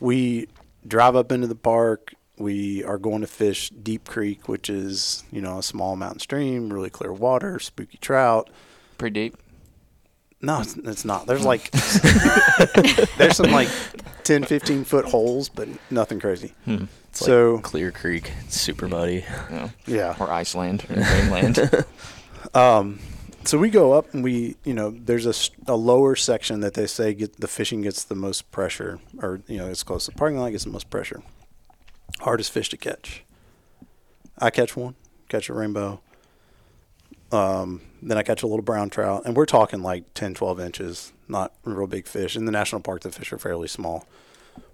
we 0.00 0.48
drive 0.86 1.16
up 1.16 1.32
into 1.32 1.46
the 1.46 1.54
park. 1.54 2.14
We 2.36 2.82
are 2.84 2.98
going 2.98 3.20
to 3.20 3.26
fish 3.26 3.70
Deep 3.70 4.08
Creek, 4.08 4.48
which 4.48 4.68
is, 4.68 5.22
you 5.30 5.40
know, 5.40 5.58
a 5.58 5.62
small 5.62 5.94
mountain 5.96 6.20
stream, 6.20 6.72
really 6.72 6.90
clear 6.90 7.12
water, 7.12 7.58
spooky 7.60 7.98
trout. 7.98 8.50
Pretty 8.98 9.14
deep. 9.28 9.36
No, 10.40 10.60
it's, 10.60 10.76
it's 10.76 11.04
not. 11.04 11.26
There's 11.26 11.44
like, 11.44 11.70
there's 13.16 13.36
some 13.36 13.50
like 13.50 13.68
10, 14.24 14.44
15 14.44 14.84
foot 14.84 15.06
holes, 15.06 15.48
but 15.48 15.68
nothing 15.90 16.20
crazy. 16.20 16.52
Hmm. 16.64 16.84
It's 17.10 17.20
like 17.22 17.28
So, 17.28 17.58
Clear 17.60 17.90
Creek, 17.92 18.30
super 18.48 18.88
muddy. 18.88 19.24
Yeah. 19.50 19.68
yeah. 19.86 20.16
Or 20.20 20.30
Iceland 20.30 20.84
or 20.90 20.94
Greenland. 20.96 21.84
Um, 22.52 22.98
so 23.44 23.58
we 23.58 23.70
go 23.70 23.92
up 23.94 24.12
and 24.12 24.22
we, 24.22 24.56
you 24.64 24.74
know, 24.74 24.90
there's 24.90 25.26
a, 25.26 25.72
a 25.72 25.74
lower 25.76 26.14
section 26.14 26.60
that 26.60 26.74
they 26.74 26.86
say 26.86 27.14
get 27.14 27.40
the 27.40 27.48
fishing 27.48 27.80
gets 27.82 28.04
the 28.04 28.14
most 28.14 28.50
pressure, 28.52 29.00
or 29.22 29.40
you 29.48 29.56
know, 29.56 29.66
it's 29.66 29.82
close 29.82 30.04
to 30.04 30.10
the 30.12 30.18
parking 30.18 30.38
lot 30.38 30.50
gets 30.50 30.64
the 30.64 30.70
most 30.70 30.90
pressure. 30.90 31.22
Hardest 32.20 32.52
fish 32.52 32.68
to 32.70 32.76
catch. 32.76 33.24
I 34.38 34.50
catch 34.50 34.76
one, 34.76 34.94
catch 35.28 35.48
a 35.48 35.54
rainbow. 35.54 36.00
Um, 37.32 37.82
then 38.02 38.18
I 38.18 38.22
catch 38.22 38.42
a 38.42 38.46
little 38.46 38.62
brown 38.62 38.90
trout, 38.90 39.22
and 39.24 39.36
we're 39.36 39.46
talking 39.46 39.82
like 39.82 40.14
10, 40.14 40.34
12 40.34 40.60
inches, 40.60 41.12
not 41.28 41.52
real 41.64 41.86
big 41.86 42.06
fish. 42.06 42.36
In 42.36 42.44
the 42.44 42.52
national 42.52 42.80
park, 42.80 43.02
the 43.02 43.10
fish 43.10 43.32
are 43.32 43.38
fairly 43.38 43.68
small. 43.68 44.06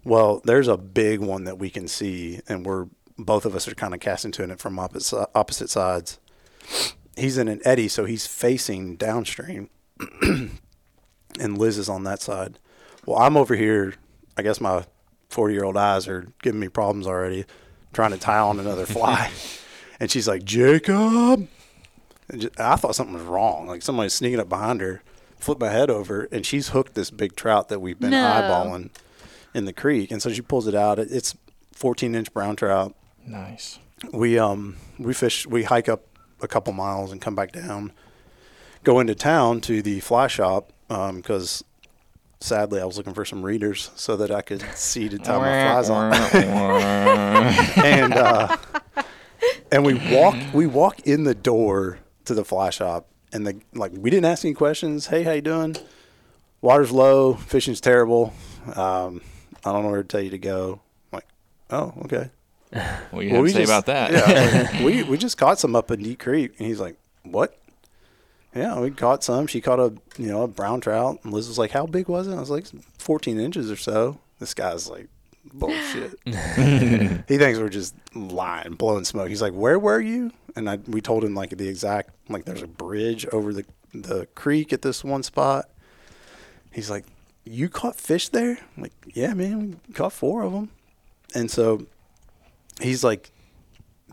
Well, 0.05 0.41
there's 0.45 0.69
a 0.69 0.77
big 0.77 1.21
one 1.21 1.45
that 1.45 1.59
we 1.59 1.71
can 1.71 1.89
see, 1.89 2.41
and 2.49 2.67
we're 2.67 2.87
both 3.17 3.45
of 3.45 3.55
us 3.55 3.69
are 3.69 3.75
kind 3.75 3.93
of 3.93 4.01
casting 4.01 4.33
to 4.33 4.45
it 4.45 4.59
from 4.59 4.79
opposite 4.79 5.29
opposite 5.35 5.69
sides 5.69 6.19
he's 7.17 7.39
in 7.39 7.49
an 7.49 7.61
eddy, 7.65 7.89
so 7.89 8.05
he's 8.05 8.27
facing 8.27 8.97
downstream, 8.97 9.71
and 10.23 10.59
Liz 11.39 11.79
is 11.79 11.89
on 11.89 12.05
that 12.05 12.21
side. 12.21 12.59
Well, 13.07 13.19
I'm 13.19 13.37
over 13.37 13.55
here. 13.55 13.95
I 14.37 14.43
guess 14.43 14.61
my 14.61 14.85
40 15.31 15.55
year 15.55 15.65
old 15.65 15.77
eyes 15.77 16.07
are 16.09 16.27
giving 16.43 16.61
me 16.61 16.69
problems 16.69 17.07
already, 17.07 17.45
trying 17.93 18.11
to 18.13 18.19
tie 18.19 18.39
on 18.39 18.61
another 18.61 18.85
fly, 18.87 19.31
and 20.01 20.11
she's 20.11 20.29
like, 20.29 20.45
Jacob. 20.45 21.49
And 22.29 22.41
ju- 22.43 22.51
I 22.59 22.77
thought 22.77 22.95
something 22.95 23.15
was 23.15 23.25
wrong, 23.25 23.67
like 23.67 23.83
somebody's 23.83 24.13
sneaking 24.13 24.41
up 24.41 24.49
behind 24.49 24.81
her. 24.81 25.03
Flip 25.39 25.59
my 25.59 25.71
head 25.71 25.89
over, 25.89 26.29
and 26.31 26.45
she's 26.45 26.69
hooked 26.69 26.95
this 26.95 27.11
big 27.11 27.35
trout 27.35 27.69
that 27.71 27.81
we've 27.81 27.99
been 27.99 28.11
No. 28.11 28.23
eyeballing 28.25 28.91
in 29.55 29.65
the 29.65 29.73
creek, 29.73 30.11
and 30.11 30.21
so 30.21 30.31
she 30.31 30.43
pulls 30.43 30.67
it 30.67 30.75
out. 30.75 30.99
It- 30.99 31.11
It's 31.11 31.35
14 31.73 32.15
inch 32.15 32.33
brown 32.35 32.57
trout 32.57 32.95
nice. 33.27 33.79
we 34.13 34.39
um 34.39 34.77
we 34.99 35.15
fish 35.15 35.47
we 35.47 35.63
hike 35.65 35.89
up 35.89 36.03
a 36.43 36.47
couple 36.49 36.73
miles 36.75 37.11
and 37.11 37.21
come 37.23 37.35
back 37.35 37.53
down 37.53 37.93
go 38.85 39.01
into 39.01 39.15
town 39.15 39.61
to 39.63 39.81
the 39.81 40.01
fly 40.01 40.27
shop 40.27 40.73
because 40.89 41.65
sadly 42.41 42.81
i 42.81 42.85
was 42.85 42.97
looking 42.97 43.13
for 43.13 43.25
some 43.25 43.43
readers 43.43 43.91
so 43.97 44.17
that 44.17 44.31
i 44.31 44.41
could 44.41 44.63
see 44.75 45.09
to 45.09 45.19
tie 45.19 45.37
my 45.39 45.83
flies 45.83 45.91
on. 45.91 46.13
and 47.85 48.15
uh 48.15 48.57
and 49.71 49.85
we 49.85 49.95
walk 50.13 50.37
we 50.55 50.67
walk 50.67 51.01
in 51.07 51.25
the 51.25 51.35
door 51.35 51.99
to 52.25 52.35
the 52.35 52.45
fly 52.45 52.71
shop 52.71 53.07
and 53.33 53.47
the 53.47 53.61
like 53.75 53.93
we 53.95 54.11
didn't 54.11 54.25
ask 54.25 54.45
any 54.45 54.55
questions. 54.55 55.07
Hey 55.07 55.23
how 55.23 55.33
you 55.33 55.41
doing? 55.43 55.77
Water's 56.63 56.91
low 56.93 57.35
fishing's 57.35 57.81
terrible. 57.81 58.33
Um 58.75 59.21
i 59.65 59.73
don't 59.73 59.83
know 59.85 59.91
where 59.91 60.03
to 60.03 60.09
tell 60.09 60.21
you 60.23 60.31
to 60.31 60.39
go. 60.39 60.81
I'm 61.13 61.17
like 61.19 61.27
oh 61.71 61.93
okay. 62.05 62.31
What 63.11 63.21
do 63.21 63.27
you 63.27 63.33
well, 63.33 63.37
have 63.37 63.43
we 63.45 63.49
to 63.51 63.55
say 63.55 63.61
just- 63.67 63.71
about 63.71 63.87
that? 63.87 64.13
Yeah, 64.13 64.71
like, 64.73 64.81
we 64.85 65.03
we 65.03 65.19
just 65.19 65.37
caught 65.37 65.59
some 65.59 65.77
up 65.77 65.91
in 65.91 66.03
Deep 66.03 66.21
Creek, 66.21 66.55
and 66.59 66.67
he's 66.69 66.79
like, 66.79 66.97
"What?" 67.25 67.59
Yeah, 68.55 68.81
we 68.81 68.91
caught 68.91 69.23
some. 69.23 69.47
She 69.47 69.61
caught 69.61 69.79
a 69.79 69.93
you 70.19 70.29
know 70.29 70.43
a 70.43 70.49
brown 70.49 70.81
trout, 70.81 71.21
and 71.23 71.33
Liz 71.33 71.49
was 71.49 71.59
like, 71.59 71.71
"How 71.71 71.87
big 71.87 72.09
was 72.09 72.27
it?" 72.27 72.35
I 72.35 72.41
was 72.41 72.51
like, 72.51 72.67
"14 72.99 73.39
inches 73.39 73.71
or 73.71 73.77
so." 73.77 74.19
This 74.41 74.55
guy's 74.55 74.89
like, 74.89 75.09
"Bullshit." 75.53 76.19
he 76.27 77.39
thinks 77.39 77.59
we're 77.59 77.69
just 77.69 77.95
lying, 78.15 78.75
blowing 78.75 79.05
smoke. 79.05 79.29
He's 79.29 79.43
like, 79.43 79.53
"Where 79.53 79.79
were 79.79 80.01
you?" 80.01 80.33
And 80.57 80.69
I 80.69 80.77
we 80.89 81.01
told 81.01 81.23
him 81.23 81.35
like 81.35 81.51
the 81.51 81.69
exact 81.69 82.11
like 82.29 82.45
there's 82.45 82.63
a 82.63 82.67
bridge 82.67 83.25
over 83.27 83.53
the 83.53 83.65
the 83.95 84.27
creek 84.35 84.73
at 84.73 84.83
this 84.83 85.05
one 85.05 85.23
spot. 85.23 85.69
He's 86.73 86.91
like, 86.91 87.05
"You 87.45 87.69
caught 87.69 87.97
fish 87.97 88.31
there?" 88.31 88.59
I'm 88.77 88.83
like, 88.83 88.93
"Yeah, 89.13 89.33
man, 89.35 89.79
we 89.87 89.95
caught 89.95 90.13
four 90.13 90.43
of 90.43 90.53
them." 90.53 90.71
And 91.37 91.49
so 91.51 91.87
he's 92.81 93.05
like, 93.05 93.31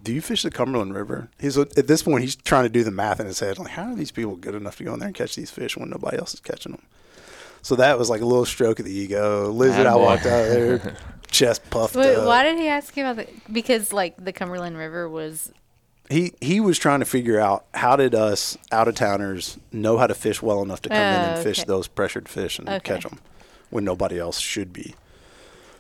"Do 0.08 0.14
you 0.14 0.22
fish 0.22 0.42
the 0.44 0.50
Cumberland 0.50 0.96
River?" 0.96 1.30
He's 1.40 1.58
at 1.58 1.86
this 1.88 2.02
point 2.02 2.24
he's 2.24 2.36
trying 2.36 2.64
to 2.64 2.70
do 2.70 2.84
the 2.84 2.92
math 2.92 3.20
in 3.20 3.26
his 3.28 3.40
head, 3.42 3.60
like, 3.60 3.72
"How 3.72 3.92
are 3.92 3.96
these 3.96 4.12
people 4.12 4.36
good 4.38 4.56
enough 4.56 4.78
to 4.78 4.84
go 4.86 4.94
in 4.94 5.00
there 5.00 5.08
and 5.08 5.16
catch 5.16 5.36
these 5.36 5.52
fish 5.52 5.76
when 5.76 5.90
nobody 5.90 6.18
else 6.18 6.34
is 6.34 6.40
catching 6.40 6.72
them?" 6.72 6.82
So 7.62 7.76
that 7.76 8.00
was 8.00 8.10
like 8.10 8.22
a 8.22 8.26
little 8.26 8.46
stroke 8.46 8.80
of 8.80 8.86
the 8.86 8.94
ego. 8.94 9.52
Liz 9.52 9.76
and 9.76 9.88
I 9.88 9.96
walked 9.96 10.26
out 10.26 10.46
of 10.46 10.50
there, 10.50 10.96
chest 11.30 11.70
puffed 11.70 11.96
Wait, 11.96 12.16
up. 12.16 12.26
why 12.26 12.44
did 12.44 12.58
he 12.58 12.68
ask 12.70 12.96
you 12.96 13.06
about 13.06 13.18
the? 13.18 13.28
Because 13.52 13.92
like 13.92 14.16
the 14.24 14.32
Cumberland 14.32 14.78
River 14.78 15.10
was. 15.10 15.52
he 16.10 16.32
he 16.40 16.62
was 16.62 16.80
trying 16.80 17.00
to 17.02 17.06
figure 17.06 17.40
out 17.40 17.66
how 17.74 17.98
did 17.98 18.16
us 18.16 18.58
out 18.72 18.88
of 18.88 18.96
towners 18.96 19.58
know 19.74 19.98
how 19.98 20.08
to 20.08 20.16
fish 20.16 20.42
well 20.42 20.62
enough 20.64 20.82
to 20.84 20.90
come 20.90 21.00
in 21.00 21.22
and 21.22 21.38
Oh, 21.38 21.44
fish 21.44 21.64
those 21.66 21.88
pressured 21.90 22.30
fish 22.30 22.58
and 22.60 22.70
Okay. 22.70 22.94
catch 22.94 23.04
them 23.04 23.20
when 23.70 23.84
nobody 23.84 24.18
else 24.18 24.40
should 24.40 24.72
be. 24.72 24.96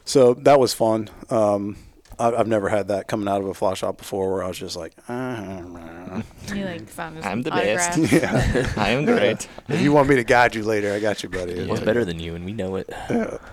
So 0.03 0.33
that 0.33 0.59
was 0.59 0.73
fun. 0.73 1.09
Um, 1.29 1.77
I, 1.77 1.86
I've 2.19 2.47
never 2.47 2.69
had 2.69 2.87
that 2.87 3.07
coming 3.07 3.27
out 3.27 3.41
of 3.41 3.47
a 3.47 3.53
fly 3.53 3.75
shop 3.75 3.97
before, 3.97 4.33
where 4.33 4.43
I 4.43 4.47
was 4.47 4.57
just 4.57 4.75
like, 4.75 4.93
uh, 5.07 5.61
You 6.53 6.65
like 6.65 6.87
found 6.89 7.17
his 7.17 7.25
I'm 7.25 7.43
the 7.43 7.51
best. 7.51 7.97
yeah. 8.11 8.73
I 8.77 8.89
am 8.89 9.05
great. 9.05 9.47
if 9.67 9.81
you 9.81 9.91
want 9.91 10.09
me 10.09 10.15
to 10.15 10.23
guide 10.23 10.55
you 10.55 10.63
later, 10.63 10.93
I 10.93 10.99
got 10.99 11.21
you, 11.21 11.29
buddy. 11.29 11.53
It's 11.53 11.81
better 11.81 12.03
than 12.05 12.19
you, 12.19 12.33
and 12.35 12.43
we 12.43 12.53
know 12.53 12.75
it. 12.75 12.89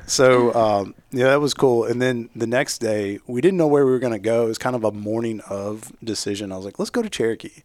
So 0.07 0.55
um, 0.55 0.95
yeah, 1.11 1.27
that 1.27 1.41
was 1.41 1.53
cool. 1.53 1.85
And 1.85 2.01
then 2.01 2.31
the 2.35 2.47
next 2.47 2.79
day, 2.79 3.19
we 3.27 3.41
didn't 3.41 3.59
know 3.59 3.67
where 3.67 3.85
we 3.85 3.91
were 3.91 3.99
going 3.99 4.13
to 4.13 4.19
go. 4.19 4.45
It 4.45 4.49
was 4.49 4.59
kind 4.59 4.77
of 4.77 4.85
a 4.85 4.93
morning 4.93 5.41
of 5.49 5.93
decision. 6.03 6.51
I 6.53 6.57
was 6.57 6.65
like, 6.65 6.79
let's 6.79 6.91
go 6.91 7.03
to 7.03 7.11
Cherokee. 7.11 7.63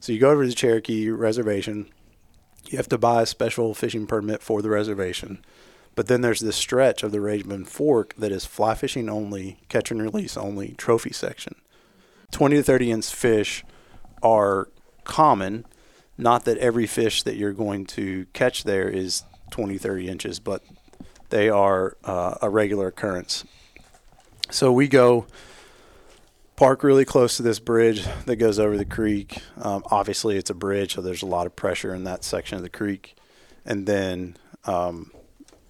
So 0.00 0.12
you 0.12 0.18
go 0.18 0.30
over 0.30 0.42
to 0.42 0.48
the 0.48 0.54
Cherokee 0.54 1.08
reservation. 1.08 1.86
You 2.66 2.76
have 2.76 2.88
to 2.88 2.98
buy 2.98 3.22
a 3.22 3.26
special 3.26 3.74
fishing 3.74 4.06
permit 4.06 4.42
for 4.42 4.62
the 4.62 4.68
reservation. 4.70 5.44
But 5.94 6.06
then 6.06 6.22
there's 6.22 6.40
this 6.40 6.56
stretch 6.56 7.02
of 7.02 7.12
the 7.12 7.20
Raven 7.20 7.64
Fork 7.64 8.14
that 8.16 8.32
is 8.32 8.46
fly 8.46 8.74
fishing 8.74 9.08
only, 9.08 9.58
catch 9.68 9.90
and 9.90 10.00
release 10.02 10.36
only, 10.36 10.74
trophy 10.78 11.12
section. 11.12 11.54
20 12.30 12.56
to 12.56 12.62
30 12.62 12.90
inch 12.90 13.06
fish 13.06 13.64
are 14.22 14.68
common. 15.04 15.66
Not 16.16 16.44
that 16.44 16.58
every 16.58 16.86
fish 16.86 17.22
that 17.24 17.36
you're 17.36 17.52
going 17.52 17.86
to 17.86 18.26
catch 18.32 18.64
there 18.64 18.88
is 18.88 19.24
20, 19.50 19.76
30 19.76 20.08
inches, 20.08 20.40
but 20.40 20.62
they 21.28 21.48
are 21.48 21.96
uh, 22.04 22.36
a 22.40 22.48
regular 22.48 22.88
occurrence. 22.88 23.44
So 24.50 24.72
we 24.72 24.88
go 24.88 25.26
park 26.56 26.82
really 26.82 27.04
close 27.04 27.36
to 27.36 27.42
this 27.42 27.58
bridge 27.58 28.06
that 28.26 28.36
goes 28.36 28.58
over 28.58 28.76
the 28.76 28.84
creek. 28.84 29.38
Um, 29.56 29.82
obviously, 29.90 30.36
it's 30.36 30.50
a 30.50 30.54
bridge, 30.54 30.94
so 30.94 31.02
there's 31.02 31.22
a 31.22 31.26
lot 31.26 31.46
of 31.46 31.56
pressure 31.56 31.94
in 31.94 32.04
that 32.04 32.24
section 32.24 32.56
of 32.56 32.62
the 32.62 32.68
creek. 32.68 33.16
And 33.64 33.86
then, 33.86 34.36
um, 34.64 35.10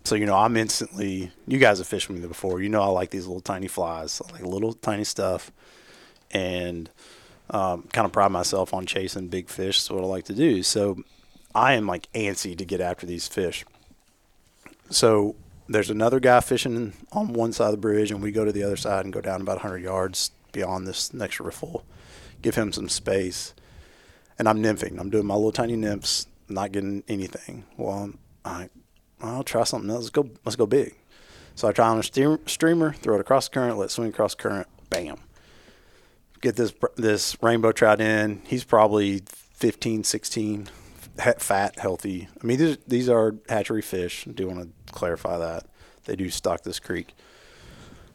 so 0.05 0.15
you 0.15 0.27
know, 0.27 0.37
I'm 0.37 0.57
instantly. 0.57 1.31
You 1.47 1.59
guys 1.59 1.79
have 1.79 1.87
fished 1.87 2.09
with 2.09 2.21
me 2.21 2.27
before. 2.27 2.61
You 2.61 2.69
know, 2.69 2.83
I 2.83 2.87
like 2.87 3.11
these 3.11 3.27
little 3.27 3.41
tiny 3.41 3.69
flies, 3.69 4.21
I 4.27 4.33
like 4.33 4.43
little 4.43 4.73
tiny 4.73 5.05
stuff, 5.05 5.51
and 6.31 6.91
um, 7.51 7.89
kind 7.93 8.05
of 8.07 8.13
pride 8.13 8.33
myself 8.33 8.75
on 8.75 8.87
chasing 8.87 9.29
big 9.29 9.49
fish. 9.49 9.79
That's 9.79 9.91
what 9.91 10.05
I 10.05 10.07
like 10.07 10.25
to 10.25 10.35
do. 10.35 10.63
So 10.63 11.03
I 11.55 11.75
am 11.75 11.87
like 11.87 12.11
antsy 12.13 12.57
to 12.57 12.65
get 12.65 12.81
after 12.81 13.07
these 13.07 13.29
fish. 13.29 13.65
So 14.91 15.37
there's 15.69 15.91
another 15.91 16.21
guy 16.21 16.41
fishing 16.41 16.93
on 17.13 17.33
one 17.33 17.53
side 17.53 17.67
of 17.67 17.73
the 17.73 17.79
bridge, 17.79 18.11
and 18.11 18.23
we 18.23 18.33
go 18.33 18.45
to 18.45 18.53
the 18.53 18.63
other 18.63 18.77
side 18.77 19.05
and 19.05 19.13
go 19.13 19.21
down 19.21 19.41
about 19.41 19.57
100 19.57 19.79
yards 19.83 20.31
beyond 20.53 20.87
this 20.87 21.15
next 21.15 21.41
riffle, 21.41 21.85
give 22.43 22.55
him 22.55 22.73
some 22.73 22.89
space. 22.89 23.55
And 24.39 24.49
I'm 24.49 24.63
nymphing. 24.63 24.99
I'm 24.99 25.11
doing 25.11 25.27
my 25.27 25.35
little 25.35 25.53
tiny 25.53 25.77
nymphs, 25.77 26.27
not 26.49 26.73
getting 26.73 27.05
anything. 27.07 27.65
Well, 27.77 28.13
I, 28.45 28.71
I'll 29.23 29.45
try 29.45 29.65
something 29.65 29.91
else. 29.91 30.05
Let's 30.05 30.11
go. 30.11 30.31
Let's 30.45 30.57
go 30.57 30.67
big. 30.67 30.95
So 31.55 31.69
I 31.69 31.73
try 31.73 31.89
on 31.89 31.99
a 31.99 32.03
streamer, 32.03 32.93
throw 32.95 33.15
it 33.17 33.21
across 33.21 33.49
the 33.49 33.55
current, 33.55 33.79
let 33.79 33.87
it 33.87 33.91
swing 33.91 34.09
across 34.09 34.35
current. 34.35 34.67
Bam. 34.91 35.19
Get 36.41 36.57
this 36.57 36.75
this 36.97 37.37
rainbow 37.43 37.73
trout 37.73 38.01
in. 38.01 38.43
He's 38.47 38.65
probably 38.65 39.23
15, 39.27 40.03
16, 40.05 40.69
fat, 41.39 41.79
healthy. 41.79 42.29
I 42.43 42.47
mean, 42.47 42.59
these 42.59 42.79
these 42.87 43.09
are 43.09 43.37
hatchery 43.49 43.83
fish. 43.83 44.27
I 44.29 44.33
do 44.33 44.49
want 44.49 44.61
to 44.61 44.93
clarify 44.93 45.39
that 45.39 45.67
they 46.05 46.17
do 46.17 46.31
stock 46.31 46.63
this 46.63 46.81
creek. 46.81 47.15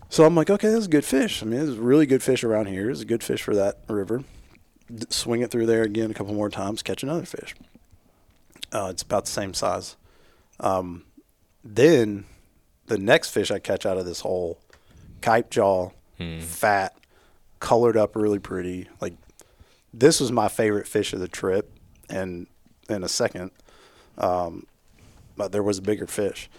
So 0.10 0.26
I'm 0.26 0.36
like, 0.36 0.50
okay, 0.50 0.70
that's 0.70 0.86
a 0.86 0.89
good 0.89 1.06
fish. 1.06 1.43
I 1.43 1.46
mean, 1.46 1.65
there's 1.65 1.78
really 1.78 2.06
good 2.06 2.24
fish 2.24 2.43
around 2.43 2.67
here. 2.67 2.89
It's 2.89 3.02
a 3.02 3.06
good 3.06 3.24
fish 3.24 3.41
for 3.41 3.56
that 3.56 3.80
river. 3.89 4.24
Swing 5.10 5.41
it 5.41 5.52
through 5.52 5.65
there 5.65 5.84
again 5.84 6.12
a 6.12 6.13
couple 6.13 6.34
more 6.34 6.50
times, 6.50 6.82
catch 6.82 7.04
another 7.04 7.26
fish. 7.26 7.56
Uh, 8.72 8.88
it's 8.89 9.02
about 9.02 9.26
the 9.26 9.32
same 9.32 9.54
size. 9.54 9.98
Um, 10.60 11.04
then 11.63 12.26
the 12.88 12.98
next 12.98 13.30
fish 13.30 13.52
I 13.52 13.60
catch 13.60 13.86
out 13.86 13.98
of 13.98 14.06
this 14.06 14.22
hole, 14.22 14.60
kype 15.22 15.50
jaw, 15.50 15.91
fat, 16.41 16.98
colored 17.60 17.98
up 17.98 18.15
really 18.15 18.39
pretty. 18.39 18.88
Like 19.00 19.13
this 19.93 20.20
was 20.20 20.32
my 20.32 20.48
favorite 20.48 20.88
fish 20.88 21.13
of 21.13 21.20
the 21.20 21.28
trip, 21.28 21.72
and 22.10 22.48
in 22.89 23.04
a 23.04 23.10
second, 23.10 23.52
um, 24.17 24.65
but 25.36 25.52
there 25.52 25.63
was 25.63 25.78
a 25.78 25.82
bigger 25.82 26.08
fish. 26.08 26.50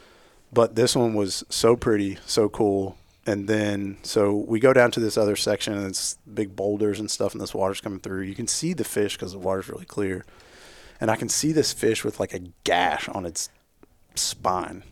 But 0.52 0.76
this 0.76 0.96
one 0.96 1.14
was 1.14 1.44
so 1.48 1.76
pretty, 1.76 2.18
so 2.24 2.48
cool. 2.48 2.96
And 3.26 3.46
then, 3.46 3.98
so 4.02 4.34
we 4.34 4.58
go 4.58 4.72
down 4.72 4.90
to 4.92 5.00
this 5.00 5.18
other 5.18 5.36
section, 5.36 5.74
and 5.74 5.86
it's 5.86 6.16
big 6.32 6.56
boulders 6.56 6.98
and 6.98 7.10
stuff, 7.10 7.32
and 7.32 7.40
this 7.42 7.54
water's 7.54 7.80
coming 7.80 8.00
through. 8.00 8.22
You 8.22 8.34
can 8.34 8.46
see 8.46 8.72
the 8.72 8.84
fish 8.84 9.16
because 9.16 9.32
the 9.32 9.38
water's 9.38 9.68
really 9.68 9.84
clear. 9.84 10.24
And 11.00 11.10
I 11.10 11.16
can 11.16 11.28
see 11.28 11.52
this 11.52 11.72
fish 11.72 12.04
with 12.04 12.18
like 12.18 12.32
a 12.32 12.40
gash 12.64 13.06
on 13.08 13.26
its 13.26 13.50
spine. 14.20 14.82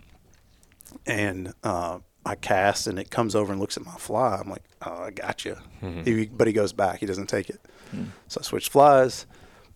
And 1.07 1.53
uh, 1.63 1.99
I 2.25 2.35
cast, 2.35 2.87
and 2.87 2.99
it 2.99 3.11
comes 3.11 3.35
over 3.35 3.53
and 3.53 3.61
looks 3.61 3.77
at 3.77 3.85
my 3.85 3.95
fly. 3.95 4.39
I'm 4.41 4.51
like, 4.51 4.65
oh, 4.85 5.05
I 5.05 5.11
got 5.11 5.45
you. 5.45 5.57
He, 6.05 6.27
but 6.27 6.47
he 6.47 6.53
goes 6.53 6.73
back. 6.73 6.99
He 6.99 7.07
doesn't 7.07 7.29
take 7.29 7.49
it. 7.49 7.61
So 8.29 8.41
I 8.41 8.43
switch 8.43 8.69
flies, 8.69 9.27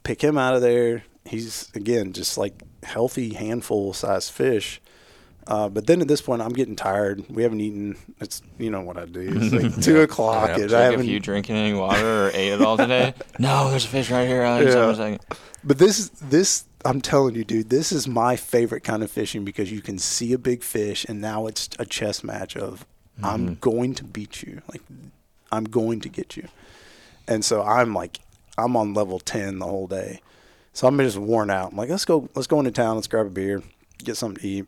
pick 0.03 0.23
him 0.23 0.37
out 0.37 0.55
of 0.55 0.61
there. 0.61 1.05
He's, 1.25 1.71
again, 1.75 2.13
just 2.13 2.37
like 2.37 2.63
healthy 2.83 3.35
handful 3.35 3.93
size 3.93 4.29
fish. 4.29 4.81
Uh, 5.47 5.69
but 5.69 5.87
then 5.87 6.01
at 6.01 6.09
this 6.09 6.21
point, 6.21 6.43
I'm 6.43 6.53
getting 6.53 6.77
tired. 6.77 7.25
We 7.29 7.43
haven't 7.43 7.61
eaten. 7.61 7.97
It's 8.21 8.43
you 8.59 8.71
know 8.71 8.83
what 8.83 8.97
I 8.97 9.07
do. 9.07 9.21
It's 9.21 9.53
like 9.53 9.83
two 9.83 10.01
o'clock. 10.01 10.51
I 10.51 10.55
Check 10.55 10.61
if 10.65 10.71
haven't. 10.71 11.07
you 11.07 11.19
drinking 11.19 11.57
any 11.57 11.73
water 11.75 12.27
or 12.27 12.31
ate 12.35 12.53
at 12.53 12.61
all 12.61 12.77
today. 12.77 13.15
no, 13.39 13.71
there's 13.71 13.85
a 13.85 13.89
fish 13.89 14.11
right 14.11 14.29
here. 14.29 14.43
Yeah. 14.43 14.59
Hold 14.59 14.77
on 14.77 14.91
a 14.91 14.95
second. 14.97 15.21
But 15.65 15.79
this 15.79 16.09
this 16.21 16.65
I'm 16.85 17.01
telling 17.01 17.35
you, 17.35 17.45
dude, 17.45 17.69
this 17.69 17.93
is 17.93 18.09
my 18.09 18.37
favorite 18.37 18.85
kind 18.85 19.03
of 19.03 19.11
fishing 19.11 19.45
because 19.45 19.71
you 19.71 19.83
can 19.83 19.99
see 19.99 20.33
a 20.33 20.39
big 20.39 20.63
fish, 20.63 21.05
and 21.09 21.21
now 21.21 21.47
it's 21.47 21.69
a 21.79 21.85
chess 21.85 22.25
match 22.25 22.57
of 22.57 22.87
I'm 23.23 23.41
mm-hmm. 23.41 23.55
going 23.55 23.95
to 23.95 24.05
beat 24.05 24.43
you, 24.43 24.63
like 24.73 24.83
I'm 25.53 25.65
going 25.65 26.01
to 26.01 26.09
get 26.09 26.37
you, 26.37 26.49
and 27.29 27.45
so 27.45 27.63
I'm 27.63 27.95
like 27.95 28.21
I'm 28.57 28.77
on 28.77 28.95
level 28.95 29.19
ten 29.19 29.59
the 29.59 29.67
whole 29.67 29.87
day, 29.87 30.23
so 30.73 30.87
I'm 30.87 30.97
just 30.99 31.19
worn 31.19 31.51
out. 31.51 31.73
I'm 31.73 31.77
like, 31.77 31.91
let's 31.91 32.05
go, 32.07 32.29
let's 32.35 32.47
go 32.47 32.59
into 32.59 32.71
town, 32.71 32.95
let's 32.95 33.09
grab 33.09 33.27
a 33.27 33.31
beer, 33.31 33.63
get 33.99 34.17
something 34.17 34.41
to 34.41 34.49
eat. 34.49 34.67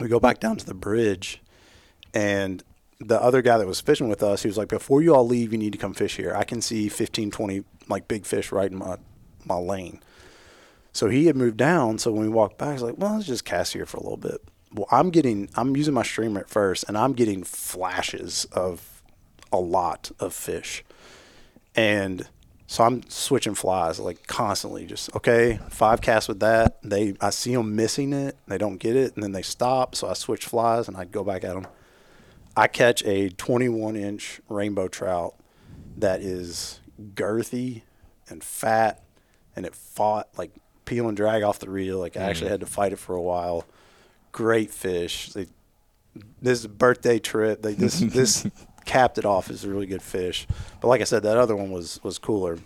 We 0.00 0.08
go 0.08 0.18
back 0.18 0.40
down 0.40 0.56
to 0.56 0.66
the 0.66 0.74
bridge, 0.74 1.40
and 2.12 2.64
the 2.98 3.20
other 3.22 3.42
guy 3.42 3.58
that 3.58 3.66
was 3.66 3.80
fishing 3.80 4.08
with 4.08 4.22
us, 4.22 4.42
he 4.42 4.48
was 4.48 4.58
like, 4.58 4.68
before 4.68 5.02
you 5.02 5.14
all 5.14 5.26
leave, 5.26 5.52
you 5.52 5.58
need 5.58 5.72
to 5.72 5.78
come 5.78 5.94
fish 5.94 6.16
here. 6.16 6.34
I 6.34 6.44
can 6.44 6.60
see 6.60 6.88
15, 6.88 7.30
20 7.30 7.64
like 7.88 8.08
big 8.08 8.26
fish 8.26 8.52
right 8.52 8.70
in 8.70 8.78
my 8.78 8.96
my 9.44 9.56
lane. 9.56 10.00
So 10.92 11.08
he 11.08 11.26
had 11.26 11.36
moved 11.36 11.56
down. 11.56 11.98
So 11.98 12.12
when 12.12 12.22
we 12.22 12.28
walked 12.28 12.58
back, 12.58 12.72
he's 12.72 12.82
like, 12.82 12.98
well, 12.98 13.14
let's 13.14 13.26
just 13.26 13.44
cast 13.44 13.72
here 13.72 13.86
for 13.86 13.96
a 13.96 14.02
little 14.02 14.18
bit. 14.18 14.42
Well, 14.72 14.86
I'm 14.90 15.10
getting, 15.10 15.48
I'm 15.54 15.76
using 15.76 15.94
my 15.94 16.02
streamer 16.02 16.40
at 16.40 16.48
first, 16.48 16.84
and 16.88 16.96
I'm 16.96 17.12
getting 17.12 17.44
flashes 17.44 18.46
of 18.52 19.02
a 19.52 19.58
lot 19.58 20.10
of 20.18 20.34
fish. 20.34 20.84
And 21.74 22.28
so 22.66 22.84
I'm 22.84 23.02
switching 23.10 23.54
flies 23.54 24.00
like 24.00 24.26
constantly, 24.26 24.86
just 24.86 25.14
okay, 25.14 25.60
five 25.68 26.00
casts 26.00 26.28
with 26.28 26.40
that. 26.40 26.82
They, 26.82 27.14
I 27.20 27.30
see 27.30 27.54
them 27.54 27.76
missing 27.76 28.14
it, 28.14 28.36
they 28.46 28.56
don't 28.56 28.78
get 28.78 28.96
it, 28.96 29.14
and 29.14 29.22
then 29.22 29.32
they 29.32 29.42
stop. 29.42 29.94
So 29.94 30.08
I 30.08 30.14
switch 30.14 30.46
flies 30.46 30.88
and 30.88 30.96
I 30.96 31.04
go 31.04 31.22
back 31.22 31.44
at 31.44 31.54
them. 31.54 31.66
I 32.56 32.68
catch 32.68 33.04
a 33.04 33.28
21 33.30 33.96
inch 33.96 34.40
rainbow 34.48 34.88
trout 34.88 35.34
that 35.98 36.20
is 36.20 36.80
girthy 37.14 37.82
and 38.28 38.42
fat, 38.42 39.02
and 39.54 39.66
it 39.66 39.74
fought 39.74 40.28
like 40.38 40.52
peel 40.84 41.08
and 41.08 41.16
drag 41.16 41.42
off 41.42 41.58
the 41.58 41.70
reel. 41.70 41.98
Like 41.98 42.16
I 42.16 42.20
actually 42.20 42.50
had 42.50 42.60
to 42.60 42.66
fight 42.66 42.92
it 42.92 42.98
for 42.98 43.14
a 43.14 43.22
while. 43.22 43.64
Great 44.32 44.70
fish. 44.70 45.30
They, 45.32 45.46
this 46.40 46.58
is 46.58 46.64
a 46.64 46.68
birthday 46.68 47.18
trip. 47.18 47.62
They 47.62 47.74
this 47.74 48.00
this 48.00 48.46
capped 48.84 49.18
it 49.18 49.24
off 49.24 49.50
as 49.50 49.64
a 49.64 49.68
really 49.68 49.86
good 49.86 50.02
fish. 50.02 50.46
But 50.80 50.88
like 50.88 51.00
I 51.00 51.04
said, 51.04 51.22
that 51.24 51.36
other 51.36 51.56
one 51.56 51.70
was 51.70 52.00
was 52.02 52.18
cooler. 52.18 52.58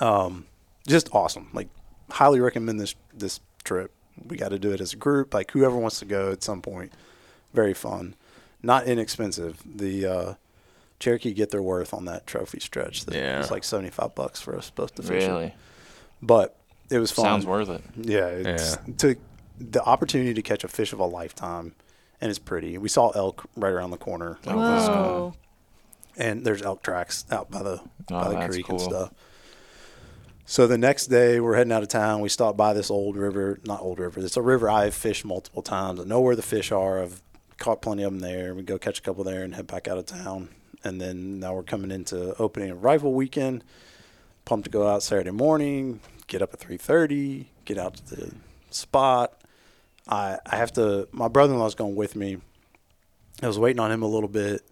Um, 0.00 0.46
just 0.86 1.08
awesome. 1.12 1.48
Like 1.52 1.68
highly 2.10 2.40
recommend 2.40 2.80
this 2.80 2.94
this 3.12 3.40
trip. 3.64 3.92
We 4.26 4.36
got 4.36 4.48
to 4.50 4.58
do 4.58 4.72
it 4.72 4.80
as 4.80 4.92
a 4.92 4.96
group. 4.96 5.32
Like 5.34 5.50
whoever 5.52 5.76
wants 5.76 5.98
to 6.00 6.04
go 6.04 6.32
at 6.32 6.42
some 6.42 6.62
point. 6.62 6.92
Very 7.54 7.74
fun. 7.74 8.14
Not 8.62 8.86
inexpensive. 8.86 9.62
The 9.64 10.06
uh, 10.06 10.34
Cherokee 10.98 11.32
get 11.32 11.50
their 11.50 11.62
worth 11.62 11.94
on 11.94 12.04
that 12.06 12.26
trophy 12.26 12.60
stretch. 12.60 13.04
That 13.04 13.14
Yeah. 13.14 13.40
It's 13.40 13.50
like 13.50 13.64
seventy 13.64 13.90
five 13.90 14.14
bucks 14.14 14.40
for 14.40 14.56
us 14.56 14.70
both 14.70 14.94
to 14.96 15.02
fish. 15.02 15.24
it. 15.24 15.28
Really? 15.28 15.54
But 16.20 16.57
it 16.90 16.98
was 16.98 17.10
fun. 17.10 17.24
Sounds 17.24 17.46
worth 17.46 17.68
it. 17.68 17.82
Yeah, 17.96 18.26
it's 18.26 18.76
to 18.98 19.16
the 19.58 19.82
opportunity 19.82 20.34
to 20.34 20.42
catch 20.42 20.64
a 20.64 20.68
fish 20.68 20.92
of 20.92 21.00
a 21.00 21.04
lifetime, 21.04 21.74
and 22.20 22.30
it's 22.30 22.38
pretty. 22.38 22.78
We 22.78 22.88
saw 22.88 23.10
elk 23.10 23.44
right 23.56 23.72
around 23.72 23.90
the 23.90 23.96
corner, 23.96 24.38
Oh, 24.46 24.56
wow. 24.56 24.78
Whoa. 24.86 25.34
and 26.16 26.44
there's 26.44 26.62
elk 26.62 26.82
tracks 26.82 27.24
out 27.30 27.50
by 27.50 27.62
the 27.62 27.80
Oh, 28.10 28.24
by 28.24 28.28
the 28.46 28.48
creek 28.48 28.66
cool. 28.66 28.76
and 28.76 28.84
stuff. 28.84 29.12
So 30.46 30.66
the 30.66 30.78
next 30.78 31.08
day, 31.08 31.40
we're 31.40 31.56
heading 31.56 31.72
out 31.72 31.82
of 31.82 31.88
town. 31.90 32.20
We 32.22 32.30
stop 32.30 32.56
by 32.56 32.72
this 32.72 32.90
old 32.90 33.16
river, 33.16 33.58
not 33.64 33.82
old 33.82 33.98
river. 33.98 34.20
It's 34.20 34.36
a 34.36 34.42
river 34.42 34.70
I've 34.70 34.94
fished 34.94 35.24
multiple 35.26 35.60
times. 35.60 36.00
I 36.00 36.04
know 36.04 36.20
where 36.22 36.34
the 36.36 36.40
fish 36.42 36.72
are. 36.72 37.02
I've 37.02 37.20
caught 37.58 37.82
plenty 37.82 38.02
of 38.02 38.12
them 38.12 38.20
there. 38.20 38.54
We 38.54 38.62
go 38.62 38.78
catch 38.78 38.98
a 38.98 39.02
couple 39.02 39.24
there 39.24 39.42
and 39.42 39.54
head 39.54 39.66
back 39.66 39.88
out 39.88 39.98
of 39.98 40.06
town. 40.06 40.48
And 40.84 40.98
then 41.00 41.38
now 41.40 41.54
we're 41.54 41.64
coming 41.64 41.90
into 41.90 42.34
opening 42.40 42.70
of 42.70 42.82
rifle 42.82 43.12
weekend. 43.12 43.62
Pumped 44.46 44.64
to 44.64 44.70
go 44.70 44.88
out 44.88 45.02
Saturday 45.02 45.32
morning. 45.32 46.00
Get 46.28 46.42
up 46.42 46.54
at 46.54 46.60
three 46.60 46.76
thirty. 46.76 47.48
Get 47.64 47.78
out 47.78 47.94
to 47.96 48.14
the 48.14 48.34
spot. 48.70 49.40
I 50.06 50.38
I 50.46 50.56
have 50.56 50.72
to. 50.74 51.08
My 51.10 51.28
brother-in-law's 51.28 51.74
going 51.74 51.96
with 51.96 52.14
me. 52.14 52.38
I 53.42 53.46
was 53.46 53.58
waiting 53.58 53.80
on 53.80 53.90
him 53.90 54.02
a 54.02 54.06
little 54.06 54.28
bit. 54.28 54.62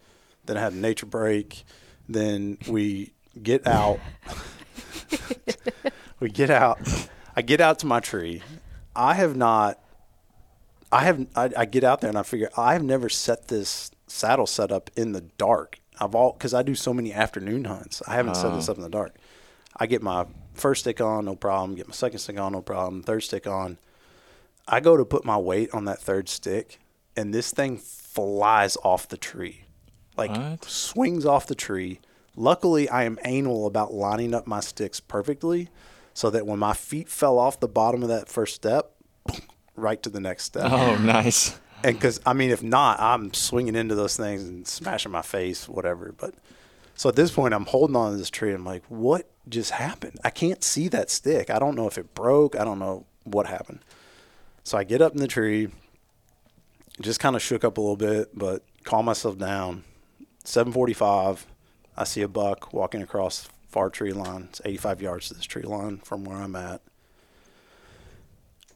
Then 0.45 0.57
I 0.57 0.61
had 0.61 0.73
a 0.73 0.77
nature 0.77 1.07
break. 1.07 1.65
Then 2.09 2.59
we 2.69 3.13
get 3.43 3.67
out. 3.67 3.99
we 6.21 6.29
get 6.29 6.51
out. 6.51 6.79
I 7.35 7.43
get 7.43 7.61
out 7.61 7.79
to 7.81 7.87
my 7.87 8.01
tree. 8.01 8.43
I 8.95 9.15
have 9.15 9.37
not. 9.37 9.83
I 10.93 11.05
have. 11.05 11.27
I, 11.35 11.51
I 11.57 11.65
get 11.65 11.85
out 11.85 12.01
there 12.01 12.11
and 12.11 12.19
I 12.19 12.23
figure 12.23 12.51
I 12.57 12.75
have 12.75 12.83
never 12.83 13.09
set 13.09 13.49
this 13.49 13.91
saddle 14.07 14.47
set 14.47 14.71
up 14.71 14.91
in 14.97 15.13
the 15.13 15.23
dark. 15.23 15.81
I've 15.99 16.15
all 16.15 16.33
because 16.33 16.55
I 16.55 16.63
do 16.63 16.75
so 16.75 16.93
many 16.93 17.13
afternoon 17.13 17.65
hunts. 17.65 18.03
I 18.07 18.15
haven't 18.15 18.37
set 18.37 18.55
this 18.55 18.69
oh. 18.69 18.73
up 18.73 18.79
in 18.79 18.85
the 18.85 18.91
dark. 18.91 19.17
I 19.77 19.87
get 19.87 20.03
my 20.03 20.27
first 20.57 20.81
stick 20.83 21.01
on, 21.01 21.25
no 21.25 21.37
problem. 21.37 21.75
Get 21.77 21.89
my 21.89 21.95
second 21.95 22.19
stick 22.19 22.39
on, 22.39 22.53
no 22.53 22.63
problem. 22.63 23.03
Third 23.03 23.23
stick 23.23 23.47
on. 23.47 23.79
I 24.69 24.81
go 24.81 24.97
to 24.97 25.05
put 25.05 25.25
my 25.25 25.37
weight 25.37 25.71
on 25.73 25.85
that 25.85 26.01
third 26.01 26.29
stick, 26.29 26.81
and 27.17 27.33
this 27.33 27.53
thing 27.53 27.79
flies 27.79 28.77
off 28.83 29.09
the 29.09 29.17
tree, 29.17 29.65
like 30.17 30.31
What? 30.31 30.65
swings 30.65 31.25
off 31.25 31.47
the 31.47 31.55
tree. 31.55 32.01
Luckily, 32.35 32.89
I 32.89 33.05
am 33.05 33.19
anal 33.25 33.67
about 33.67 33.95
lining 33.95 34.35
up 34.35 34.47
my 34.47 34.61
sticks 34.61 34.99
perfectly, 35.01 35.69
so 36.15 36.31
that 36.31 36.47
when 36.47 36.59
my 36.59 36.73
feet 36.75 37.09
fell 37.09 37.39
off 37.39 37.61
the 37.61 37.69
bottom 37.69 38.03
of 38.03 38.09
that 38.09 38.29
first 38.29 38.55
step, 38.57 38.93
right 39.77 40.03
to 40.03 40.11
the 40.11 40.21
next 40.21 40.45
step. 40.45 40.71
Oh, 40.71 40.97
nice. 40.97 41.59
And 41.85 41.95
because 41.97 42.21
I 42.27 42.33
mean, 42.33 42.51
if 42.51 42.63
not, 42.63 42.99
I'm 42.99 43.33
swinging 43.35 43.77
into 43.77 43.95
those 43.95 44.17
things 44.17 44.43
and 44.45 44.67
smashing 44.67 45.13
my 45.13 45.23
face, 45.23 45.69
whatever. 45.69 46.13
But 46.17 46.35
so 46.95 47.09
at 47.11 47.17
this 47.17 47.31
point, 47.31 47.55
I'm 47.55 47.67
holding 47.67 47.95
on 47.97 48.13
to 48.13 48.17
this 48.19 48.31
tree. 48.31 48.53
I'm 48.53 48.65
like, 48.65 48.83
what 48.89 49.31
just 49.49 49.73
happened? 49.73 50.19
I 50.25 50.31
can't 50.31 50.63
see 50.63 50.89
that 50.89 51.11
stick. 51.11 51.51
I 51.51 51.59
don't 51.59 51.75
know 51.75 51.87
if 51.87 51.99
it 51.99 52.15
broke. 52.15 52.57
I 52.57 52.65
don't 52.65 52.79
know 52.79 53.07
what 53.25 53.47
happened. 53.47 53.81
So 54.65 54.77
I 54.77 54.85
get 54.85 55.01
up 55.01 55.13
in 55.13 55.19
the 55.19 55.29
tree, 55.29 55.69
just 57.01 57.21
kind 57.21 57.37
of 57.37 57.43
shook 57.43 57.65
up 57.65 57.79
a 57.79 57.81
little 57.81 57.97
bit, 57.97 58.37
but 58.37 58.65
calm 58.85 59.05
myself 59.05 59.39
down. 59.39 59.85
7:45, 60.45 61.47
I 61.97 62.05
see 62.05 62.23
a 62.23 62.29
buck 62.29 62.73
walking 62.73 63.03
across 63.03 63.49
far 63.69 63.91
tree 63.91 64.13
line. 64.13 64.49
It's 64.49 64.61
85 64.65 65.03
yards 65.03 65.29
to 65.29 65.35
this 65.35 65.45
tree 65.45 65.63
line 65.63 65.99
from 65.99 66.25
where 66.25 66.39
I'm 66.39 66.57
at. 66.57 66.81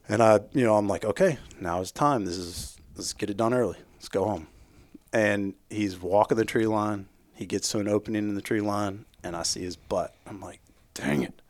And 0.09 0.23
I, 0.23 0.41
you 0.53 0.65
know, 0.65 0.77
I'm 0.77 0.89
like, 0.89 1.05
okay, 1.05 1.39
now 1.61 1.81
is 1.81 1.93
time. 1.93 2.25
This 2.25 2.37
is 2.37 2.77
let's 2.97 3.13
get 3.13 3.31
it 3.31 3.37
done 3.37 3.55
early. 3.55 3.79
Let's 3.95 4.09
go 4.09 4.25
home. 4.25 4.49
And 5.13 5.55
he's 5.71 5.99
walking 6.01 6.37
the 6.37 6.45
tree 6.45 6.67
line. 6.67 7.07
He 7.41 7.47
gets 7.47 7.71
to 7.71 7.79
an 7.79 7.89
opening 7.89 8.29
in 8.29 8.35
the 8.35 8.43
tree 8.43 8.61
line, 8.61 9.07
and 9.25 9.35
I 9.35 9.45
see 9.45 9.63
his 9.63 9.75
butt. 9.75 10.15
I'm 10.27 10.43
like, 10.43 10.61
dang 10.93 11.23
it! 11.23 11.41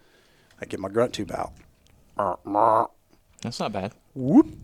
I 0.60 0.66
get 0.66 0.78
my 0.78 0.88
grunt 0.88 1.14
tube 1.14 1.32
out. 1.32 1.52
That's 3.42 3.58
not 3.58 3.72
bad. 3.72 3.92
Whoop! 4.14 4.56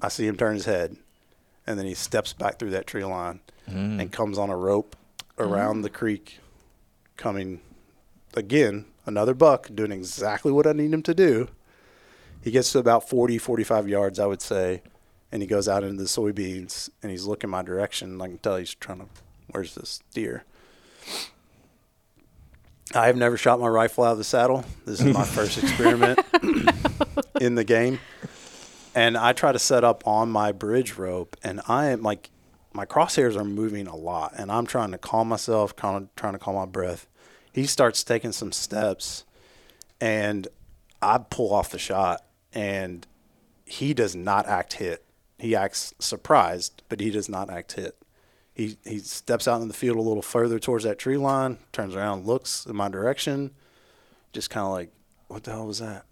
I 0.00 0.06
see 0.06 0.28
him 0.28 0.36
turn 0.36 0.54
his 0.54 0.66
head, 0.66 0.96
and 1.66 1.76
then 1.76 1.86
he 1.86 1.94
steps 1.94 2.32
back 2.32 2.60
through 2.60 2.70
that 2.70 2.86
tree 2.86 3.04
line 3.04 3.40
mm. 3.68 4.00
and 4.00 4.12
comes 4.12 4.38
on 4.38 4.48
a 4.48 4.56
rope 4.56 4.94
mm. 5.36 5.44
around 5.44 5.82
the 5.82 5.90
creek, 5.90 6.38
coming 7.16 7.60
again. 8.34 8.84
Another 9.06 9.34
buck 9.34 9.68
doing 9.74 9.90
exactly 9.90 10.52
what 10.52 10.68
I 10.68 10.72
need 10.72 10.94
him 10.94 11.02
to 11.02 11.14
do. 11.14 11.48
He 12.42 12.52
gets 12.52 12.70
to 12.70 12.78
about 12.78 13.08
40, 13.08 13.38
45 13.38 13.88
yards, 13.88 14.20
I 14.20 14.26
would 14.26 14.40
say, 14.40 14.82
and 15.32 15.42
he 15.42 15.48
goes 15.48 15.68
out 15.68 15.82
into 15.82 16.00
the 16.00 16.08
soybeans 16.08 16.90
and 17.02 17.10
he's 17.10 17.24
looking 17.24 17.50
my 17.50 17.62
direction. 17.62 18.20
I 18.20 18.28
can 18.28 18.38
tell 18.38 18.56
he's 18.56 18.76
trying 18.76 19.00
to, 19.00 19.06
where's 19.54 19.76
this 19.76 20.00
deer? 20.12 20.44
I 22.92 23.06
have 23.06 23.16
never 23.16 23.36
shot 23.36 23.60
my 23.60 23.68
rifle 23.68 24.02
out 24.02 24.12
of 24.12 24.18
the 24.18 24.24
saddle. 24.24 24.64
This 24.84 25.00
is 25.00 25.14
my 25.14 25.24
first 25.24 25.62
experiment 25.62 26.18
in 27.40 27.54
the 27.54 27.62
game. 27.64 28.00
And 28.96 29.16
I 29.16 29.32
try 29.32 29.52
to 29.52 29.58
set 29.58 29.84
up 29.84 30.06
on 30.06 30.28
my 30.28 30.50
bridge 30.52 30.96
rope, 30.96 31.36
and 31.42 31.60
I 31.68 31.86
am 31.86 32.02
like, 32.02 32.30
my 32.72 32.84
crosshairs 32.84 33.36
are 33.36 33.44
moving 33.44 33.86
a 33.86 33.96
lot, 33.96 34.34
and 34.36 34.50
I'm 34.50 34.66
trying 34.66 34.90
to 34.90 34.98
calm 34.98 35.28
myself, 35.28 35.74
kind 35.76 35.96
of 35.96 36.14
trying 36.16 36.32
to 36.32 36.38
calm 36.38 36.56
my 36.56 36.66
breath. 36.66 37.06
He 37.52 37.66
starts 37.66 38.02
taking 38.02 38.32
some 38.32 38.50
steps, 38.50 39.24
and 40.00 40.48
I 41.00 41.18
pull 41.18 41.54
off 41.54 41.70
the 41.70 41.78
shot, 41.78 42.24
and 42.52 43.06
he 43.64 43.94
does 43.94 44.16
not 44.16 44.46
act 44.46 44.74
hit. 44.74 45.04
He 45.38 45.54
acts 45.54 45.94
surprised, 46.00 46.82
but 46.88 47.00
he 47.00 47.10
does 47.10 47.28
not 47.28 47.50
act 47.50 47.72
hit. 47.72 47.96
He 48.54 48.78
he 48.84 48.98
steps 49.00 49.48
out 49.48 49.60
in 49.60 49.68
the 49.68 49.74
field 49.74 49.96
a 49.96 50.02
little 50.02 50.22
further 50.22 50.58
towards 50.58 50.84
that 50.84 50.98
tree 50.98 51.16
line, 51.16 51.58
turns 51.72 51.96
around, 51.96 52.26
looks 52.26 52.66
in 52.66 52.76
my 52.76 52.88
direction, 52.88 53.50
just 54.32 54.50
kind 54.50 54.64
of 54.64 54.72
like, 54.72 54.92
what 55.28 55.44
the 55.44 55.50
hell 55.50 55.66
was 55.66 55.80
that? 55.80 56.04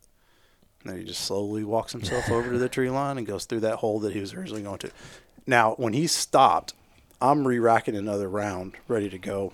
And 0.83 0.93
then 0.93 0.99
he 0.99 1.05
just 1.05 1.21
slowly 1.21 1.63
walks 1.63 1.93
himself 1.93 2.29
over 2.31 2.51
to 2.51 2.59
the 2.59 2.69
tree 2.71 2.91
line 2.91 3.19
and 3.19 3.27
goes 3.27 3.45
through 3.45 3.61
that 3.61 3.77
hole 3.77 4.01
that 4.01 4.13
he 4.13 4.21
was 4.21 4.35
originally 4.35 4.63
going 4.63 4.79
to. 4.79 4.91
Now, 5.47 5.75
when 5.75 5.93
he 5.93 6.07
stopped, 6.07 6.75
I'm 7.21 7.47
re-racking 7.47 7.97
another 7.97 8.29
round, 8.29 8.75
ready 8.89 9.09
to 9.09 9.19
go. 9.19 9.53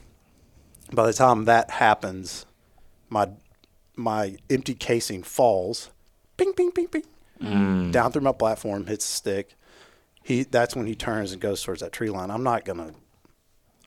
By 0.90 1.06
the 1.06 1.12
time 1.12 1.44
that 1.44 1.70
happens, 1.70 2.46
my 3.10 3.28
my 3.94 4.36
empty 4.48 4.74
casing 4.74 5.22
falls, 5.22 5.90
ping, 6.36 6.52
ping, 6.52 6.70
ping, 6.70 6.86
ping, 6.86 7.02
mm. 7.42 7.92
down 7.92 8.12
through 8.12 8.22
my 8.22 8.32
platform, 8.32 8.86
hits 8.86 9.04
the 9.04 9.12
stick. 9.12 9.54
He 10.28 10.42
that's 10.42 10.76
when 10.76 10.86
he 10.86 10.94
turns 10.94 11.32
and 11.32 11.40
goes 11.40 11.62
towards 11.62 11.80
that 11.80 11.90
tree 11.90 12.10
line. 12.10 12.30
I'm 12.30 12.42
not 12.42 12.66
gonna, 12.66 12.92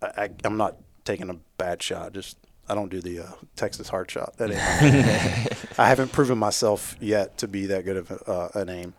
I, 0.02 0.32
I'm 0.44 0.58
not 0.58 0.76
taking 1.06 1.30
a 1.30 1.36
bad 1.60 1.84
shot. 1.84 2.14
Just 2.14 2.36
I 2.68 2.74
don't 2.74 2.90
do 2.90 3.00
the 3.00 3.20
uh, 3.20 3.32
Texas 3.56 3.90
heart 3.90 4.10
shot. 4.10 4.38
That 4.38 4.50
ain't 4.50 5.70
I 5.80 5.88
haven't 5.88 6.12
proven 6.12 6.40
myself 6.40 6.96
yet 7.00 7.38
to 7.38 7.48
be 7.48 7.68
that 7.68 7.86
good 7.86 7.98
of 7.98 8.10
a, 8.10 8.32
uh, 8.32 8.50
an 8.56 8.70
aim. 8.70 8.96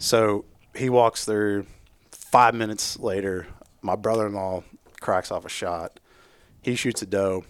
So 0.00 0.44
he 0.74 0.90
walks 0.90 1.24
through. 1.24 1.66
Five 2.10 2.56
minutes 2.56 2.98
later, 2.98 3.46
my 3.82 3.94
brother-in-law 3.94 4.64
cracks 5.00 5.30
off 5.30 5.44
a 5.44 5.48
shot. 5.48 6.00
He 6.60 6.74
shoots 6.74 7.02
a 7.02 7.06
doe. 7.06 7.44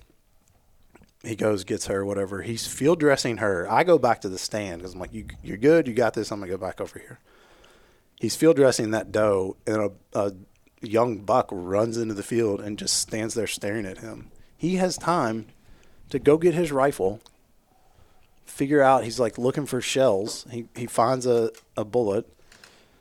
He 1.23 1.35
goes, 1.35 1.65
gets 1.65 1.87
her, 1.87 2.05
whatever. 2.05 2.43
He's 2.43 2.67
field 2.67 3.01
dressing 3.01 3.39
her. 3.39 3.67
I 3.71 3.85
go 3.85 3.99
back 3.99 4.21
to 4.21 4.29
the 4.29 4.39
stand 4.39 4.83
because 4.83 4.93
I'm 4.93 5.01
like, 5.01 5.15
you, 5.15 5.29
you're 5.43 5.57
good. 5.57 5.89
You 5.89 5.95
got 5.95 6.13
this. 6.13 6.31
I'm 6.31 6.41
gonna 6.41 6.53
go 6.53 6.59
back 6.59 6.79
over 6.79 6.99
here. 6.99 7.21
He's 8.21 8.37
field 8.37 8.57
dressing 8.57 8.91
that 8.93 9.11
doe, 9.11 9.57
and 9.67 9.77
a, 9.79 9.91
a 10.19 10.33
young 10.83 11.19
buck 11.19 11.49
runs 11.51 11.97
into 11.97 12.15
the 12.15 12.23
field 12.23 12.61
and 12.61 12.79
just 12.79 12.99
stands 12.99 13.33
there 13.35 13.47
staring 13.49 13.87
at 13.87 13.99
him. 13.99 14.31
He 14.57 14.77
has 14.77 14.97
time 14.99 15.47
to 16.11 16.19
go 16.19 16.37
get 16.37 16.53
his 16.55 16.71
rifle, 16.71 17.21
figure 18.45 18.83
out 18.83 19.05
he's 19.05 19.19
like 19.19 19.39
looking 19.39 19.65
for 19.67 19.81
shells. 19.81 20.47
He 20.51 20.67
he 20.77 20.87
finds 20.87 21.25
a, 21.27 21.51
a 21.79 21.85
bullet, 21.85 22.27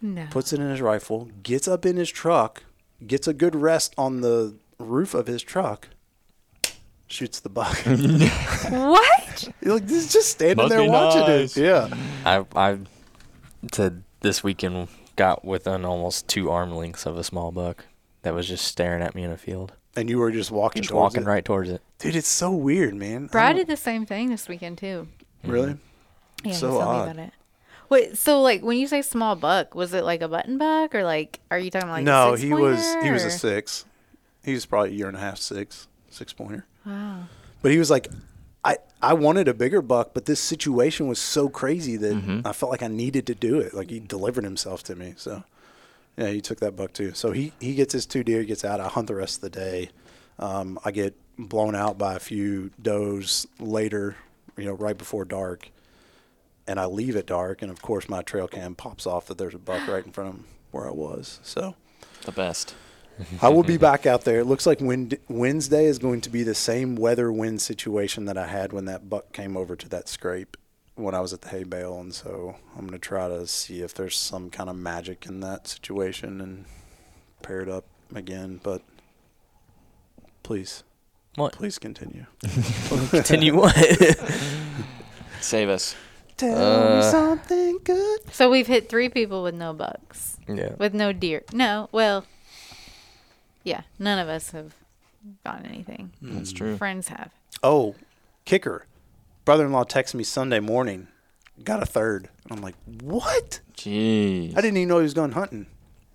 No. 0.02 0.26
puts 0.32 0.54
it 0.54 0.60
in 0.62 0.70
his 0.70 0.82
rifle, 0.82 1.30
gets 1.44 1.68
up 1.68 1.86
in 1.86 1.98
his 1.98 2.10
truck, 2.10 2.64
gets 3.06 3.28
a 3.28 3.34
good 3.34 3.56
rest 3.56 3.94
on 3.98 4.22
the 4.22 4.56
roof 4.78 5.14
of 5.14 5.28
his 5.28 5.44
truck, 5.44 5.90
shoots 7.08 7.42
the 7.42 7.50
buck. 7.50 7.78
what? 8.70 9.50
You're 9.62 9.74
like 9.76 9.90
he's 9.90 10.14
just 10.14 10.30
standing 10.30 10.58
Must 10.58 10.70
there 10.70 10.90
watching 10.90 11.22
nice. 11.22 11.58
it. 11.58 11.64
Yeah. 11.66 11.90
I 12.26 12.46
I 12.56 12.78
to 13.74 13.96
this 14.22 14.44
weekend 14.44 14.88
got 15.20 15.44
within 15.46 15.84
almost 15.86 16.28
two 16.28 16.50
arm 16.50 16.74
lengths 16.74 17.06
of 17.06 17.18
a 17.18 17.24
small 17.24 17.52
buck 17.52 17.86
that 18.24 18.34
was 18.34 18.48
just 18.48 18.66
staring 18.66 19.02
at 19.04 19.14
me 19.16 19.24
in 19.24 19.32
a 19.32 19.38
field, 19.38 19.74
And 19.96 20.10
you 20.10 20.18
were 20.18 20.32
just 20.32 20.50
walking 20.50 20.82
just 20.82 20.92
towards 20.92 21.16
walking 21.16 21.24
it. 21.28 21.30
right 21.30 21.44
towards 21.46 21.70
it. 21.70 21.82
Dude, 22.00 22.16
it's 22.16 22.28
so 22.28 22.52
weird, 22.52 22.96
man. 22.96 23.26
I 23.26 23.28
Brad 23.28 23.56
did 23.58 23.68
the 23.68 23.78
same 23.78 24.06
thing 24.06 24.30
this 24.30 24.48
weekend 24.48 24.78
too. 24.78 25.08
Mm-hmm. 25.44 25.52
Really? 25.52 25.78
Yeah, 26.44 26.54
So 26.54 26.68
he 26.68 26.72
told 26.74 26.84
odd. 26.84 27.06
me 27.06 27.12
about 27.12 27.24
it. 27.28 27.34
Wait, 27.90 28.18
so 28.18 28.42
like 28.42 28.62
when 28.62 28.78
you 28.78 28.88
say 28.88 29.02
small 29.02 29.36
buck, 29.36 29.74
was 29.76 29.94
it 29.94 30.04
like 30.04 30.22
a 30.22 30.28
button 30.28 30.58
buck 30.58 30.94
or 30.96 31.04
like 31.04 31.40
are 31.52 31.60
you 31.60 31.70
talking 31.72 31.90
like 31.90 32.02
a 32.02 32.06
no, 32.06 32.34
he 32.36 32.54
was 32.54 32.82
he 33.04 33.12
was 33.12 33.24
a 33.24 33.32
six. 33.32 33.86
He 34.44 34.54
was 34.54 34.66
probably 34.66 34.92
a 34.92 34.94
year 34.94 35.08
and 35.08 35.18
a 35.18 35.20
half, 35.20 35.38
six, 35.38 35.88
six 36.10 36.32
pointer. 36.32 36.66
Wow. 36.86 37.24
But 37.62 37.72
he 37.72 37.78
was 37.78 37.90
like, 37.90 38.08
I 39.02 39.14
wanted 39.14 39.48
a 39.48 39.54
bigger 39.54 39.82
buck, 39.82 40.12
but 40.14 40.26
this 40.26 40.40
situation 40.40 41.08
was 41.08 41.20
so 41.20 41.48
crazy 41.48 41.96
that 41.98 42.42
I 42.46 42.52
felt 42.52 42.72
like 42.72 42.84
I 42.84 42.88
needed 42.88 43.26
to 43.28 43.36
do 43.36 43.60
it. 43.60 43.74
Like 43.74 43.90
he 43.90 44.00
delivered 44.00 44.44
himself 44.44 44.84
to 44.84 44.96
me. 44.96 45.14
So 45.18 45.44
yeah, 46.18 46.28
he 46.28 46.42
took 46.42 46.60
that 46.60 46.76
buck 46.76 46.92
too. 46.94 47.14
So 47.14 47.32
he 47.32 47.54
he 47.60 47.76
gets 47.76 47.94
his 47.94 48.06
two 48.06 48.24
deer, 48.24 48.44
gets 48.44 48.66
out. 48.66 48.80
I 48.82 48.88
hunt 48.90 49.08
the 49.08 49.16
rest 49.16 49.38
of 49.38 49.42
the 49.42 49.50
day. 49.52 49.90
Um, 50.38 50.80
I 50.84 50.92
get 50.92 51.16
blown 51.38 51.76
out 51.76 51.98
by 51.98 52.16
a 52.16 52.20
few 52.20 52.72
does 52.82 53.48
later, 53.60 54.18
you 54.58 54.66
know, 54.66 54.74
right 54.74 54.98
before 54.98 55.24
dark. 55.26 55.70
And 56.68 56.80
I 56.80 56.86
leave 56.86 57.16
at 57.16 57.26
dark, 57.26 57.62
and 57.62 57.72
of 57.72 57.82
course 57.82 58.08
my 58.10 58.22
trail 58.22 58.48
cam 58.48 58.76
pops 58.76 59.08
off 59.08 59.26
that 59.28 59.38
there's 59.38 59.56
a 59.56 59.60
buck 59.60 59.88
right 59.88 60.06
in 60.06 60.12
front 60.12 60.36
of 60.36 60.40
where 60.72 60.88
I 60.88 60.92
was. 60.92 61.40
So 61.42 61.76
The 62.26 62.32
best. 62.34 62.76
I 63.42 63.50
will 63.50 63.64
be 63.64 63.78
back 63.78 64.06
out 64.06 64.24
there. 64.24 64.40
It 64.40 64.46
looks 64.46 64.66
like 64.66 64.80
Wed- 64.82 65.20
Wednesday 65.28 65.86
is 65.86 66.00
going 66.00 66.22
to 66.22 66.30
be 66.30 66.44
the 66.44 66.56
same 66.56 66.96
weather 66.96 67.32
wind 67.32 67.62
situation 67.62 68.26
that 68.26 68.38
I 68.38 68.48
had 68.48 68.72
when 68.74 68.86
that 68.86 69.10
buck 69.10 69.34
came 69.34 69.58
over 69.58 69.76
to 69.76 69.90
that 69.90 70.08
scrape 70.08 70.56
when 70.96 71.16
I 71.16 71.20
was 71.22 71.32
at 71.34 71.42
the 71.42 71.50
hay 71.50 71.64
bale, 71.64 72.00
and 72.00 72.14
so 72.14 72.56
I'm 72.76 72.82
going 72.82 72.92
to 72.92 73.00
try 73.00 73.28
to 73.30 73.48
see 73.48 73.82
if 73.82 73.94
there's 73.94 74.18
some 74.18 74.50
kind 74.50 74.70
of 74.70 74.76
magic 74.76 75.26
in 75.26 75.40
that 75.40 75.68
situation 75.68 76.42
and 76.42 76.66
pair 77.42 77.62
it 77.62 77.70
up 77.70 77.86
again. 78.14 78.60
But 78.62 78.82
please, 80.44 80.84
What? 81.36 81.54
please 81.54 81.78
continue. 81.80 82.26
Continue 83.12 83.56
what? 83.56 83.76
Save 85.42 85.70
us. 85.70 85.96
Tell 86.38 86.58
Uh, 86.58 86.96
me 86.98 87.04
something 87.12 87.80
good. 87.84 88.20
So 88.34 88.50
we've 88.50 88.68
hit 88.68 88.90
three 88.90 89.10
people 89.10 89.44
with 89.44 89.56
no 89.56 89.74
bucks, 89.74 90.38
yeah. 90.48 90.74
with 90.78 90.94
no 90.94 91.12
deer. 91.14 91.44
No, 91.54 91.88
well, 91.92 92.26
yeah, 93.64 93.82
none 93.98 94.20
of 94.20 94.28
us 94.28 94.52
have 94.52 94.74
gotten 95.46 95.66
anything. 95.66 96.12
That's 96.22 96.50
mm-hmm. 96.50 96.58
true. 96.58 96.78
Friends 96.78 97.10
have. 97.10 97.32
Oh, 97.64 97.96
kicker. 98.46 98.86
Brother-in-law 99.46 99.86
texted 99.86 100.16
me 100.16 100.24
Sunday 100.24 100.60
morning. 100.60 101.08
Got 101.64 101.84
a 101.84 101.86
third. 101.86 102.30
And 102.44 102.54
I'm 102.58 102.62
like, 102.64 102.76
what? 103.02 103.60
Jeez. 103.76 104.52
I 104.58 104.62
didn't 104.62 104.78
even 104.78 104.88
know 104.90 104.98
he 104.98 105.04
was 105.04 105.14
going 105.14 105.34
hunting. 105.34 105.66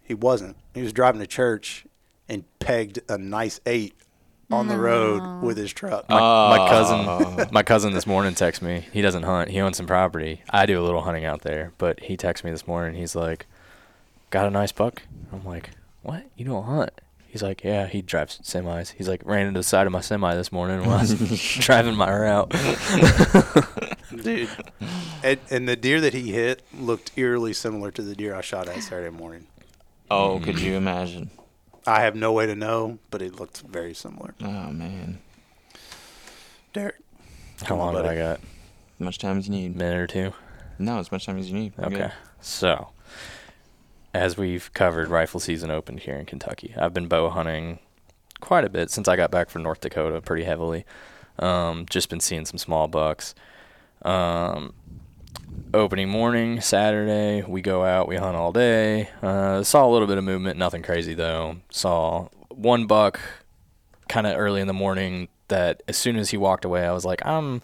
He 0.02 0.14
wasn't. 0.14 0.56
He 0.74 0.82
was 0.82 0.92
driving 0.92 1.20
to 1.20 1.26
church 1.26 1.86
and 2.28 2.44
pegged 2.58 3.00
a 3.08 3.18
nice 3.18 3.60
eight 3.66 3.94
on 4.50 4.68
the 4.68 4.78
road 4.78 5.42
with 5.42 5.56
his 5.56 5.72
truck. 5.72 6.08
My, 6.08 6.18
my 6.18 6.58
Oh. 6.60 6.68
cousin, 6.68 7.48
my 7.52 7.62
cousin 7.62 7.92
this 7.92 8.06
morning 8.06 8.34
texted 8.34 8.62
me. 8.62 8.86
He 8.92 9.02
doesn't 9.02 9.22
hunt. 9.24 9.50
He 9.50 9.60
owns 9.60 9.76
some 9.76 9.86
property. 9.86 10.42
I 10.50 10.66
do 10.66 10.80
a 10.80 10.84
little 10.84 11.00
hunting 11.02 11.24
out 11.24 11.42
there, 11.42 11.72
but 11.78 12.00
he 12.00 12.16
texted 12.16 12.44
me 12.44 12.50
this 12.50 12.66
morning. 12.66 12.94
He's 12.94 13.16
like, 13.16 13.46
"Got 14.30 14.46
a 14.46 14.50
nice 14.50 14.70
buck." 14.72 15.02
I'm 15.32 15.44
like, 15.44 15.70
"What? 16.02 16.24
You 16.36 16.44
don't 16.44 16.64
hunt?" 16.64 17.00
He's 17.34 17.42
like, 17.42 17.64
"Yeah." 17.64 17.88
He 17.88 18.00
drives 18.00 18.38
semis. 18.44 18.92
He's 18.92 19.08
like, 19.08 19.20
ran 19.24 19.48
into 19.48 19.58
the 19.58 19.64
side 19.64 19.88
of 19.88 19.92
my 19.92 20.02
semi 20.02 20.36
this 20.36 20.52
morning 20.52 20.82
when 20.82 20.90
I 20.90 21.00
was 21.00 21.14
driving 21.58 21.96
my 21.96 22.08
route. 22.08 22.48
Dude. 24.22 24.48
and, 25.24 25.40
and 25.50 25.68
the 25.68 25.74
deer 25.74 26.00
that 26.00 26.14
he 26.14 26.30
hit 26.30 26.62
looked 26.78 27.10
eerily 27.16 27.52
similar 27.52 27.90
to 27.90 28.02
the 28.02 28.14
deer 28.14 28.36
I 28.36 28.40
shot 28.40 28.68
at 28.68 28.80
Saturday 28.84 29.10
morning. 29.10 29.48
Oh, 30.08 30.38
could 30.38 30.54
mm-hmm. 30.54 30.64
you 30.64 30.74
imagine? 30.74 31.30
I 31.84 32.02
have 32.02 32.14
no 32.14 32.30
way 32.30 32.46
to 32.46 32.54
know, 32.54 33.00
but 33.10 33.20
it 33.20 33.34
looked 33.34 33.62
very 33.62 33.94
similar. 33.94 34.36
Oh 34.40 34.70
man. 34.70 35.18
Derek. 36.72 37.00
How 37.62 37.66
Come 37.66 37.80
on, 37.80 37.94
long 37.94 38.04
do. 38.04 38.10
I 38.10 38.14
got? 38.14 38.38
As 38.38 39.00
much 39.00 39.18
time 39.18 39.38
as 39.38 39.48
you 39.48 39.54
need. 39.54 39.74
minute 39.74 39.98
or 39.98 40.06
two. 40.06 40.32
No, 40.78 41.00
as 41.00 41.10
much 41.10 41.26
time 41.26 41.38
as 41.38 41.50
you 41.50 41.58
need. 41.58 41.72
We're 41.76 41.86
Okay. 41.86 41.96
good. 41.96 42.12
So, 42.40 42.90
as 44.14 44.36
we've 44.36 44.72
covered, 44.72 45.08
rifle 45.08 45.40
season 45.40 45.70
opened 45.70 46.00
here 46.00 46.14
in 46.14 46.24
Kentucky. 46.24 46.72
I've 46.78 46.94
been 46.94 47.08
bow 47.08 47.28
hunting 47.28 47.80
quite 48.40 48.64
a 48.64 48.68
bit 48.68 48.90
since 48.90 49.08
I 49.08 49.16
got 49.16 49.32
back 49.32 49.50
from 49.50 49.64
North 49.64 49.80
Dakota, 49.80 50.20
pretty 50.20 50.44
heavily. 50.44 50.84
Um, 51.40 51.84
just 51.90 52.08
been 52.08 52.20
seeing 52.20 52.46
some 52.46 52.58
small 52.58 52.86
bucks. 52.86 53.34
Um, 54.02 54.72
opening 55.72 56.08
morning, 56.08 56.60
Saturday, 56.60 57.42
we 57.42 57.60
go 57.60 57.84
out, 57.84 58.06
we 58.06 58.16
hunt 58.16 58.36
all 58.36 58.52
day. 58.52 59.10
Uh, 59.20 59.64
saw 59.64 59.84
a 59.84 59.90
little 59.90 60.06
bit 60.06 60.16
of 60.16 60.24
movement, 60.24 60.58
nothing 60.58 60.82
crazy 60.82 61.14
though. 61.14 61.56
Saw 61.70 62.28
one 62.50 62.86
buck 62.86 63.18
kind 64.08 64.28
of 64.28 64.36
early 64.38 64.60
in 64.60 64.68
the 64.68 64.72
morning 64.72 65.28
that 65.48 65.82
as 65.88 65.96
soon 65.96 66.16
as 66.16 66.30
he 66.30 66.36
walked 66.36 66.64
away, 66.64 66.86
I 66.86 66.92
was 66.92 67.04
like, 67.04 67.24
I'm 67.26 67.62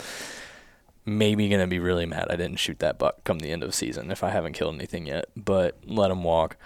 maybe 1.11 1.48
gonna 1.48 1.66
be 1.66 1.78
really 1.78 2.06
mad 2.06 2.28
I 2.30 2.36
didn't 2.36 2.58
shoot 2.58 2.78
that 2.78 2.98
buck 2.98 3.24
come 3.24 3.40
the 3.40 3.50
end 3.50 3.62
of 3.62 3.74
season 3.74 4.11
if 4.11 4.22
I 4.22 4.30
haven't 4.30 4.52
killed 4.52 4.74
anything 4.74 5.06
yet. 5.06 5.26
But 5.36 5.78
let 5.86 6.11
him 6.11 6.22
walk. 6.22 6.56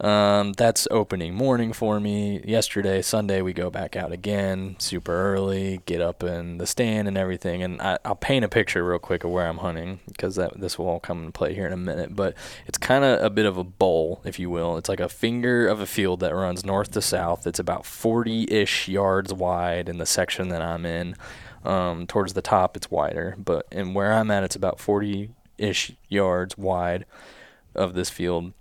Um, 0.00 0.54
that's 0.54 0.88
opening 0.90 1.34
morning 1.34 1.74
for 1.74 2.00
me. 2.00 2.40
Yesterday, 2.42 3.02
Sunday, 3.02 3.42
we 3.42 3.52
go 3.52 3.68
back 3.68 3.96
out 3.96 4.12
again, 4.12 4.76
super 4.78 5.12
early, 5.12 5.82
get 5.84 6.00
up 6.00 6.22
in 6.22 6.56
the 6.56 6.66
stand 6.66 7.06
and 7.06 7.18
everything. 7.18 7.62
And 7.62 7.82
I, 7.82 7.98
I'll 8.02 8.14
paint 8.14 8.44
a 8.44 8.48
picture 8.48 8.82
real 8.82 8.98
quick 8.98 9.24
of 9.24 9.30
where 9.30 9.46
I'm 9.46 9.58
hunting 9.58 10.00
because 10.06 10.36
that 10.36 10.58
this 10.58 10.78
will 10.78 10.88
all 10.88 11.00
come 11.00 11.18
into 11.18 11.32
play 11.32 11.54
here 11.54 11.66
in 11.66 11.74
a 11.74 11.76
minute. 11.76 12.16
But 12.16 12.34
it's 12.66 12.78
kind 12.78 13.04
of 13.04 13.22
a 13.22 13.28
bit 13.28 13.44
of 13.44 13.58
a 13.58 13.64
bowl, 13.64 14.22
if 14.24 14.38
you 14.38 14.48
will. 14.48 14.78
It's 14.78 14.88
like 14.88 15.00
a 15.00 15.08
finger 15.08 15.68
of 15.68 15.80
a 15.80 15.86
field 15.86 16.20
that 16.20 16.34
runs 16.34 16.64
north 16.64 16.92
to 16.92 17.02
south. 17.02 17.46
It's 17.46 17.58
about 17.58 17.82
40-ish 17.82 18.88
yards 18.88 19.34
wide 19.34 19.86
in 19.90 19.98
the 19.98 20.06
section 20.06 20.48
that 20.48 20.62
I'm 20.62 20.86
in. 20.86 21.14
Um, 21.64 22.06
towards 22.06 22.32
the 22.32 22.42
top, 22.42 22.76
it's 22.76 22.90
wider, 22.90 23.36
but 23.38 23.66
and 23.70 23.94
where 23.94 24.12
I'm 24.12 24.30
at, 24.30 24.44
it's 24.44 24.56
about 24.56 24.78
40-ish 24.78 25.92
yards 26.08 26.56
wide 26.56 27.04
of 27.74 27.94
this 27.94 28.08
field. 28.08 28.52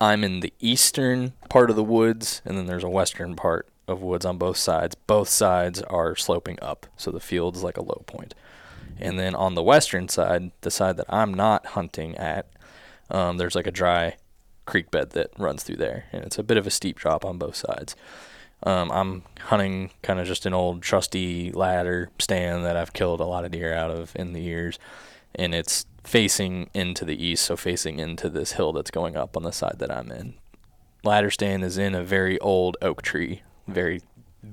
I'm 0.00 0.24
in 0.24 0.40
the 0.40 0.52
eastern 0.58 1.34
part 1.48 1.70
of 1.70 1.76
the 1.76 1.84
woods, 1.84 2.42
and 2.44 2.58
then 2.58 2.66
there's 2.66 2.82
a 2.82 2.88
western 2.88 3.36
part 3.36 3.68
of 3.86 4.02
woods 4.02 4.24
on 4.24 4.38
both 4.38 4.56
sides. 4.56 4.94
Both 4.94 5.28
sides 5.28 5.80
are 5.82 6.16
sloping 6.16 6.58
up, 6.60 6.86
so 6.96 7.10
the 7.10 7.20
field's 7.20 7.62
like 7.62 7.76
a 7.76 7.82
low 7.82 8.02
point. 8.06 8.34
And 8.98 9.18
then 9.18 9.34
on 9.34 9.54
the 9.54 9.62
western 9.62 10.08
side, 10.08 10.50
the 10.62 10.70
side 10.70 10.96
that 10.96 11.06
I'm 11.08 11.32
not 11.32 11.66
hunting 11.66 12.16
at, 12.16 12.48
um, 13.10 13.36
there's 13.36 13.54
like 13.54 13.66
a 13.66 13.72
dry 13.72 14.16
creek 14.64 14.90
bed 14.90 15.10
that 15.10 15.30
runs 15.38 15.62
through 15.62 15.76
there, 15.76 16.06
and 16.12 16.24
it's 16.24 16.38
a 16.38 16.42
bit 16.42 16.56
of 16.56 16.66
a 16.66 16.70
steep 16.70 16.96
drop 16.96 17.24
on 17.24 17.38
both 17.38 17.56
sides. 17.56 17.94
Um, 18.62 18.90
I'm 18.90 19.22
hunting 19.40 19.90
kind 20.02 20.18
of 20.18 20.26
just 20.26 20.46
an 20.46 20.54
old 20.54 20.82
trusty 20.82 21.52
ladder 21.52 22.10
stand 22.18 22.64
that 22.64 22.76
I've 22.76 22.92
killed 22.92 23.20
a 23.20 23.24
lot 23.24 23.44
of 23.44 23.52
deer 23.52 23.74
out 23.74 23.90
of 23.90 24.14
in 24.16 24.32
the 24.32 24.40
years, 24.40 24.78
and 25.34 25.54
it's 25.54 25.86
facing 26.02 26.70
into 26.72 27.04
the 27.04 27.22
east, 27.22 27.44
so 27.44 27.56
facing 27.56 27.98
into 27.98 28.28
this 28.28 28.52
hill 28.52 28.72
that's 28.72 28.90
going 28.90 29.16
up 29.16 29.36
on 29.36 29.42
the 29.42 29.52
side 29.52 29.76
that 29.78 29.90
I'm 29.90 30.10
in. 30.10 30.34
Ladder 31.04 31.30
stand 31.30 31.64
is 31.64 31.78
in 31.78 31.94
a 31.94 32.02
very 32.02 32.38
old 32.40 32.76
oak 32.80 33.02
tree, 33.02 33.42
very 33.68 34.00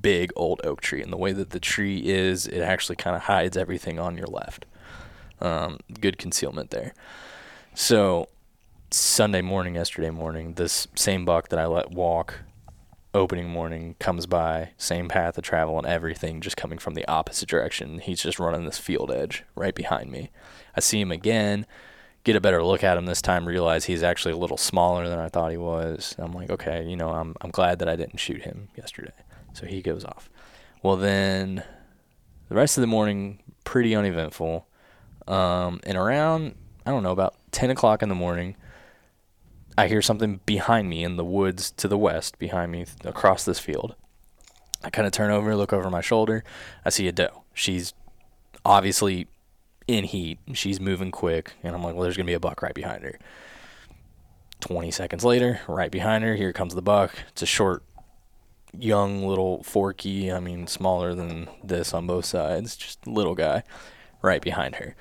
big 0.01 0.31
old 0.35 0.61
oak 0.63 0.81
tree, 0.81 1.01
and 1.01 1.11
the 1.11 1.17
way 1.17 1.31
that 1.31 1.51
the 1.51 1.59
tree 1.59 1.99
is, 2.05 2.47
it 2.47 2.61
actually 2.61 2.95
kind 2.95 3.15
of 3.15 3.23
hides 3.23 3.55
everything 3.55 3.99
on 3.99 4.17
your 4.17 4.27
left. 4.27 4.65
Um, 5.39 5.79
good 5.99 6.17
concealment 6.17 6.69
there. 6.69 6.93
So 7.73 8.29
Sunday 8.91 9.41
morning, 9.41 9.75
yesterday 9.75 10.11
morning, 10.11 10.53
this 10.53 10.87
same 10.95 11.25
buck 11.25 11.49
that 11.49 11.59
I 11.59 11.65
let 11.65 11.91
walk 11.91 12.41
opening 13.13 13.49
morning 13.49 13.95
comes 13.99 14.25
by, 14.25 14.71
same 14.77 15.07
path 15.07 15.37
of 15.37 15.43
travel 15.43 15.77
and 15.77 15.87
everything, 15.87 16.41
just 16.41 16.57
coming 16.57 16.79
from 16.79 16.95
the 16.95 17.07
opposite 17.07 17.47
direction. 17.47 17.99
He's 17.99 18.21
just 18.21 18.39
running 18.39 18.65
this 18.65 18.79
field 18.79 19.11
edge 19.11 19.43
right 19.55 19.75
behind 19.75 20.11
me. 20.11 20.31
I 20.75 20.79
see 20.79 20.99
him 20.99 21.11
again, 21.11 21.65
get 22.23 22.35
a 22.35 22.41
better 22.41 22.63
look 22.63 22.83
at 22.83 22.97
him 22.97 23.05
this 23.05 23.21
time, 23.21 23.47
realize 23.47 23.85
he's 23.85 24.03
actually 24.03 24.33
a 24.33 24.37
little 24.37 24.57
smaller 24.57 25.07
than 25.07 25.19
I 25.19 25.29
thought 25.29 25.51
he 25.51 25.57
was. 25.57 26.15
I'm 26.17 26.33
like, 26.33 26.49
okay, 26.49 26.83
you 26.87 26.95
know, 26.95 27.09
I'm 27.09 27.35
I'm 27.41 27.51
glad 27.51 27.79
that 27.79 27.89
I 27.89 27.95
didn't 27.95 28.17
shoot 28.19 28.41
him 28.41 28.69
yesterday. 28.75 29.13
So 29.53 29.65
he 29.65 29.81
goes 29.81 30.03
off. 30.03 30.29
Well 30.81 30.95
then 30.95 31.63
the 32.49 32.55
rest 32.55 32.77
of 32.77 32.81
the 32.81 32.87
morning 32.87 33.39
pretty 33.63 33.95
uneventful. 33.95 34.67
Um, 35.27 35.79
and 35.83 35.97
around 35.97 36.55
I 36.85 36.91
don't 36.91 37.03
know, 37.03 37.11
about 37.11 37.35
ten 37.51 37.69
o'clock 37.69 38.01
in 38.03 38.09
the 38.09 38.15
morning, 38.15 38.55
I 39.77 39.87
hear 39.87 40.01
something 40.01 40.39
behind 40.45 40.89
me 40.89 41.03
in 41.03 41.17
the 41.17 41.25
woods 41.25 41.71
to 41.71 41.87
the 41.87 41.97
west, 41.97 42.37
behind 42.37 42.71
me 42.71 42.85
th- 42.85 43.05
across 43.05 43.43
this 43.43 43.59
field. 43.59 43.95
I 44.83 44.89
kind 44.89 45.05
of 45.07 45.13
turn 45.13 45.31
over, 45.31 45.55
look 45.55 45.73
over 45.73 45.89
my 45.89 46.01
shoulder. 46.01 46.43
I 46.85 46.89
see 46.89 47.07
a 47.07 47.11
doe. 47.11 47.43
She's 47.53 47.93
obviously 48.65 49.27
in 49.87 50.03
heat. 50.03 50.39
She's 50.53 50.79
moving 50.79 51.11
quick, 51.11 51.53
and 51.63 51.75
I'm 51.75 51.83
like, 51.83 51.95
well, 51.95 52.03
there's 52.03 52.17
gonna 52.17 52.27
be 52.27 52.33
a 52.33 52.39
buck 52.39 52.61
right 52.61 52.73
behind 52.73 53.03
her. 53.03 53.17
Twenty 54.59 54.91
seconds 54.91 55.25
later, 55.25 55.61
right 55.67 55.91
behind 55.91 56.23
her, 56.23 56.35
here 56.35 56.53
comes 56.53 56.75
the 56.75 56.81
buck. 56.81 57.13
It's 57.29 57.41
a 57.41 57.45
short, 57.45 57.83
young 58.77 59.25
little 59.25 59.63
forky. 59.63 60.31
I 60.31 60.39
mean, 60.39 60.67
smaller 60.67 61.15
than 61.15 61.49
this 61.63 61.93
on 61.93 62.07
both 62.07 62.25
sides. 62.25 62.75
Just 62.75 63.05
a 63.05 63.09
little 63.09 63.35
guy, 63.35 63.63
right 64.21 64.41
behind 64.41 64.75
her. 64.75 64.95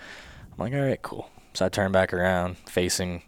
I'm 0.52 0.58
like, 0.58 0.72
all 0.72 0.80
right, 0.80 1.02
cool. 1.02 1.30
So 1.54 1.66
I 1.66 1.68
turn 1.68 1.92
back 1.92 2.12
around, 2.12 2.56
facing 2.58 3.22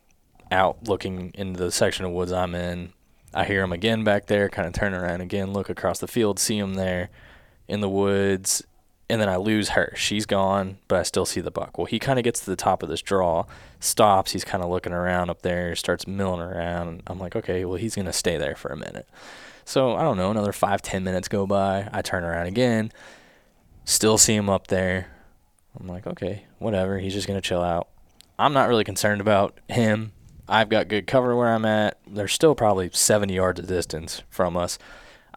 out, 0.55 0.89
looking 0.89 1.33
into 1.35 1.59
the 1.59 1.71
section 1.71 2.07
of 2.07 2.13
woods 2.13 2.33
I'm 2.33 2.55
in. 2.55 2.93
I 3.35 3.45
hear 3.45 3.63
him 3.63 3.73
again 3.73 4.05
back 4.05 4.27
there, 4.27 4.49
kind 4.49 4.69
of 4.69 4.73
turn 4.73 4.95
around 4.95 5.21
again, 5.21 5.53
look 5.53 5.69
across 5.69 5.99
the 5.99 6.07
field, 6.07 6.39
see 6.39 6.57
him 6.57 6.75
there 6.75 7.11
in 7.67 7.81
the 7.81 7.89
woods, 7.89 8.63
and 9.11 9.21
then 9.21 9.29
I 9.29 9.37
lose 9.37 9.71
her. 9.71 9.93
She's 9.97 10.25
gone, 10.25 10.79
but 10.87 10.99
I 10.99 11.03
still 11.03 11.27
see 11.27 11.41
the 11.41 11.51
buck. 11.51 11.77
Well, 11.77 11.87
he 11.87 11.99
kind 11.99 12.19
of 12.19 12.25
gets 12.25 12.41
to 12.41 12.47
the 12.47 12.57
top 12.57 12.83
of 12.83 12.89
this 12.89 13.03
draw, 13.03 13.45
stops. 13.81 14.33
He's 14.33 14.45
kind 14.45 14.63
of 14.63 14.71
looking 14.71 14.93
around 14.93 15.31
up 15.31 15.43
there, 15.43 15.75
starts 15.75 16.07
milling 16.07 16.41
around. 16.41 17.03
I'm 17.09 17.19
like, 17.19 17.35
okay, 17.35 17.65
well, 17.65 17.77
he's 17.77 17.97
going 17.97 18.07
to 18.07 18.13
stay 18.13 18.39
there 18.39 18.55
for 18.55 18.71
a 18.71 18.77
minute. 18.77 19.09
So 19.65 19.97
I 19.97 20.03
don't 20.03 20.17
know, 20.17 20.31
another 20.31 20.53
five, 20.53 20.81
ten 20.81 21.03
minutes 21.03 21.27
go 21.27 21.47
by. 21.47 21.89
I 21.93 22.03
turn 22.03 22.23
around 22.23 22.47
again, 22.47 22.93
still 23.85 24.17
see 24.17 24.35
him 24.35 24.49
up 24.49 24.69
there. 24.69 25.09
I'm 25.79 25.89
like, 25.89 26.07
okay, 26.07 26.45
whatever. 26.59 26.99
He's 26.99 27.15
just 27.15 27.27
going 27.27 27.41
to 27.41 27.47
chill 27.47 27.63
out. 27.63 27.89
I'm 28.39 28.53
not 28.53 28.69
really 28.69 28.85
concerned 28.85 29.21
about 29.21 29.59
him. 29.69 30.13
I've 30.49 30.69
got 30.69 30.89
good 30.89 31.07
cover 31.07 31.35
where 31.37 31.49
I'm 31.49 31.65
at. 31.65 31.99
They're 32.07 32.29
still 32.29 32.55
probably 32.55 32.91
70 32.93 33.35
yards 33.35 33.61
of 33.61 33.67
distance 33.67 34.23
from 34.31 34.57
us. 34.57 34.79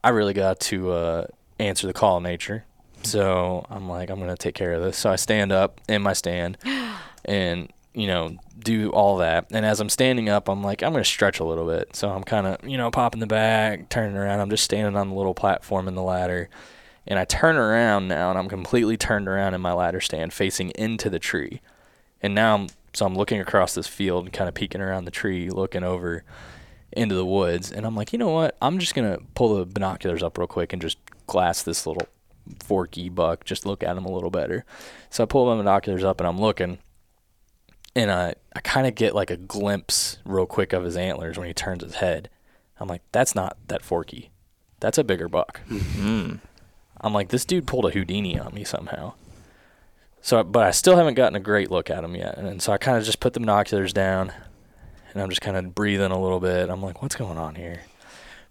I 0.03 0.10
really 0.10 0.34
got 0.34 0.60
to 0.62 0.91
uh, 0.91 1.28
answer 1.60 1.88
the 1.88 1.93
call 1.93 2.18
of 2.18 2.24
nature. 2.24 2.66
So 3.03 3.66
I'm 3.70 3.88
like, 3.88 4.10
I'm 4.10 4.18
going 4.18 4.30
to 4.30 4.38
take 4.38 4.55
care 4.55 4.74
of 4.74 4.84
this. 4.84 4.97
So 4.97 5.10
I 5.10 5.16
stand 5.16 5.51
up 5.51 5.80
in 5.88 6.01
my 6.01 6.14
stand 6.14 6.58
and 7.26 7.72
you 7.97 8.05
know, 8.05 8.38
do 8.60 8.91
all 8.91 9.18
that. 9.18 9.47
And 9.51 9.66
as 9.66 9.80
I'm 9.80 9.89
standing 9.89 10.30
up, 10.30 10.47
I'm 10.47 10.62
like, 10.64 10.84
I'm 10.84 10.91
going 10.91 11.03
to 11.03 11.10
stretch 11.10 11.39
a 11.39 11.43
little 11.43 11.66
bit. 11.66 11.95
So 11.95 12.12
I'm 12.12 12.24
kind 12.24 12.45
of, 12.45 12.64
you 12.64 12.78
know, 12.78 12.91
popping 12.91 13.22
the 13.22 13.26
back, 13.26 13.89
turning 13.89 14.16
around. 14.16 14.39
I'm 14.39 14.51
just 14.51 14.64
standing 14.64 14.95
on 14.95 15.10
the 15.10 15.16
little 15.16 15.34
platform 15.34 15.88
in 15.88 15.95
the 15.95 16.03
ladder. 16.03 16.47
And 17.08 17.18
I 17.18 17.26
turn 17.26 17.55
around 17.55 18.08
now 18.08 18.30
and 18.30 18.38
I'm 18.38 18.49
completely 18.49 18.97
turned 18.97 19.28
around 19.28 19.55
in 19.55 19.62
my 19.62 19.74
ladder 19.74 19.99
stand 19.99 20.32
facing 20.32 20.70
into 20.72 21.10
the 21.10 21.18
tree. 21.18 21.60
And 22.22 22.36
now 22.36 22.53
I'm, 22.53 22.68
so 22.97 23.05
I'm 23.05 23.15
looking 23.15 23.39
across 23.39 23.75
this 23.75 23.85
field 23.85 24.25
and 24.25 24.33
kind 24.33 24.47
of 24.47 24.55
peeking 24.55 24.81
around 24.81 25.05
the 25.05 25.11
tree, 25.11 25.51
looking 25.51 25.83
over 25.83 26.23
into 26.91 27.13
the 27.13 27.25
woods. 27.25 27.71
And 27.71 27.85
I'm 27.85 27.95
like, 27.95 28.11
you 28.11 28.17
know 28.17 28.31
what? 28.31 28.57
I'm 28.59 28.79
just 28.79 28.95
going 28.95 29.13
to 29.13 29.23
pull 29.35 29.55
the 29.55 29.67
binoculars 29.67 30.23
up 30.23 30.35
real 30.35 30.47
quick 30.47 30.73
and 30.73 30.81
just 30.81 30.97
glass 31.27 31.61
this 31.61 31.85
little 31.85 32.07
forky 32.63 33.09
buck, 33.09 33.45
just 33.45 33.67
look 33.67 33.83
at 33.83 33.95
him 33.95 34.05
a 34.05 34.11
little 34.11 34.31
better. 34.31 34.65
So 35.11 35.21
I 35.21 35.27
pull 35.27 35.45
my 35.45 35.55
binoculars 35.55 36.03
up 36.03 36.19
and 36.19 36.27
I'm 36.27 36.41
looking 36.41 36.79
and 37.95 38.11
I, 38.11 38.33
I 38.55 38.61
kind 38.61 38.87
of 38.87 38.95
get 38.95 39.13
like 39.13 39.29
a 39.29 39.37
glimpse 39.37 40.17
real 40.25 40.47
quick 40.47 40.73
of 40.73 40.83
his 40.83 40.97
antlers 40.97 41.37
when 41.37 41.47
he 41.47 41.53
turns 41.53 41.83
his 41.83 41.95
head. 41.95 42.31
I'm 42.79 42.87
like, 42.87 43.03
that's 43.11 43.35
not 43.35 43.57
that 43.67 43.83
forky. 43.83 44.31
That's 44.79 44.97
a 44.97 45.03
bigger 45.03 45.29
buck. 45.29 45.61
Mm-hmm. 45.69 46.37
I'm 47.01 47.13
like, 47.13 47.29
this 47.29 47.45
dude 47.45 47.67
pulled 47.67 47.85
a 47.85 47.91
Houdini 47.91 48.39
on 48.39 48.55
me 48.55 48.63
somehow. 48.63 49.13
So, 50.28 50.43
but 50.43 50.65
I 50.65 50.71
still 50.71 50.97
haven't 50.97 51.13
gotten 51.13 51.38
a 51.38 51.39
great 51.39 51.71
look 51.71 51.89
at 51.89 52.03
him 52.03 52.13
yet. 52.13 52.38
And, 52.38 52.61
so 52.61 52.73
I 52.73 52.78
kind 52.78 52.97
of 52.97 53.05
just 53.05 53.21
put 53.21 53.32
the 53.32 53.39
binoculars 53.39 53.93
down 53.93 54.34
and 55.13 55.21
I'm 55.23 55.30
just 55.30 55.39
kind 55.39 55.55
of 55.55 55.73
breathing 55.73 56.11
a 56.11 56.21
little 56.21 56.41
bit. 56.41 56.69
I'm 56.69 56.82
like, 56.82 57.01
what's 57.01 57.15
going 57.15 57.38
on 57.38 57.55
here? 57.55 57.84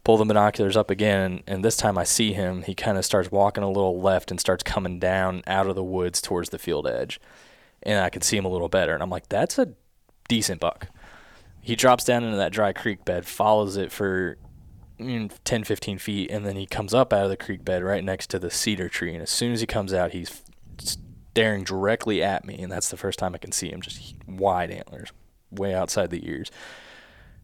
Pull 0.02 0.16
the 0.16 0.24
binoculars 0.24 0.74
up 0.74 0.88
again, 0.90 1.20
and, 1.20 1.42
and 1.46 1.62
this 1.62 1.76
time 1.76 1.98
I 1.98 2.04
see 2.04 2.32
him. 2.32 2.62
He 2.62 2.74
kind 2.74 2.96
of 2.96 3.04
starts 3.04 3.30
walking 3.30 3.62
a 3.62 3.68
little 3.68 4.00
left 4.00 4.30
and 4.30 4.40
starts 4.40 4.62
coming 4.62 4.98
down 4.98 5.42
out 5.46 5.66
of 5.66 5.74
the 5.74 5.84
woods 5.84 6.22
towards 6.22 6.48
the 6.48 6.58
field 6.58 6.86
edge 6.86 7.20
and 7.82 8.00
I 8.00 8.08
can 8.08 8.22
see 8.22 8.38
him 8.38 8.46
a 8.46 8.48
little 8.48 8.70
better. 8.70 8.94
And 8.94 9.02
I'm 9.02 9.10
like, 9.10 9.28
that's 9.28 9.58
a 9.58 9.74
decent 10.28 10.62
buck. 10.62 10.88
He 11.60 11.76
drops 11.76 12.04
down 12.04 12.24
into 12.24 12.38
that 12.38 12.52
dry 12.52 12.72
creek 12.72 13.04
bed, 13.04 13.26
follows 13.26 13.76
it 13.76 13.92
for 13.92 14.38
10, 14.96 15.28
15 15.44 15.98
feet, 15.98 16.30
and 16.30 16.46
then 16.46 16.56
he 16.56 16.64
comes 16.64 16.94
up 16.94 17.12
out 17.12 17.24
of 17.24 17.28
the 17.28 17.36
creek 17.36 17.66
bed 17.66 17.84
right 17.84 18.02
next 18.02 18.28
to 18.30 18.38
the 18.38 18.50
cedar 18.50 18.88
tree. 18.88 19.12
And 19.12 19.22
as 19.22 19.28
soon 19.30 19.52
as 19.52 19.60
he 19.60 19.66
comes 19.66 19.92
out, 19.92 20.12
he's 20.12 20.42
staring 21.36 21.64
directly 21.64 22.22
at 22.22 22.46
me, 22.46 22.56
and 22.62 22.72
that's 22.72 22.88
the 22.88 22.96
first 22.96 23.18
time 23.18 23.34
I 23.34 23.38
can 23.38 23.52
see 23.52 23.68
him, 23.68 23.82
just 23.82 24.14
wide 24.26 24.70
antlers, 24.70 25.12
way 25.50 25.74
outside 25.74 26.08
the 26.08 26.26
ears. 26.26 26.50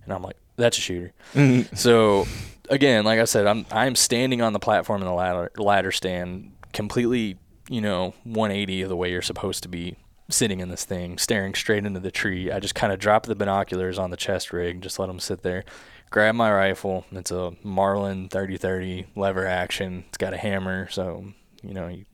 And 0.05 0.15
I'm 0.15 0.23
like, 0.23 0.37
that's 0.57 0.79
a 0.79 0.81
shooter. 0.81 1.13
Mm-hmm. 1.35 1.77
so 1.77 2.27
again, 2.71 3.05
like 3.05 3.21
I 3.21 3.25
said, 3.25 3.47
I'm 3.47 3.67
I'm 3.71 3.95
standing 3.95 4.41
on 4.41 4.55
the 4.55 4.59
platform 4.59 5.03
in 5.03 5.07
the 5.07 5.13
ladder 5.13 5.53
ladder 5.59 5.93
stand, 5.93 6.53
completely, 6.73 7.37
you 7.69 7.83
know, 7.83 8.15
180 8.25 8.81
of 8.81 8.89
the 8.89 8.97
way 8.97 9.11
you're 9.11 9.21
supposed 9.21 9.63
to 9.65 9.69
be 9.69 9.97
sitting 10.31 10.61
in 10.61 10.71
this 10.71 10.87
thing, 10.87 11.19
staring 11.19 11.55
straight 11.55 11.85
into 11.85 12.01
the 12.01 12.11
tree. 12.11 12.51
I 12.51 12.61
just 12.61 12.75
kind 12.75 12.95
of 12.95 12.99
drop 12.99 13.27
the 13.27 13.35
binoculars 13.35 13.99
on 13.99 14.09
the 14.09 14.17
chest 14.17 14.55
rig, 14.55 14.81
just 14.81 14.99
let 14.99 15.09
them 15.09 15.21
sit 15.21 15.43
there. 15.43 15.65
Grab 16.09 16.35
my 16.35 16.51
rifle. 16.51 17.05
It's 17.13 17.31
a 17.31 17.53
Marlin 17.63 18.31
30-30 18.31 19.09
lever 19.17 19.47
action. 19.47 20.05
It's 20.09 20.19
got 20.19 20.33
a 20.33 20.39
hammer, 20.39 20.89
so 20.91 21.27
you 21.63 21.75
know 21.75 21.89
you 21.89 22.07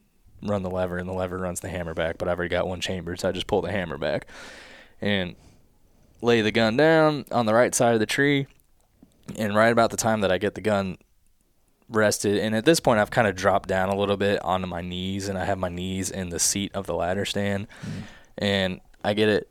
run 0.42 0.62
the 0.62 0.70
lever 0.70 0.98
and 0.98 1.08
the 1.08 1.12
lever 1.12 1.38
runs 1.38 1.60
the 1.60 1.68
hammer 1.68 1.94
back. 1.94 2.18
But 2.18 2.28
I've 2.28 2.38
already 2.38 2.50
got 2.50 2.68
one 2.68 2.80
chamber, 2.80 3.16
so 3.16 3.28
I 3.28 3.32
just 3.32 3.46
pull 3.46 3.62
the 3.62 3.72
hammer 3.72 3.98
back 3.98 4.26
and 5.00 5.36
lay 6.20 6.40
the 6.40 6.50
gun 6.50 6.76
down 6.76 7.24
on 7.30 7.46
the 7.46 7.54
right 7.54 7.74
side 7.74 7.94
of 7.94 8.00
the 8.00 8.06
tree. 8.06 8.46
And 9.36 9.54
right 9.54 9.72
about 9.72 9.90
the 9.90 9.96
time 9.96 10.22
that 10.22 10.32
I 10.32 10.38
get 10.38 10.54
the 10.54 10.60
gun 10.60 10.96
rested, 11.88 12.38
and 12.38 12.54
at 12.54 12.64
this 12.64 12.80
point 12.80 13.00
I've 13.00 13.10
kind 13.10 13.26
of 13.26 13.34
dropped 13.34 13.68
down 13.68 13.88
a 13.88 13.96
little 13.96 14.16
bit 14.16 14.42
onto 14.42 14.66
my 14.66 14.80
knees, 14.80 15.28
and 15.28 15.38
I 15.38 15.44
have 15.44 15.58
my 15.58 15.68
knees 15.68 16.10
in 16.10 16.30
the 16.30 16.38
seat 16.38 16.70
of 16.74 16.86
the 16.86 16.94
ladder 16.94 17.24
stand, 17.24 17.68
mm-hmm. 17.80 18.00
and 18.38 18.80
I 19.04 19.14
get 19.14 19.28
it 19.28 19.50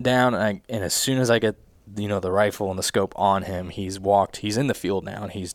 down, 0.00 0.34
and, 0.34 0.42
I, 0.42 0.62
and 0.68 0.84
as 0.84 0.94
soon 0.94 1.18
as 1.18 1.30
I 1.30 1.38
get 1.38 1.56
you 1.96 2.08
know 2.08 2.20
the 2.20 2.32
rifle 2.32 2.70
and 2.70 2.78
the 2.78 2.82
scope 2.82 3.12
on 3.16 3.42
him, 3.42 3.70
he's 3.70 3.98
walked, 3.98 4.38
he's 4.38 4.56
in 4.56 4.66
the 4.66 4.74
field 4.74 5.04
now, 5.04 5.22
and 5.22 5.32
he's 5.32 5.54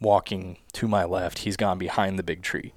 walking 0.00 0.58
to 0.74 0.88
my 0.88 1.04
left. 1.04 1.40
He's 1.40 1.56
gone 1.56 1.78
behind 1.78 2.18
the 2.18 2.22
big 2.22 2.42
tree, 2.42 2.72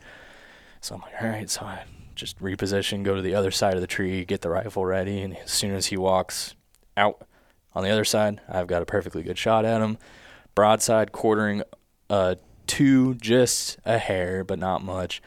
so 0.84 0.96
I'm 0.96 1.02
like, 1.02 1.14
all 1.22 1.30
right, 1.30 1.50
so 1.50 1.62
I 1.62 1.86
just 2.14 2.40
reposition, 2.40 3.04
go 3.04 3.16
to 3.16 3.22
the 3.22 3.36
other 3.36 3.52
side 3.52 3.76
of 3.76 3.82
the 3.82 3.88
tree, 3.88 4.26
get 4.26 4.42
the 4.42 4.50
rifle 4.50 4.86
ready, 4.86 5.22
and 5.22 5.38
as 5.38 5.52
soon 5.52 5.74
as 5.74 5.88
he 5.88 5.98
walks 5.98 6.56
out 6.98 7.26
on 7.74 7.84
the 7.84 7.90
other 7.90 8.04
side, 8.04 8.42
I've 8.50 8.68
got 8.68 8.82
a 8.82 8.86
perfectly 8.86 9.24
good 9.24 9.38
shot 9.38 9.64
at 9.64 9.82
him. 9.82 9.98
Broadside, 10.56 11.14
quartering 11.14 11.64
uh, 12.10 12.36
to, 12.68 13.16
just 13.16 13.78
a 13.86 13.98
hair, 13.98 14.44
but 14.44 14.60
not 14.60 14.84
much. 14.84 15.22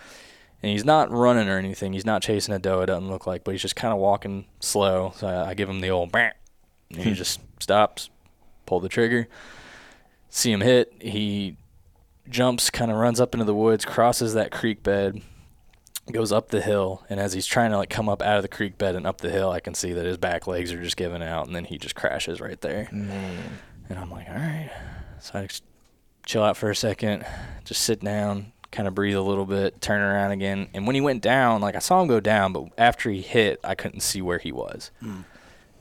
And 0.62 0.72
he's 0.72 0.84
not 0.84 1.10
running 1.10 1.48
or 1.48 1.56
anything. 1.56 1.94
He's 1.94 2.06
not 2.06 2.22
chasing 2.22 2.54
a 2.54 2.58
doe. 2.58 2.82
It 2.82 2.86
doesn't 2.86 3.08
look 3.08 3.26
like, 3.26 3.42
but 3.42 3.52
he's 3.52 3.62
just 3.62 3.76
kind 3.76 3.94
of 3.94 3.98
walking 3.98 4.44
slow. 4.60 5.12
So 5.16 5.26
I, 5.26 5.48
I, 5.48 5.54
give 5.54 5.68
him 5.68 5.80
the 5.80 5.90
old. 5.90 6.14
And 6.14 6.32
he 6.90 7.10
hmm. 7.10 7.14
just 7.14 7.40
stops, 7.60 8.10
pull 8.66 8.80
the 8.80 8.88
trigger, 8.88 9.26
see 10.28 10.52
him 10.52 10.60
hit. 10.60 10.92
He 11.00 11.56
jumps, 12.28 12.70
kind 12.70 12.90
of 12.90 12.98
runs 12.98 13.20
up 13.20 13.34
into 13.34 13.44
the 13.44 13.54
woods, 13.54 13.84
crosses 13.84 14.34
that 14.34 14.50
creek 14.50 14.82
bed, 14.82 15.22
goes 16.12 16.32
up 16.32 16.48
the 16.48 16.60
hill, 16.60 17.04
and 17.08 17.18
as 17.18 17.32
he's 17.32 17.46
trying 17.46 17.70
to 17.72 17.78
like 17.78 17.90
come 17.90 18.08
up 18.08 18.22
out 18.22 18.36
of 18.36 18.42
the 18.42 18.48
creek 18.48 18.78
bed 18.78 18.94
and 18.94 19.06
up 19.06 19.20
the 19.20 19.30
hill, 19.30 19.50
I 19.50 19.60
can 19.60 19.74
see 19.74 19.92
that 19.92 20.06
his 20.06 20.16
back 20.16 20.46
legs 20.46 20.72
are 20.72 20.82
just 20.82 20.96
giving 20.96 21.22
out, 21.22 21.46
and 21.46 21.56
then 21.56 21.64
he 21.64 21.78
just 21.78 21.94
crashes 21.94 22.40
right 22.40 22.60
there. 22.60 22.88
Man. 22.92 23.58
And 23.88 23.98
I'm 23.98 24.10
like, 24.10 24.28
all 24.28 24.34
right. 24.34 24.70
So 25.20 25.38
I 25.38 25.46
just 25.46 25.64
chill 26.24 26.42
out 26.42 26.56
for 26.56 26.70
a 26.70 26.76
second, 26.76 27.24
just 27.64 27.82
sit 27.82 28.00
down, 28.00 28.52
kind 28.70 28.86
of 28.88 28.94
breathe 28.94 29.16
a 29.16 29.22
little 29.22 29.46
bit, 29.46 29.80
turn 29.80 30.00
around 30.00 30.32
again. 30.32 30.68
And 30.74 30.86
when 30.86 30.94
he 30.94 31.00
went 31.00 31.22
down, 31.22 31.60
like 31.60 31.76
I 31.76 31.80
saw 31.80 32.02
him 32.02 32.08
go 32.08 32.20
down, 32.20 32.52
but 32.52 32.66
after 32.76 33.10
he 33.10 33.22
hit, 33.22 33.60
I 33.64 33.74
couldn't 33.74 34.00
see 34.00 34.20
where 34.20 34.38
he 34.38 34.52
was. 34.52 34.90
Mm. 35.02 35.24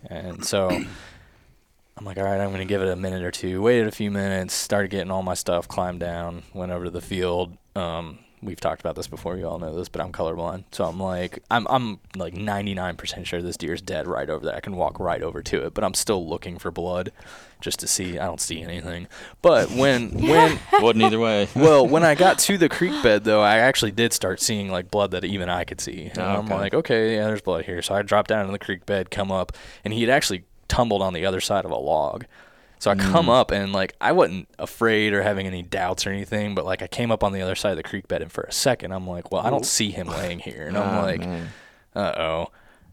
And 0.07 0.45
so 0.45 0.69
I'm 0.69 2.05
like, 2.05 2.17
all 2.17 2.23
right, 2.23 2.39
I'm 2.39 2.49
going 2.49 2.59
to 2.59 2.65
give 2.65 2.81
it 2.81 2.89
a 2.89 2.95
minute 2.95 3.23
or 3.23 3.31
two. 3.31 3.61
Waited 3.61 3.87
a 3.87 3.91
few 3.91 4.11
minutes, 4.11 4.53
started 4.53 4.89
getting 4.89 5.11
all 5.11 5.23
my 5.23 5.33
stuff, 5.33 5.67
climbed 5.67 5.99
down, 5.99 6.43
went 6.53 6.71
over 6.71 6.85
to 6.85 6.91
the 6.91 7.01
field. 7.01 7.57
Um, 7.75 8.19
we've 8.45 8.59
talked 8.59 8.81
about 8.81 8.95
this 8.95 9.07
before. 9.07 9.37
You 9.37 9.47
all 9.47 9.59
know 9.59 9.75
this, 9.75 9.89
but 9.89 10.01
I'm 10.01 10.11
colorblind, 10.11 10.65
so 10.71 10.85
I'm 10.85 10.99
like, 10.99 11.43
I'm 11.49 11.67
I'm 11.69 11.99
like 12.15 12.33
99% 12.33 13.25
sure 13.25 13.41
this 13.41 13.57
deer's 13.57 13.81
dead 13.81 14.07
right 14.07 14.29
over 14.29 14.45
there. 14.45 14.55
I 14.55 14.59
can 14.59 14.75
walk 14.75 14.99
right 14.99 15.21
over 15.21 15.41
to 15.41 15.65
it, 15.65 15.73
but 15.73 15.83
I'm 15.83 15.93
still 15.93 16.27
looking 16.27 16.57
for 16.57 16.71
blood, 16.71 17.11
just 17.59 17.79
to 17.79 17.87
see. 17.87 18.17
I 18.19 18.25
don't 18.25 18.39
see 18.39 18.61
anything. 18.61 19.07
But 19.41 19.71
when 19.71 20.11
when 20.27 20.59
wasn't 20.73 21.03
either 21.03 21.19
way. 21.19 21.47
well, 21.55 21.85
when 21.85 22.03
I 22.03 22.15
got 22.15 22.39
to 22.39 22.57
the 22.57 22.69
creek 22.69 23.01
bed 23.03 23.23
though, 23.23 23.41
I 23.41 23.57
actually 23.57 23.91
did 23.91 24.13
start 24.13 24.39
seeing 24.39 24.69
like 24.69 24.91
blood 24.91 25.11
that 25.11 25.25
even 25.25 25.49
I 25.49 25.63
could 25.63 25.81
see. 25.81 26.05
And 26.05 26.19
oh, 26.19 26.21
okay. 26.21 26.39
I'm 26.39 26.47
like, 26.47 26.73
okay, 26.73 27.15
yeah, 27.15 27.25
there's 27.25 27.41
blood 27.41 27.65
here. 27.65 27.81
So 27.81 27.95
I 27.95 28.01
dropped 28.03 28.29
down 28.29 28.45
in 28.45 28.51
the 28.51 28.59
creek 28.59 28.85
bed, 28.85 29.11
come 29.11 29.31
up, 29.31 29.51
and 29.83 29.93
he 29.93 30.01
had 30.01 30.09
actually 30.09 30.45
tumbled 30.67 31.01
on 31.01 31.13
the 31.13 31.25
other 31.25 31.41
side 31.41 31.65
of 31.65 31.71
a 31.71 31.77
log. 31.77 32.25
So 32.79 32.91
I 32.91 32.95
come 32.95 33.27
mm. 33.27 33.39
up 33.39 33.51
and 33.51 33.73
like 33.73 33.95
I 33.99 34.11
wasn't 34.11 34.47
afraid 34.59 35.13
or 35.13 35.23
having 35.23 35.47
any 35.47 35.63
doubts 35.63 36.05
or 36.05 36.11
anything, 36.11 36.55
but 36.55 36.65
like 36.65 36.81
I 36.81 36.87
came 36.87 37.11
up 37.11 37.23
on 37.23 37.31
the 37.31 37.41
other 37.41 37.55
side 37.55 37.71
of 37.71 37.77
the 37.77 37.83
creek 37.83 38.07
bed 38.07 38.21
and 38.21 38.31
for 38.31 38.43
a 38.43 38.51
second 38.51 38.91
I'm 38.91 39.07
like, 39.07 39.31
well, 39.31 39.45
I 39.45 39.49
don't 39.49 39.65
see 39.65 39.91
him 39.91 40.07
laying 40.07 40.39
here, 40.39 40.67
and 40.67 40.77
I'm 40.77 40.97
oh, 40.97 41.01
like, 41.01 41.23
uh 41.95 42.13
oh, 42.17 42.51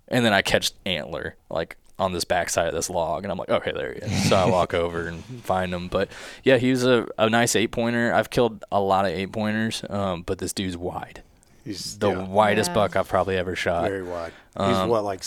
and 0.09 0.25
then 0.25 0.33
I 0.33 0.43
catch 0.43 0.73
antler 0.87 1.37
like 1.51 1.77
on 1.99 2.13
this 2.13 2.25
backside 2.25 2.69
of 2.69 2.75
this 2.75 2.91
log, 2.91 3.25
and 3.25 3.31
I'm 3.31 3.39
like, 3.39 3.51
okay, 3.51 3.73
there 3.73 3.93
he 3.93 4.01
is. 4.01 4.29
So 4.29 4.37
I 4.37 4.47
walk 4.47 4.75
over 4.75 5.07
and 5.07 5.23
find 5.45 5.73
him, 5.73 5.89
but 5.89 6.09
yeah, 6.43 6.57
he 6.57 6.71
was 6.71 6.85
a, 6.85 7.07
a 7.19 7.31
nice 7.31 7.55
eight 7.55 7.71
pointer. 7.71 8.13
I've 8.13 8.31
killed 8.31 8.65
a 8.73 8.81
lot 8.81 9.05
of 9.05 9.13
eight 9.13 9.33
pointers, 9.33 9.85
um, 9.89 10.23
but 10.23 10.39
this 10.39 10.53
dude's 10.53 10.77
wide. 10.77 11.23
He's 11.65 11.99
the 11.99 12.11
yeah. 12.11 12.27
widest 12.27 12.71
yeah. 12.71 12.75
buck 12.75 12.97
I've 12.97 13.09
probably 13.09 13.37
ever 13.37 13.55
shot. 13.55 13.89
Very 13.89 14.03
wide. 14.03 14.33
He's 14.57 14.77
um, 14.77 14.89
what 14.89 15.05
like 15.05 15.23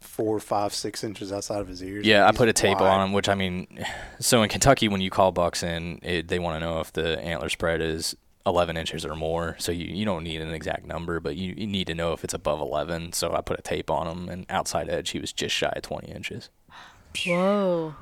four, 0.00 0.38
five, 0.38 0.74
six 0.74 1.02
inches 1.02 1.32
outside 1.32 1.60
of 1.60 1.68
his 1.68 1.82
ears. 1.82 2.06
Yeah, 2.06 2.26
I 2.26 2.32
put 2.32 2.48
a 2.48 2.52
tape 2.52 2.80
wide. 2.80 2.88
on 2.88 3.08
him, 3.08 3.12
which 3.12 3.28
I 3.28 3.34
mean, 3.34 3.66
so 4.20 4.42
in 4.42 4.48
Kentucky, 4.48 4.88
when 4.88 5.00
you 5.00 5.10
call 5.10 5.32
bucks 5.32 5.62
in, 5.62 5.98
it, 6.02 6.28
they 6.28 6.38
want 6.38 6.56
to 6.56 6.60
know 6.60 6.80
if 6.80 6.92
the 6.92 7.18
antler 7.20 7.48
spread 7.48 7.80
is 7.80 8.14
11 8.46 8.76
inches 8.76 9.04
or 9.04 9.16
more. 9.16 9.56
So 9.58 9.72
you, 9.72 9.86
you 9.86 10.04
don't 10.04 10.24
need 10.24 10.40
an 10.40 10.52
exact 10.52 10.86
number, 10.86 11.18
but 11.20 11.36
you, 11.36 11.54
you 11.56 11.66
need 11.66 11.86
to 11.86 11.94
know 11.94 12.12
if 12.12 12.24
it's 12.24 12.34
above 12.34 12.60
11. 12.60 13.12
So 13.12 13.32
I 13.34 13.40
put 13.40 13.58
a 13.58 13.62
tape 13.62 13.90
on 13.90 14.06
him, 14.06 14.28
and 14.28 14.46
outside 14.48 14.88
edge, 14.88 15.10
he 15.10 15.18
was 15.18 15.32
just 15.32 15.54
shy 15.54 15.72
of 15.74 15.82
20 15.82 16.08
inches. 16.08 16.50
Whoa. 17.26 17.94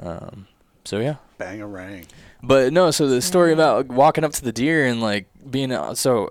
Um, 0.00 0.46
so 0.84 0.98
yeah. 0.98 1.16
Bang 1.38 1.60
a 1.60 1.66
rang. 1.66 2.06
But 2.42 2.72
no, 2.72 2.90
so 2.90 3.08
the 3.08 3.20
story 3.20 3.52
about 3.52 3.88
walking 3.88 4.24
up 4.24 4.32
to 4.32 4.44
the 4.44 4.52
deer 4.52 4.86
and 4.86 5.00
like 5.00 5.26
being 5.50 5.72
uh, 5.72 5.94
so 5.94 6.28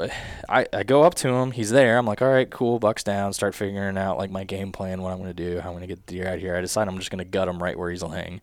I, 0.50 0.66
I 0.74 0.84
go 0.84 1.04
up 1.04 1.16
to 1.16 1.30
him, 1.30 1.52
he's 1.52 1.70
there. 1.70 1.98
I'm 1.98 2.06
like, 2.06 2.22
all 2.22 2.30
right, 2.30 2.50
cool, 2.50 2.80
bucks 2.80 3.04
down, 3.04 3.34
start 3.34 3.56
figuring 3.56 3.98
out 3.98 4.18
like 4.18 4.32
my 4.32 4.44
game 4.44 4.72
plan, 4.72 5.02
what 5.02 5.12
I'm 5.12 5.20
gonna 5.20 5.34
do, 5.34 5.60
how 5.60 5.70
I'm 5.70 5.76
gonna 5.76 5.88
get 5.88 6.06
the 6.06 6.14
deer 6.14 6.28
out 6.28 6.40
here. 6.40 6.56
I 6.56 6.62
decide 6.62 6.88
I'm 6.88 6.98
just 6.98 7.12
gonna 7.12 7.26
gut 7.26 7.48
him 7.48 7.62
right 7.62 7.78
where 7.78 7.92
he's 7.92 8.04
laying, 8.04 8.42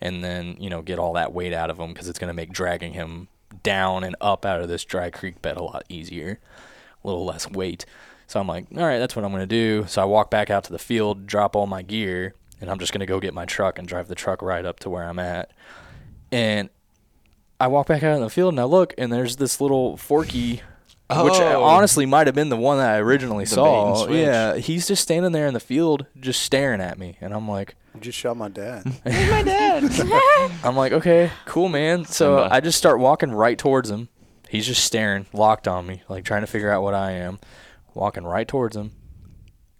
and 0.00 0.22
then 0.24 0.56
you 0.58 0.70
know 0.70 0.82
get 0.82 0.98
all 0.98 1.12
that 1.14 1.32
weight 1.32 1.52
out 1.52 1.70
of 1.70 1.78
him 1.78 1.92
because 1.92 2.08
it's 2.08 2.18
gonna 2.18 2.34
make 2.34 2.52
dragging 2.52 2.92
him 2.92 3.28
down 3.62 4.04
and 4.04 4.16
up 4.20 4.44
out 4.46 4.60
of 4.60 4.68
this 4.68 4.84
dry 4.84 5.10
creek 5.10 5.42
bed 5.42 5.56
a 5.56 5.62
lot 5.62 5.84
easier, 5.88 6.40
a 7.04 7.06
little 7.06 7.24
less 7.24 7.50
weight. 7.50 7.84
So 8.26 8.40
I'm 8.40 8.48
like, 8.48 8.66
all 8.76 8.84
right, 8.84 8.98
that's 8.98 9.14
what 9.14 9.24
I'm 9.24 9.32
gonna 9.32 9.46
do. 9.46 9.84
So 9.86 10.02
I 10.02 10.04
walk 10.04 10.30
back 10.30 10.50
out 10.50 10.64
to 10.64 10.72
the 10.72 10.78
field, 10.78 11.26
drop 11.26 11.54
all 11.54 11.66
my 11.66 11.82
gear, 11.82 12.34
and 12.60 12.70
I'm 12.70 12.78
just 12.78 12.92
gonna 12.92 13.06
go 13.06 13.20
get 13.20 13.34
my 13.34 13.44
truck 13.44 13.78
and 13.78 13.86
drive 13.86 14.08
the 14.08 14.14
truck 14.14 14.40
right 14.40 14.64
up 14.64 14.80
to 14.80 14.90
where 14.90 15.04
I'm 15.04 15.18
at. 15.18 15.50
And 16.32 16.68
I 17.60 17.68
walk 17.68 17.86
back 17.86 18.02
out 18.02 18.16
in 18.16 18.22
the 18.22 18.30
field 18.30 18.54
and 18.54 18.60
I 18.60 18.64
look, 18.64 18.94
and 18.98 19.12
there's 19.12 19.36
this 19.36 19.60
little 19.60 19.96
forky 19.96 20.62
which 21.10 21.34
Oh. 21.34 21.62
honestly 21.62 22.06
might 22.06 22.26
have 22.26 22.34
been 22.34 22.48
the 22.48 22.56
one 22.56 22.78
that 22.78 22.94
I 22.94 22.98
originally 22.98 23.44
The 23.44 23.50
saw. 23.50 24.08
Yeah, 24.08 24.56
he's 24.56 24.88
just 24.88 25.02
standing 25.02 25.32
there 25.32 25.46
in 25.46 25.52
the 25.52 25.60
field, 25.60 26.06
just 26.18 26.42
staring 26.42 26.80
at 26.80 26.98
me, 26.98 27.18
and 27.20 27.34
I'm 27.34 27.46
like, 27.46 27.76
You 27.94 28.00
just 28.00 28.16
shot 28.18 28.38
my 28.38 28.48
dad. 28.48 28.86
My 29.04 29.42
dad. 29.42 29.84
I'm 30.64 30.74
like, 30.74 30.92
okay, 30.92 31.30
cool, 31.44 31.68
man. 31.68 32.06
So 32.06 32.38
Simba. 32.38 32.54
I 32.54 32.60
just 32.60 32.78
start 32.78 32.98
walking 32.98 33.30
right 33.30 33.58
towards 33.58 33.90
him. 33.90 34.08
He's 34.48 34.66
just 34.66 34.84
staring, 34.84 35.26
locked 35.34 35.68
on 35.68 35.86
me, 35.86 36.02
like 36.08 36.24
trying 36.24 36.40
to 36.42 36.46
figure 36.46 36.70
out 36.70 36.82
what 36.82 36.94
I 36.94 37.10
am. 37.12 37.38
Walking 37.94 38.24
right 38.24 38.48
towards 38.48 38.74
him. 38.74 38.92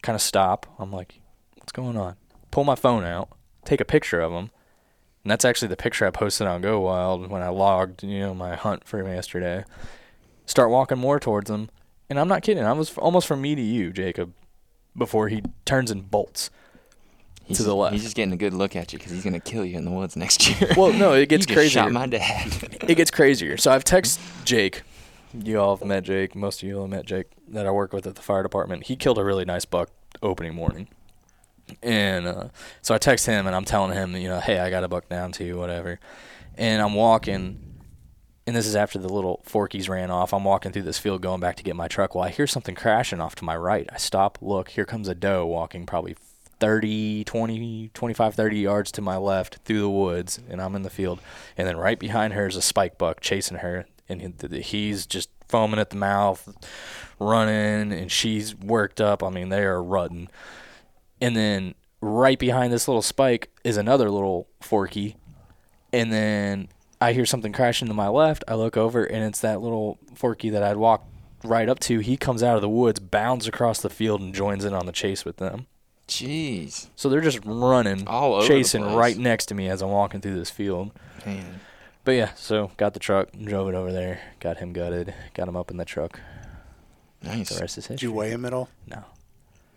Kind 0.02 0.14
of 0.16 0.20
stop. 0.22 0.66
I'm 0.78 0.92
like, 0.92 1.20
what's 1.56 1.72
going 1.72 1.96
on? 1.96 2.16
Pull 2.50 2.64
my 2.64 2.74
phone 2.74 3.04
out, 3.04 3.30
take 3.64 3.80
a 3.80 3.86
picture 3.86 4.20
of 4.20 4.32
him. 4.32 4.50
And 5.24 5.30
that's 5.30 5.44
actually 5.44 5.68
the 5.68 5.76
picture 5.76 6.06
I 6.06 6.10
posted 6.10 6.46
on 6.46 6.62
Go 6.62 6.80
Wild 6.80 7.30
when 7.30 7.42
I 7.42 7.48
logged, 7.48 8.02
you 8.02 8.18
know, 8.20 8.34
my 8.34 8.56
hunt 8.56 8.84
for 8.84 8.98
him 8.98 9.06
yesterday. 9.06 9.64
Start 10.46 10.70
walking 10.70 10.98
more 10.98 11.20
towards 11.20 11.48
him, 11.48 11.70
and 12.10 12.18
I'm 12.18 12.26
not 12.28 12.42
kidding. 12.42 12.64
I 12.64 12.72
was 12.72 12.96
almost 12.98 13.28
from 13.28 13.40
me 13.40 13.54
to 13.54 13.62
you, 13.62 13.92
Jacob, 13.92 14.32
before 14.96 15.28
he 15.28 15.42
turns 15.64 15.90
and 15.90 16.10
bolts. 16.10 16.50
He's 17.44 17.58
to 17.58 17.62
the 17.62 17.68
just- 17.70 17.76
left. 17.76 17.92
He's 17.94 18.02
just 18.02 18.16
getting 18.16 18.32
a 18.32 18.36
good 18.36 18.52
look 18.54 18.74
at 18.74 18.92
you 18.92 18.98
because 18.98 19.12
he's 19.12 19.22
gonna 19.24 19.40
kill 19.40 19.64
you 19.64 19.76
in 19.78 19.84
the 19.84 19.90
woods 19.90 20.16
next 20.16 20.48
year. 20.60 20.70
Well, 20.76 20.92
no, 20.92 21.12
it 21.12 21.28
gets 21.28 21.46
crazier. 21.46 21.82
Shot 21.82 21.92
my 21.92 22.06
dad. 22.06 22.78
it 22.88 22.96
gets 22.96 23.10
crazier. 23.10 23.56
So 23.56 23.70
I've 23.70 23.84
texted 23.84 24.18
Jake. 24.44 24.82
You 25.32 25.60
all 25.60 25.76
have 25.76 25.86
met 25.86 26.02
Jake. 26.02 26.34
Most 26.34 26.62
of 26.62 26.68
you 26.68 26.76
all 26.76 26.82
have 26.82 26.90
met 26.90 27.06
Jake 27.06 27.26
that 27.48 27.66
I 27.66 27.70
work 27.70 27.92
with 27.92 28.06
at 28.06 28.16
the 28.16 28.22
fire 28.22 28.42
department. 28.42 28.84
He 28.88 28.96
killed 28.96 29.18
a 29.18 29.24
really 29.24 29.44
nice 29.44 29.64
buck 29.64 29.90
opening 30.22 30.54
morning. 30.54 30.88
And 31.82 32.26
uh, 32.26 32.48
so 32.80 32.94
I 32.94 32.98
text 32.98 33.26
him 33.26 33.46
and 33.46 33.54
I'm 33.54 33.64
telling 33.64 33.92
him, 33.92 34.16
you 34.16 34.28
know, 34.28 34.40
hey, 34.40 34.58
I 34.58 34.70
got 34.70 34.84
a 34.84 34.88
buck 34.88 35.08
down 35.08 35.32
to 35.32 35.44
you, 35.44 35.56
whatever. 35.58 36.00
And 36.56 36.82
I'm 36.82 36.94
walking, 36.94 37.80
and 38.46 38.56
this 38.56 38.66
is 38.66 38.76
after 38.76 38.98
the 38.98 39.08
little 39.08 39.42
forkies 39.46 39.88
ran 39.88 40.10
off. 40.10 40.34
I'm 40.34 40.44
walking 40.44 40.72
through 40.72 40.82
this 40.82 40.98
field 40.98 41.22
going 41.22 41.40
back 41.40 41.56
to 41.56 41.62
get 41.62 41.76
my 41.76 41.88
truck. 41.88 42.14
Well, 42.14 42.24
I 42.24 42.30
hear 42.30 42.46
something 42.46 42.74
crashing 42.74 43.20
off 43.20 43.34
to 43.36 43.44
my 43.44 43.56
right. 43.56 43.88
I 43.92 43.96
stop, 43.96 44.38
look, 44.40 44.70
here 44.70 44.84
comes 44.84 45.08
a 45.08 45.14
doe 45.14 45.46
walking 45.46 45.86
probably 45.86 46.16
30, 46.60 47.24
20, 47.24 47.90
25, 47.92 48.34
30 48.34 48.58
yards 48.58 48.92
to 48.92 49.00
my 49.00 49.16
left 49.16 49.58
through 49.64 49.80
the 49.80 49.90
woods, 49.90 50.38
and 50.48 50.62
I'm 50.62 50.76
in 50.76 50.82
the 50.82 50.90
field. 50.90 51.20
And 51.56 51.66
then 51.66 51.76
right 51.76 51.98
behind 51.98 52.34
her 52.34 52.46
is 52.46 52.54
a 52.54 52.62
spike 52.62 52.98
buck 52.98 53.20
chasing 53.20 53.58
her, 53.58 53.86
and 54.08 54.40
he's 54.52 55.06
just 55.06 55.28
foaming 55.48 55.80
at 55.80 55.90
the 55.90 55.96
mouth, 55.96 56.48
running, 57.18 57.92
and 57.92 58.12
she's 58.12 58.54
worked 58.54 59.00
up. 59.00 59.22
I 59.22 59.30
mean, 59.30 59.48
they 59.48 59.64
are 59.64 59.82
rutting. 59.82 60.28
And 61.22 61.36
then 61.36 61.74
right 62.00 62.38
behind 62.38 62.72
this 62.72 62.88
little 62.88 63.02
spike 63.02 63.50
is 63.64 63.76
another 63.76 64.10
little 64.10 64.48
forky. 64.60 65.16
And 65.92 66.12
then 66.12 66.68
I 67.00 67.12
hear 67.12 67.24
something 67.26 67.52
crashing 67.52 67.88
to 67.88 67.94
my 67.94 68.08
left. 68.08 68.44
I 68.48 68.54
look 68.54 68.76
over, 68.76 69.04
and 69.04 69.24
it's 69.24 69.40
that 69.40 69.60
little 69.60 69.98
forky 70.14 70.50
that 70.50 70.62
I'd 70.62 70.76
walked 70.76 71.06
right 71.44 71.68
up 71.68 71.78
to. 71.80 71.98
He 72.00 72.16
comes 72.16 72.42
out 72.42 72.56
of 72.56 72.62
the 72.62 72.68
woods, 72.68 73.00
bounds 73.00 73.46
across 73.46 73.80
the 73.80 73.90
field, 73.90 74.20
and 74.20 74.34
joins 74.34 74.64
in 74.64 74.72
on 74.74 74.86
the 74.86 74.92
chase 74.92 75.24
with 75.24 75.36
them. 75.38 75.66
Jeez, 76.08 76.88
So 76.96 77.08
they're 77.08 77.20
just 77.20 77.40
running, 77.44 78.06
All 78.06 78.34
over 78.34 78.46
chasing 78.46 78.82
right 78.84 79.16
next 79.16 79.46
to 79.46 79.54
me 79.54 79.68
as 79.68 79.80
I'm 79.80 79.90
walking 79.90 80.20
through 80.20 80.34
this 80.34 80.50
field. 80.50 80.90
man. 81.24 81.60
But 82.04 82.12
yeah, 82.12 82.34
so 82.34 82.72
got 82.76 82.92
the 82.94 83.00
truck, 83.00 83.28
drove 83.32 83.68
it 83.68 83.74
over 83.74 83.92
there, 83.92 84.20
got 84.40 84.58
him 84.58 84.72
gutted, 84.72 85.14
got 85.34 85.46
him 85.48 85.56
up 85.56 85.70
in 85.70 85.76
the 85.76 85.84
truck. 85.84 86.20
Nice. 87.22 87.50
The 87.50 87.60
rest 87.60 87.78
is 87.78 87.86
history. 87.86 87.94
Did 87.96 88.02
you 88.02 88.12
weigh 88.12 88.30
him 88.30 88.44
at 88.44 88.52
all? 88.52 88.68
No. 88.88 89.04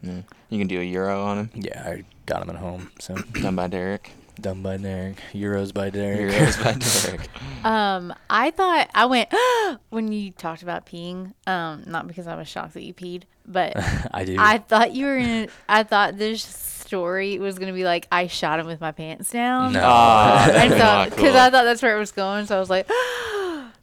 Yeah. 0.06 0.22
You 0.49 0.60
can 0.60 0.68
do 0.68 0.80
a 0.80 0.84
euro 0.84 1.24
on 1.24 1.38
him. 1.38 1.49
Yeah, 1.56 1.84
I 1.86 2.03
got 2.26 2.41
him 2.43 2.49
at 2.49 2.56
home. 2.58 2.91
So 2.99 3.16
Done 3.41 3.56
by 3.56 3.68
Derek. 3.68 4.12
done 4.39 4.62
by 4.62 4.78
Derek. 4.78 5.18
Euros 5.34 5.74
by 5.74 5.89
Derek. 5.89 6.32
Euros 6.34 6.64
by 6.64 6.74
Derek. 7.12 7.30
Um, 7.66 8.14
I 8.30 8.51
thought 8.51 8.89
I 8.93 9.06
went 9.06 9.30
when 9.89 10.12
you 10.12 10.32
talked 10.32 10.62
about 10.64 10.86
peeing. 10.86 11.34
Um, 11.47 11.84
not 11.88 12.08
because 12.08 12.28
I 12.28 12.36
was 12.36 12.47
shocked 12.47 12.74
that 12.76 12.84
you 12.84 12.93
peed, 12.93 13.24
but 13.47 13.74
I 14.14 14.24
do. 14.26 14.36
I 14.39 14.58
thought 14.60 14.93
you 14.93 15.06
were 15.06 15.18
in. 15.18 15.49
I 15.70 15.84
thought 15.84 16.18
this 16.18 16.43
story 16.43 17.39
was 17.39 17.58
gonna 17.58 17.74
be 17.74 17.84
like 17.84 18.08
I 18.12 18.28
shot 18.28 18.60
him 18.60 18.68
with 18.68 18.80
my 18.80 18.91
pants 18.91 19.32
down. 19.32 19.74
no. 19.74 19.82
Ah, 19.84 20.43
I 20.43 20.47
that'd 20.51 20.72
be 20.72 20.78
thought 20.78 20.80
not 20.80 21.10
because 21.16 21.32
cool. 21.32 21.39
I 21.41 21.49
thought 21.49 21.64
that's 21.64 21.82
where 21.82 21.95
it 21.95 21.99
was 21.99 22.12
going. 22.12 22.45
So 22.45 22.56
I 22.56 22.60
was 22.60 22.70
like, 22.70 22.88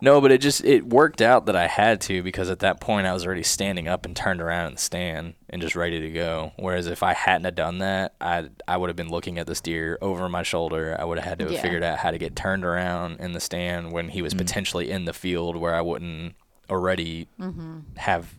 No, 0.03 0.20
but 0.20 0.32
it 0.32 0.40
just 0.40 0.64
it 0.64 0.84
worked 0.84 1.22
out 1.22 1.46
that 1.46 1.55
I 1.55 1.68
had 1.68 2.00
to 2.03 2.24
because 2.24 2.50
at 2.50 2.59
that 2.59 2.80
point 2.80 3.07
I 3.07 3.12
was 3.12 3.24
already 3.24 3.44
standing 3.44 3.86
up 3.86 4.05
and 4.05 4.16
turned 4.16 4.42
around 4.42 4.66
in 4.66 4.72
the 4.72 4.80
stand 4.80 5.34
and 5.48 5.62
just 5.62 5.76
ready 5.76 6.00
to 6.00 6.11
go. 6.11 6.50
Whereas 6.57 6.88
if 6.88 7.05
I 7.05 7.12
hadn't 7.12 7.44
have 7.44 7.55
done 7.55 7.78
that, 7.78 8.12
I 8.20 8.48
I 8.66 8.78
would 8.78 8.88
have 8.88 8.96
been 8.96 9.11
looking 9.11 9.38
at 9.38 9.46
this 9.46 9.61
deer 9.61 9.98
over 10.03 10.28
my 10.28 10.42
shoulder. 10.42 10.96
I 10.98 11.05
would 11.05 11.18
have 11.18 11.24
had 11.28 11.38
to 11.38 11.44
have 11.44 11.53
Yeah. 11.53 11.62
figured 11.62 11.84
out 11.84 11.98
how 11.98 12.11
to 12.11 12.18
get 12.18 12.34
turned 12.34 12.64
around 12.64 13.20
in 13.20 13.30
the 13.30 13.38
stand 13.38 13.92
when 13.92 14.09
he 14.09 14.22
was 14.22 14.34
mm. 14.34 14.38
potentially 14.38 14.90
in 14.90 15.05
the 15.05 15.12
field 15.12 15.57
where 15.57 15.72
I 15.76 15.82
wouldn't 15.82 16.34
already 16.68 17.28
mm-hmm. 17.38 17.78
have 17.98 18.34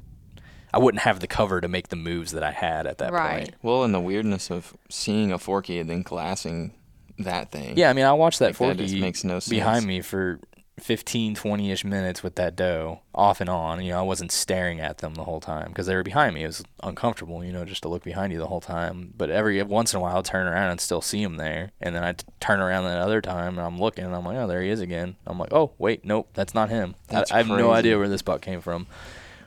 I 0.74 0.80
wouldn't 0.80 1.04
have 1.04 1.22
the 1.22 1.28
cover 1.28 1.62
to 1.62 1.70
make 1.70 1.88
the 1.88 1.96
moves 1.96 2.34
that 2.34 2.44
I 2.44 2.52
had 2.52 2.88
at 2.88 2.98
that 2.98 3.14
Right. 3.14 3.46
point. 3.46 3.56
Well, 3.62 3.86
and 3.86 3.94
the 3.94 4.02
weirdness 4.02 4.52
of 4.52 4.74
seeing 4.90 5.32
a 5.32 5.38
forky 5.38 5.80
and 5.80 5.90
then 5.90 6.02
glassing 6.02 6.74
that 7.20 7.52
thing. 7.52 7.78
Yeah, 7.78 7.90
I 7.90 7.94
mean, 7.94 8.04
I 8.04 8.12
watched 8.12 8.40
that 8.40 8.48
Like, 8.48 8.54
that 8.54 8.58
forky 8.58 8.86
just 8.88 8.98
makes 8.98 9.24
no 9.24 9.40
behind 9.48 9.86
me 9.86 10.02
for 10.02 10.42
15, 10.80 11.36
20 11.36 11.72
ish 11.72 11.86
minutes 11.86 12.24
with 12.24 12.36
that 12.36 12.56
doe 12.56 13.02
off 13.14 13.40
and 13.40 13.50
on. 13.50 13.84
You 13.84 13.92
know, 13.92 14.00
I 14.00 14.04
wasn't 14.04 14.32
staring 14.32 14.80
at 14.80 14.98
them 14.98 15.14
the 15.14 15.24
whole 15.24 15.40
time 15.40 15.68
because 15.68 15.86
they 15.86 15.96
were 15.96 16.04
behind 16.04 16.34
me. 16.34 16.44
It 16.44 16.48
was 16.48 16.64
uncomfortable, 16.82 17.44
you 17.44 17.52
know, 17.52 17.64
just 17.64 17.84
to 17.84 17.90
look 17.90 18.04
behind 18.04 18.34
you 18.34 18.40
the 18.40 18.48
whole 18.48 18.62
time. 18.62 19.14
But 19.16 19.30
every 19.30 19.62
once 19.64 19.94
in 19.94 19.98
a 19.98 20.02
while, 20.02 20.18
I'd 20.18 20.26
turn 20.26 20.48
around 20.48 20.72
and 20.72 20.82
still 20.82 21.02
see 21.02 21.22
him 21.22 21.38
there. 21.38 21.72
And 21.80 21.96
then 21.96 22.04
I'd 22.04 22.24
turn 22.40 22.60
around 22.60 22.86
that 22.86 23.00
other 23.00 23.22
time 23.22 23.58
and 23.58 23.66
I'm 23.66 23.80
looking 23.80 24.04
and 24.04 24.16
I'm 24.16 24.26
like, 24.26 24.38
oh, 24.38 24.48
there 24.48 24.62
he 24.64 24.70
is 24.70 24.82
again. 24.82 25.16
I'm 25.28 25.38
like, 25.38 25.54
oh, 25.54 25.74
wait, 25.78 26.04
nope, 26.04 26.30
that's 26.34 26.56
not 26.56 26.70
him. 26.70 26.96
I, 27.10 27.14
That's 27.14 27.32
I 27.32 27.38
have 27.38 27.48
no 27.48 27.72
idea 27.72 27.98
where 27.98 28.10
this 28.10 28.24
buck 28.24 28.42
came 28.42 28.62
from. 28.62 28.88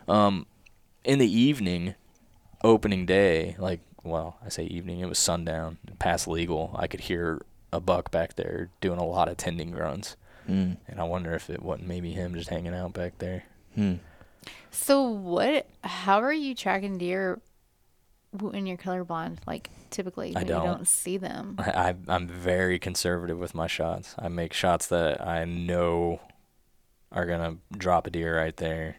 Um, 0.09 0.47
in 1.05 1.19
the 1.19 1.31
evening, 1.31 1.95
opening 2.63 3.05
day, 3.05 3.57
like, 3.59 3.81
well, 4.05 4.37
I 4.45 4.49
say 4.49 4.65
evening, 4.65 5.01
it 5.01 5.09
was 5.09 5.19
sundown, 5.19 5.79
past 5.99 6.29
legal. 6.29 6.75
I 6.79 6.87
could 6.87 7.01
hear 7.01 7.45
a 7.73 7.81
buck 7.81 8.11
back 8.13 8.37
there 8.37 8.71
doing 8.81 8.99
a 8.99 9.05
lot 9.05 9.29
of 9.29 9.37
tending 9.37 9.73
grunts. 9.73 10.17
Mm. 10.49 10.77
And 10.89 11.01
I 11.01 11.05
wonder 11.05 11.35
if 11.35 11.51
it 11.51 11.63
wasn't 11.63 11.89
maybe 11.89 12.13
him 12.13 12.35
just 12.35 12.49
hanging 12.49 12.75
out 12.75 12.93
back 12.93 13.19
there. 13.19 13.45
Hmm. 13.75 13.95
so 14.71 15.03
what? 15.03 15.67
How 15.85 16.23
are 16.23 16.33
you 16.33 16.55
tracking 16.55 16.99
deer 16.99 17.41
when 18.33 18.67
you're 18.67 18.79
colorblind? 18.79 19.39
Like 19.47 19.71
typically, 19.91 20.35
I 20.35 20.41
when 20.41 20.47
don't. 20.47 20.63
you 20.63 20.69
don't 20.69 20.89
see 20.89 21.17
them. 21.19 21.57
I, 21.59 21.71
I, 21.71 21.95
I'm 22.09 22.27
very 22.27 22.79
conservative 22.79 23.39
with 23.39 23.55
my 23.55 23.67
shots. 23.67 24.15
I 24.19 24.29
make 24.29 24.53
shots 24.53 24.87
that 24.89 25.21
I 25.27 25.45
know 25.45 26.21
are 27.13 27.27
going 27.27 27.41
to 27.41 27.79
drop 27.79 28.07
a 28.07 28.11
deer 28.11 28.37
right 28.37 28.57
there. 28.57 28.97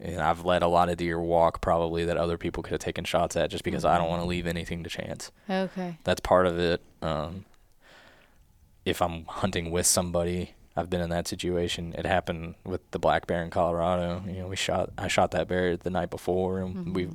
And 0.00 0.20
I've 0.20 0.44
let 0.44 0.62
a 0.62 0.66
lot 0.66 0.88
of 0.88 0.96
deer 0.96 1.20
walk 1.20 1.60
probably 1.60 2.04
that 2.06 2.16
other 2.16 2.36
people 2.36 2.62
could 2.62 2.72
have 2.72 2.80
taken 2.80 3.04
shots 3.04 3.36
at 3.36 3.50
just 3.50 3.62
because 3.62 3.84
I 3.84 3.98
don't 3.98 4.08
want 4.08 4.22
to 4.22 4.26
leave 4.26 4.48
anything 4.48 4.82
to 4.82 4.90
chance. 4.90 5.30
Okay. 5.48 5.96
that's 6.02 6.20
part 6.20 6.46
of 6.46 6.58
it. 6.58 6.82
Um, 7.02 7.44
if 8.84 9.00
I'm 9.02 9.24
hunting 9.28 9.70
with 9.70 9.86
somebody, 9.86 10.54
I've 10.76 10.88
been 10.90 11.00
in 11.00 11.10
that 11.10 11.28
situation. 11.28 11.94
It 11.98 12.06
happened 12.06 12.54
with 12.64 12.88
the 12.92 12.98
black 12.98 13.26
bear 13.26 13.42
in 13.42 13.50
Colorado. 13.50 14.22
You 14.26 14.40
know, 14.40 14.48
we 14.48 14.56
shot. 14.56 14.90
I 14.96 15.08
shot 15.08 15.30
that 15.32 15.48
bear 15.48 15.76
the 15.76 15.90
night 15.90 16.10
before, 16.10 16.60
and 16.60 16.94
we 16.94 17.08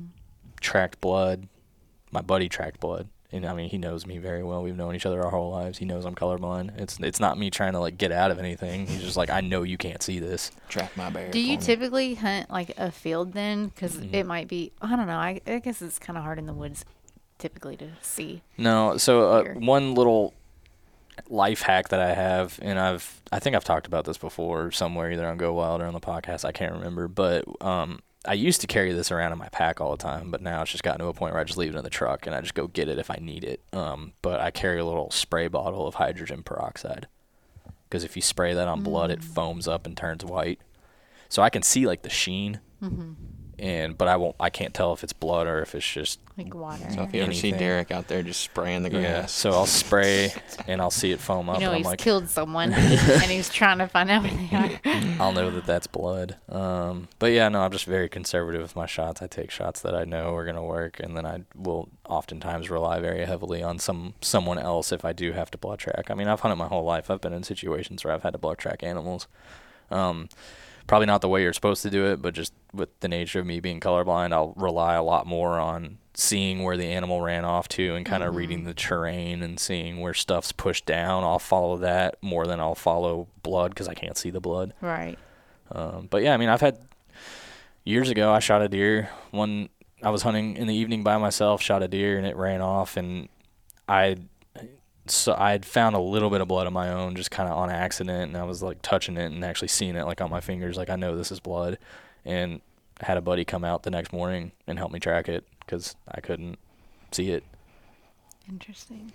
tracked 0.60 1.00
blood. 1.00 1.48
My 2.10 2.20
buddy 2.22 2.48
tracked 2.48 2.80
blood, 2.80 3.08
and 3.32 3.44
I 3.44 3.52
mean, 3.54 3.68
he 3.68 3.76
knows 3.76 4.06
me 4.06 4.16
very 4.18 4.42
well. 4.42 4.62
We've 4.62 4.76
known 4.76 4.94
each 4.94 5.04
other 5.04 5.22
our 5.22 5.30
whole 5.30 5.50
lives. 5.50 5.76
He 5.78 5.84
knows 5.84 6.04
I'm 6.06 6.14
colorblind. 6.14 6.80
It's 6.80 6.98
it's 7.00 7.20
not 7.20 7.36
me 7.38 7.50
trying 7.50 7.72
to 7.72 7.80
like 7.80 7.98
get 7.98 8.12
out 8.12 8.30
of 8.30 8.38
anything. 8.38 8.86
He's 8.86 9.02
just 9.02 9.16
like, 9.16 9.28
I 9.28 9.40
know 9.42 9.62
you 9.62 9.76
can't 9.76 10.02
see 10.02 10.18
this. 10.20 10.50
Track 10.68 10.96
my 10.96 11.10
bear. 11.10 11.30
Do 11.30 11.38
you 11.40 11.56
for 11.56 11.60
me. 11.60 11.66
typically 11.66 12.14
hunt 12.14 12.48
like 12.50 12.72
a 12.78 12.90
field 12.90 13.32
then? 13.34 13.66
Because 13.66 13.96
Mm-hmm. 13.96 14.14
it 14.14 14.24
might 14.26 14.48
be. 14.48 14.72
I 14.80 14.94
don't 14.96 15.06
know. 15.08 15.18
I, 15.18 15.40
I 15.46 15.58
guess 15.58 15.82
it's 15.82 15.98
kind 15.98 16.16
of 16.16 16.22
hard 16.24 16.38
in 16.38 16.46
the 16.46 16.54
woods, 16.54 16.84
typically 17.38 17.76
to 17.78 17.88
see. 18.00 18.42
No, 18.56 18.96
so 18.96 19.30
uh, 19.32 19.44
one 19.54 19.94
little 19.94 20.32
life 21.28 21.62
hack 21.62 21.88
that 21.88 22.00
I 22.00 22.14
have, 22.14 22.58
and 22.62 22.78
I've 22.78 23.20
I 23.32 23.38
think 23.38 23.56
I've 23.56 23.64
talked 23.64 23.86
about 23.86 24.04
this 24.04 24.18
before 24.18 24.70
somewhere, 24.70 25.10
either 25.10 25.26
on 25.26 25.36
Go 25.36 25.52
Wild 25.54 25.80
or 25.80 25.86
on 25.86 25.94
the 25.94 26.00
podcast. 26.00 26.44
I 26.44 26.52
can't 26.52 26.72
remember, 26.72 27.08
but 27.08 27.44
um, 27.60 28.00
I 28.24 28.34
used 28.34 28.60
to 28.62 28.66
carry 28.66 28.92
this 28.92 29.10
around 29.10 29.32
in 29.32 29.38
my 29.38 29.48
pack 29.48 29.80
all 29.80 29.90
the 29.90 30.02
time, 30.02 30.30
but 30.30 30.42
now 30.42 30.62
it's 30.62 30.70
just 30.72 30.82
gotten 30.82 31.00
to 31.00 31.06
a 31.06 31.12
point 31.14 31.32
where 31.34 31.40
I 31.40 31.44
just 31.44 31.58
leave 31.58 31.74
it 31.74 31.78
in 31.78 31.84
the 31.84 31.90
truck 31.90 32.26
and 32.26 32.34
I 32.34 32.40
just 32.40 32.54
go 32.54 32.66
get 32.66 32.88
it 32.88 32.98
if 32.98 33.10
I 33.10 33.18
need 33.20 33.44
it. 33.44 33.60
Um, 33.72 34.12
but 34.22 34.40
I 34.40 34.50
carry 34.50 34.78
a 34.80 34.84
little 34.84 35.10
spray 35.10 35.48
bottle 35.48 35.86
of 35.86 35.94
hydrogen 35.94 36.42
peroxide 36.42 37.06
because 37.88 38.04
if 38.04 38.16
you 38.16 38.22
spray 38.22 38.54
that 38.54 38.68
on 38.68 38.82
blood, 38.82 39.10
it 39.10 39.22
foams 39.22 39.68
up 39.68 39.86
and 39.86 39.96
turns 39.96 40.24
white. 40.24 40.60
So 41.28 41.42
I 41.42 41.50
can 41.50 41.62
see 41.62 41.86
like 41.86 42.02
the 42.02 42.10
sheen, 42.10 42.60
and 43.58 43.98
but 43.98 44.08
I 44.08 44.16
won't. 44.16 44.36
I 44.38 44.50
can't 44.50 44.72
tell 44.72 44.92
if 44.92 45.02
it's 45.02 45.12
blood 45.12 45.46
or 45.46 45.60
if 45.60 45.74
it's 45.74 45.90
just 45.90 46.20
Like 46.36 46.54
water. 46.54 46.88
So 46.90 47.02
if 47.02 47.14
you 47.14 47.22
ever 47.22 47.32
see. 47.32 47.52
Derek 47.52 47.90
out 47.90 48.08
there 48.08 48.22
just 48.22 48.40
spraying 48.40 48.82
the 48.82 48.90
yeah. 48.90 49.00
grass, 49.00 49.32
So 49.32 49.50
I'll 49.50 49.66
spray 49.66 50.32
and 50.68 50.80
I'll 50.80 50.90
see 50.90 51.10
it 51.10 51.20
foam 51.20 51.48
up, 51.48 51.56
you 51.56 51.66
know, 51.66 51.72
and 51.72 51.74
I'm 51.74 51.78
he's 51.78 51.86
like, 51.86 51.98
killed 51.98 52.28
someone 52.28 52.72
and 52.74 53.30
he's 53.30 53.48
trying 53.48 53.78
to 53.78 53.88
find 53.88 54.10
out 54.10 54.22
where 54.22 54.30
they 54.32 54.56
are. 54.56 55.16
I'll 55.20 55.32
know 55.32 55.50
that 55.50 55.66
that's 55.66 55.86
blood. 55.86 56.36
Um, 56.48 57.08
but 57.18 57.32
yeah, 57.32 57.48
no, 57.48 57.62
I'm 57.62 57.72
just 57.72 57.84
very 57.84 58.08
conservative 58.08 58.62
with 58.62 58.76
my 58.76 58.86
shots. 58.86 59.22
I 59.22 59.26
take 59.26 59.50
shots 59.50 59.80
that 59.80 59.94
I 59.94 60.04
know 60.04 60.34
are 60.34 60.44
gonna 60.44 60.64
work, 60.64 61.00
and 61.00 61.16
then 61.16 61.26
I 61.26 61.42
will 61.56 61.88
oftentimes 62.08 62.70
rely 62.70 63.00
very 63.00 63.24
heavily 63.24 63.62
on 63.62 63.78
some 63.78 64.14
someone 64.20 64.58
else 64.58 64.92
if 64.92 65.04
I 65.04 65.12
do 65.12 65.32
have 65.32 65.50
to 65.50 65.58
blood 65.58 65.80
track. 65.80 66.10
I 66.10 66.14
mean, 66.14 66.28
I've 66.28 66.40
hunted 66.40 66.56
my 66.56 66.68
whole 66.68 66.84
life. 66.84 67.10
I've 67.10 67.20
been 67.20 67.32
in 67.32 67.42
situations 67.42 68.04
where 68.04 68.14
I've 68.14 68.22
had 68.22 68.32
to 68.32 68.38
blood 68.38 68.58
track 68.58 68.82
animals. 68.82 69.26
Um, 69.90 70.28
probably 70.88 71.06
not 71.06 71.20
the 71.20 71.28
way 71.28 71.42
you're 71.42 71.52
supposed 71.52 71.82
to 71.82 71.90
do 71.90 72.06
it, 72.06 72.20
but 72.20 72.34
just 72.34 72.52
with 72.72 72.88
the 73.00 73.08
nature 73.08 73.38
of 73.38 73.46
me 73.46 73.60
being 73.60 73.78
colorblind, 73.78 74.32
I'll 74.32 74.54
rely 74.56 74.94
a 74.94 75.02
lot 75.02 75.26
more 75.26 75.60
on 75.60 75.98
seeing 76.14 76.64
where 76.64 76.76
the 76.76 76.86
animal 76.86 77.22
ran 77.22 77.44
off 77.44 77.68
to 77.68 77.94
and 77.94 78.04
kind 78.04 78.24
of 78.24 78.34
reading 78.34 78.64
the 78.64 78.74
terrain 78.74 79.40
and 79.40 79.60
seeing 79.60 80.00
where 80.00 80.14
stuff's 80.14 80.50
pushed 80.50 80.84
down. 80.84 81.22
I'll 81.22 81.38
follow 81.38 81.76
that 81.76 82.16
more 82.20 82.46
than 82.48 82.58
I'll 82.58 82.74
follow 82.74 83.28
blood 83.44 83.70
because 83.70 83.86
I 83.86 83.94
can't 83.94 84.16
see 84.16 84.30
the 84.30 84.40
blood. 84.40 84.74
Right. 84.80 85.16
Um, 85.70 86.08
but 86.10 86.24
yeah, 86.24 86.34
I 86.34 86.38
mean, 86.38 86.48
I've 86.48 86.60
had 86.60 86.78
years 87.84 88.10
ago. 88.10 88.32
I 88.32 88.40
shot 88.40 88.62
a 88.62 88.68
deer. 88.68 89.10
One 89.30 89.68
I 90.02 90.10
was 90.10 90.22
hunting 90.22 90.56
in 90.56 90.66
the 90.66 90.74
evening 90.74 91.04
by 91.04 91.18
myself, 91.18 91.60
shot 91.60 91.82
a 91.82 91.88
deer, 91.88 92.16
and 92.16 92.26
it 92.26 92.36
ran 92.36 92.60
off, 92.60 92.96
and 92.96 93.28
I 93.88 94.16
so 95.10 95.34
I 95.38 95.52
had 95.52 95.64
found 95.66 95.94
a 95.96 96.00
little 96.00 96.30
bit 96.30 96.40
of 96.40 96.48
blood 96.48 96.66
of 96.66 96.72
my 96.72 96.90
own, 96.90 97.14
just 97.16 97.30
kind 97.30 97.48
of 97.50 97.56
on 97.56 97.70
accident, 97.70 98.28
and 98.28 98.36
I 98.36 98.44
was 98.44 98.62
like 98.62 98.80
touching 98.82 99.16
it 99.16 99.26
and 99.32 99.44
actually 99.44 99.68
seeing 99.68 99.96
it 99.96 100.04
like 100.04 100.20
on 100.20 100.30
my 100.30 100.40
fingers, 100.40 100.76
like 100.76 100.90
I 100.90 100.96
know 100.96 101.16
this 101.16 101.30
is 101.32 101.40
blood, 101.40 101.78
and 102.24 102.60
had 103.00 103.16
a 103.16 103.20
buddy 103.20 103.44
come 103.44 103.64
out 103.64 103.82
the 103.84 103.90
next 103.90 104.12
morning 104.12 104.52
and 104.66 104.78
help 104.78 104.90
me 104.92 104.98
track 105.00 105.28
it 105.28 105.44
because 105.60 105.94
I 106.10 106.20
couldn't 106.20 106.58
see 107.12 107.30
it. 107.30 107.44
Interesting. 108.48 109.12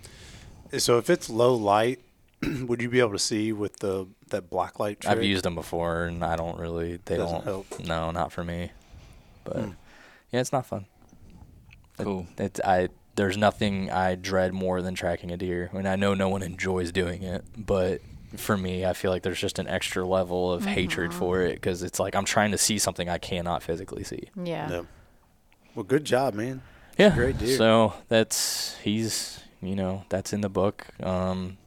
So 0.78 0.98
if 0.98 1.10
it's 1.10 1.28
low 1.28 1.54
light, 1.54 2.00
would 2.42 2.80
you 2.80 2.88
be 2.88 3.00
able 3.00 3.12
to 3.12 3.18
see 3.18 3.52
with 3.52 3.78
the 3.80 4.06
that 4.30 4.48
black 4.50 4.78
light 4.80 5.00
trick? 5.00 5.10
I've 5.12 5.22
used 5.24 5.44
them 5.44 5.54
before, 5.54 6.04
and 6.04 6.24
I 6.24 6.36
don't 6.36 6.58
really. 6.58 6.98
They 7.04 7.16
Doesn't 7.16 7.36
don't 7.36 7.44
help. 7.44 7.80
No, 7.80 8.10
not 8.10 8.32
for 8.32 8.44
me. 8.44 8.70
But 9.44 9.56
Hmm. 9.56 9.70
yeah, 10.32 10.40
it's 10.40 10.52
not 10.52 10.66
fun. 10.66 10.86
It- 11.98 12.04
Cool. 12.04 12.26
It, 12.38 12.58
I 12.64 12.88
there's 13.16 13.36
nothing 13.36 13.90
I 13.90 14.14
dread 14.14 14.52
more 14.52 14.82
than 14.82 14.94
tracking 14.94 15.30
a 15.30 15.36
deer. 15.36 15.70
I 15.72 15.76
mean, 15.76 15.86
I 15.86 15.96
know 15.96 16.14
no 16.14 16.28
one 16.28 16.42
enjoys 16.42 16.92
doing 16.92 17.22
it, 17.22 17.44
but 17.56 18.00
for 18.36 18.56
me, 18.56 18.84
I 18.84 18.92
feel 18.92 19.10
like 19.10 19.22
there's 19.22 19.40
just 19.40 19.58
an 19.58 19.68
extra 19.68 20.04
level 20.04 20.52
of 20.52 20.64
hatred 20.64 21.14
for 21.14 21.42
it 21.42 21.54
because 21.54 21.82
it's 21.82 22.00
like 22.00 22.14
I'm 22.14 22.24
trying 22.24 22.50
to 22.50 22.58
see 22.58 22.78
something 22.78 23.08
I 23.08 23.18
cannot 23.18 23.62
physically 23.62 24.04
see. 24.04 24.28
Yeah. 24.36 24.66
No. 24.66 24.86
Well, 25.74 25.84
good 25.84 26.04
job, 26.04 26.34
man. 26.34 26.62
Yeah. 26.98 27.14
Great 27.14 27.38
deer. 27.38 27.56
So 27.56 27.94
that's 28.08 28.76
he's 28.78 29.40
you 29.62 29.74
know 29.76 30.04
that's 30.08 30.32
in 30.32 30.40
the 30.40 30.48
book. 30.48 30.86
Um, 31.02 31.58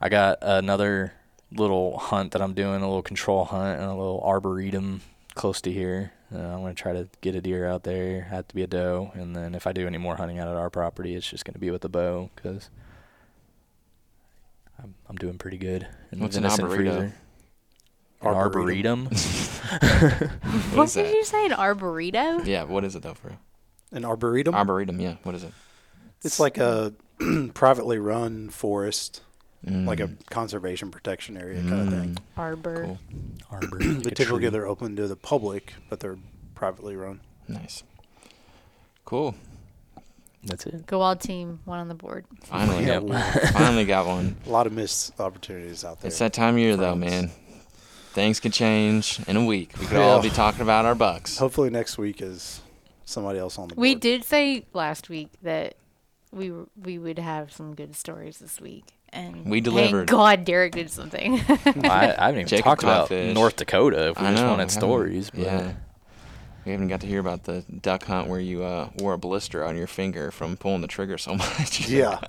I 0.00 0.08
got 0.08 0.38
another 0.42 1.12
little 1.52 1.98
hunt 1.98 2.32
that 2.32 2.42
I'm 2.42 2.54
doing, 2.54 2.82
a 2.82 2.86
little 2.86 3.02
control 3.02 3.44
hunt 3.44 3.80
and 3.80 3.88
a 3.88 3.94
little 3.94 4.20
arboretum 4.22 5.02
close 5.34 5.60
to 5.62 5.72
here. 5.72 6.12
Uh, 6.34 6.38
I'm 6.38 6.60
gonna 6.62 6.74
try 6.74 6.92
to 6.92 7.08
get 7.20 7.34
a 7.34 7.40
deer 7.40 7.66
out 7.68 7.84
there. 7.84 8.22
Have 8.22 8.48
to 8.48 8.54
be 8.54 8.62
a 8.62 8.66
doe, 8.66 9.10
and 9.14 9.34
then 9.36 9.54
if 9.54 9.66
I 9.66 9.72
do 9.72 9.86
any 9.86 9.98
more 9.98 10.16
hunting 10.16 10.38
out 10.38 10.48
at 10.48 10.56
our 10.56 10.70
property, 10.70 11.14
it's 11.14 11.28
just 11.28 11.44
gonna 11.44 11.58
be 11.58 11.70
with 11.70 11.82
the 11.82 11.88
bow 11.88 12.30
because 12.34 12.70
I'm 14.82 14.94
I'm 15.08 15.16
doing 15.16 15.38
pretty 15.38 15.58
good. 15.58 15.86
in 16.12 16.18
What's 16.20 16.36
an 16.36 16.44
arboretum? 16.46 16.68
arboreto? 16.68 16.74
freezer. 16.76 17.14
An 18.22 18.28
Arboretum. 18.34 19.08
arboretum. 19.08 19.08
What 20.74 20.76
What 20.76 20.84
is 20.88 20.94
did 20.94 21.06
that? 21.06 21.14
you 21.14 21.24
say? 21.24 21.46
An 21.46 21.52
arboretum? 21.52 22.42
Yeah, 22.46 22.64
what 22.64 22.84
is 22.84 22.96
it 22.96 23.02
though, 23.02 23.14
for 23.14 23.28
real? 23.28 23.38
An 23.92 24.04
arboretum. 24.04 24.54
Arboretum, 24.54 25.00
yeah. 25.00 25.16
What 25.22 25.34
is 25.34 25.44
it? 25.44 25.52
it's 26.22 26.40
like 26.40 26.58
a 26.58 26.94
privately 27.54 27.98
run 27.98 28.48
forest, 28.50 29.20
like 29.66 30.00
a 30.00 30.08
Mm, 30.08 30.26
conservation 30.30 30.90
protection 30.90 31.36
area 31.36 31.60
kind 31.62 31.80
of 31.80 31.88
thing. 31.90 32.18
Arbor. 32.36 32.84
Cool. 32.84 32.98
Arbor. 33.50 33.78
They 33.78 33.86
like 33.88 34.14
typically 34.14 34.48
they're 34.50 34.66
open 34.66 34.94
to 34.96 35.06
the 35.08 35.16
public, 35.16 35.74
but 35.88 36.00
they're 36.00 36.18
privately 36.54 36.96
run. 36.96 37.20
Nice. 37.48 37.82
Cool. 39.04 39.34
That's 40.44 40.66
it. 40.66 40.86
Go 40.86 40.98
Wild 40.98 41.20
Team, 41.20 41.60
one 41.64 41.78
on 41.78 41.88
the 41.88 41.94
board. 41.94 42.26
Finally, 42.44 42.84
Yeah, 42.86 43.00
Yep. 43.00 43.42
finally 43.52 43.84
got 43.86 44.06
one. 44.06 44.36
A 44.46 44.50
lot 44.50 44.66
of 44.66 44.72
missed 44.74 45.18
opportunities 45.18 45.84
out 45.84 46.00
there. 46.00 46.08
It's 46.08 46.18
that 46.18 46.32
time 46.34 46.54
of 46.54 46.60
year 46.60 46.76
though, 46.76 46.94
man. 46.94 47.30
Things 48.12 48.38
could 48.40 48.52
change 48.52 49.18
in 49.26 49.36
a 49.36 49.44
week. 49.44 49.72
We 49.80 49.86
could 49.86 49.96
all 49.96 50.22
be 50.22 50.30
talking 50.30 50.60
about 50.60 50.84
our 50.84 50.94
bucks. 50.94 51.38
Hopefully 51.38 51.70
next 51.70 51.98
week 51.98 52.20
is 52.22 52.60
somebody 53.04 53.38
else 53.38 53.58
on 53.58 53.68
the 53.68 53.74
board. 53.74 53.82
We 53.82 53.94
did 53.94 54.22
say 54.24 54.66
last 54.72 55.08
week 55.08 55.30
that 55.42 55.76
we 56.30 56.52
we 56.80 56.98
would 56.98 57.18
have 57.18 57.52
some 57.52 57.74
good 57.74 57.96
stories 57.96 58.38
this 58.38 58.60
week, 58.60 58.84
and 59.14 59.44
We 59.46 59.58
thank 59.58 59.64
delivered. 59.64 60.08
God, 60.08 60.44
Derek 60.44 60.72
did 60.72 60.90
something. 60.90 61.34
I, 61.48 62.14
I 62.18 62.26
haven't 62.26 62.34
even 62.40 62.46
Jacob 62.48 62.64
talked 62.64 62.82
about 62.82 63.08
fish. 63.08 63.34
North 63.34 63.56
Dakota 63.56 64.10
if 64.10 64.20
we 64.20 64.26
I 64.26 64.30
just 64.32 64.42
know, 64.42 64.50
wanted 64.50 64.70
stories. 64.70 65.30
But 65.30 65.40
Yeah. 65.40 65.72
We 66.66 66.72
haven't 66.72 66.88
got 66.88 67.02
to 67.02 67.06
hear 67.06 67.20
about 67.20 67.44
the 67.44 67.62
duck 67.82 68.04
hunt 68.04 68.26
where 68.28 68.40
you 68.40 68.62
uh, 68.62 68.88
wore 68.98 69.12
a 69.12 69.18
blister 69.18 69.64
on 69.64 69.76
your 69.76 69.86
finger 69.86 70.30
from 70.30 70.56
pulling 70.56 70.80
the 70.80 70.86
trigger 70.88 71.18
so 71.18 71.34
much. 71.36 71.88
Yeah. 71.88 72.20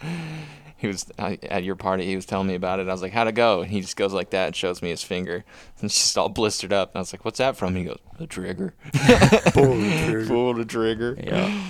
he 0.76 0.86
was 0.86 1.10
I, 1.18 1.38
at 1.42 1.64
your 1.64 1.74
party. 1.76 2.06
He 2.06 2.14
was 2.16 2.26
telling 2.26 2.46
me 2.46 2.54
about 2.54 2.78
it. 2.80 2.88
I 2.88 2.92
was 2.92 3.02
like, 3.02 3.12
"How'd 3.12 3.26
it 3.28 3.34
go?" 3.34 3.62
And 3.62 3.70
he 3.70 3.80
just 3.80 3.96
goes 3.96 4.12
like 4.12 4.30
that 4.30 4.46
and 4.46 4.56
shows 4.56 4.82
me 4.82 4.90
his 4.90 5.02
finger, 5.02 5.34
and 5.80 5.84
it's 5.84 5.94
just 5.94 6.16
all 6.16 6.28
blistered 6.28 6.72
up. 6.72 6.90
And 6.92 6.96
I 6.96 7.00
was 7.00 7.12
like, 7.12 7.24
"What's 7.24 7.38
that 7.38 7.56
from?" 7.56 7.74
He 7.74 7.84
goes, 7.84 7.98
"The 8.18 8.26
trigger." 8.28 8.72
Pull 8.92 9.74
the 9.74 10.04
trigger. 10.06 10.26
Pull 10.26 10.54
the 10.54 10.64
trigger. 10.64 11.18
yeah, 11.22 11.66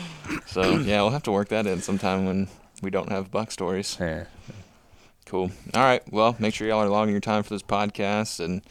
So 0.47 0.77
yeah, 0.77 1.01
we'll 1.03 1.11
have 1.11 1.23
to 1.25 1.33
work 1.33 1.49
that 1.49 1.67
in 1.67 1.81
sometime 1.81 2.27
when 2.27 2.49
we 2.81 2.91
don't 2.91 3.11
have 3.11 3.31
buck 3.31 3.51
stories. 3.51 3.97
yeah. 4.01 4.25
Cool. 5.27 5.53
All 5.75 5.83
right. 5.83 6.03
Well, 6.13 6.35
make 6.41 6.55
sure 6.55 6.67
y'all 6.67 6.83
are 6.83 6.89
logging 6.89 7.13
your 7.13 7.21
time 7.21 7.45
for 7.45 7.51
this 7.51 7.63
podcast 7.63 8.45
and 8.45 8.63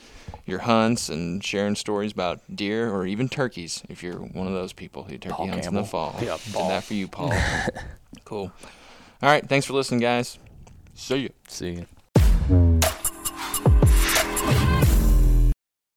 your 0.45 0.59
hunts 0.59 1.07
and 1.07 1.41
sharing 1.41 1.75
stories 1.75 2.11
about 2.11 2.41
deer 2.53 2.91
or 2.91 3.05
even 3.05 3.29
turkeys 3.29 3.81
if 3.87 4.03
you're 4.03 4.17
one 4.17 4.45
of 4.45 4.53
those 4.53 4.73
people 4.73 5.03
who 5.03 5.17
turkey 5.17 5.35
Paul 5.35 5.47
hunts 5.47 5.67
in 5.67 5.73
the 5.73 5.85
fall. 5.85 6.15
Yeah, 6.21 6.37
Did 6.43 6.53
that 6.53 6.83
for 6.83 6.95
you, 6.95 7.07
Paul. 7.07 7.33
cool. 8.25 8.51
All 9.21 9.29
right. 9.29 9.47
Thanks 9.47 9.67
for 9.67 9.73
listening, 9.73 10.01
guys. 10.01 10.37
See 10.95 11.17
you. 11.17 11.29
See. 11.47 11.71
ya. 11.71 11.83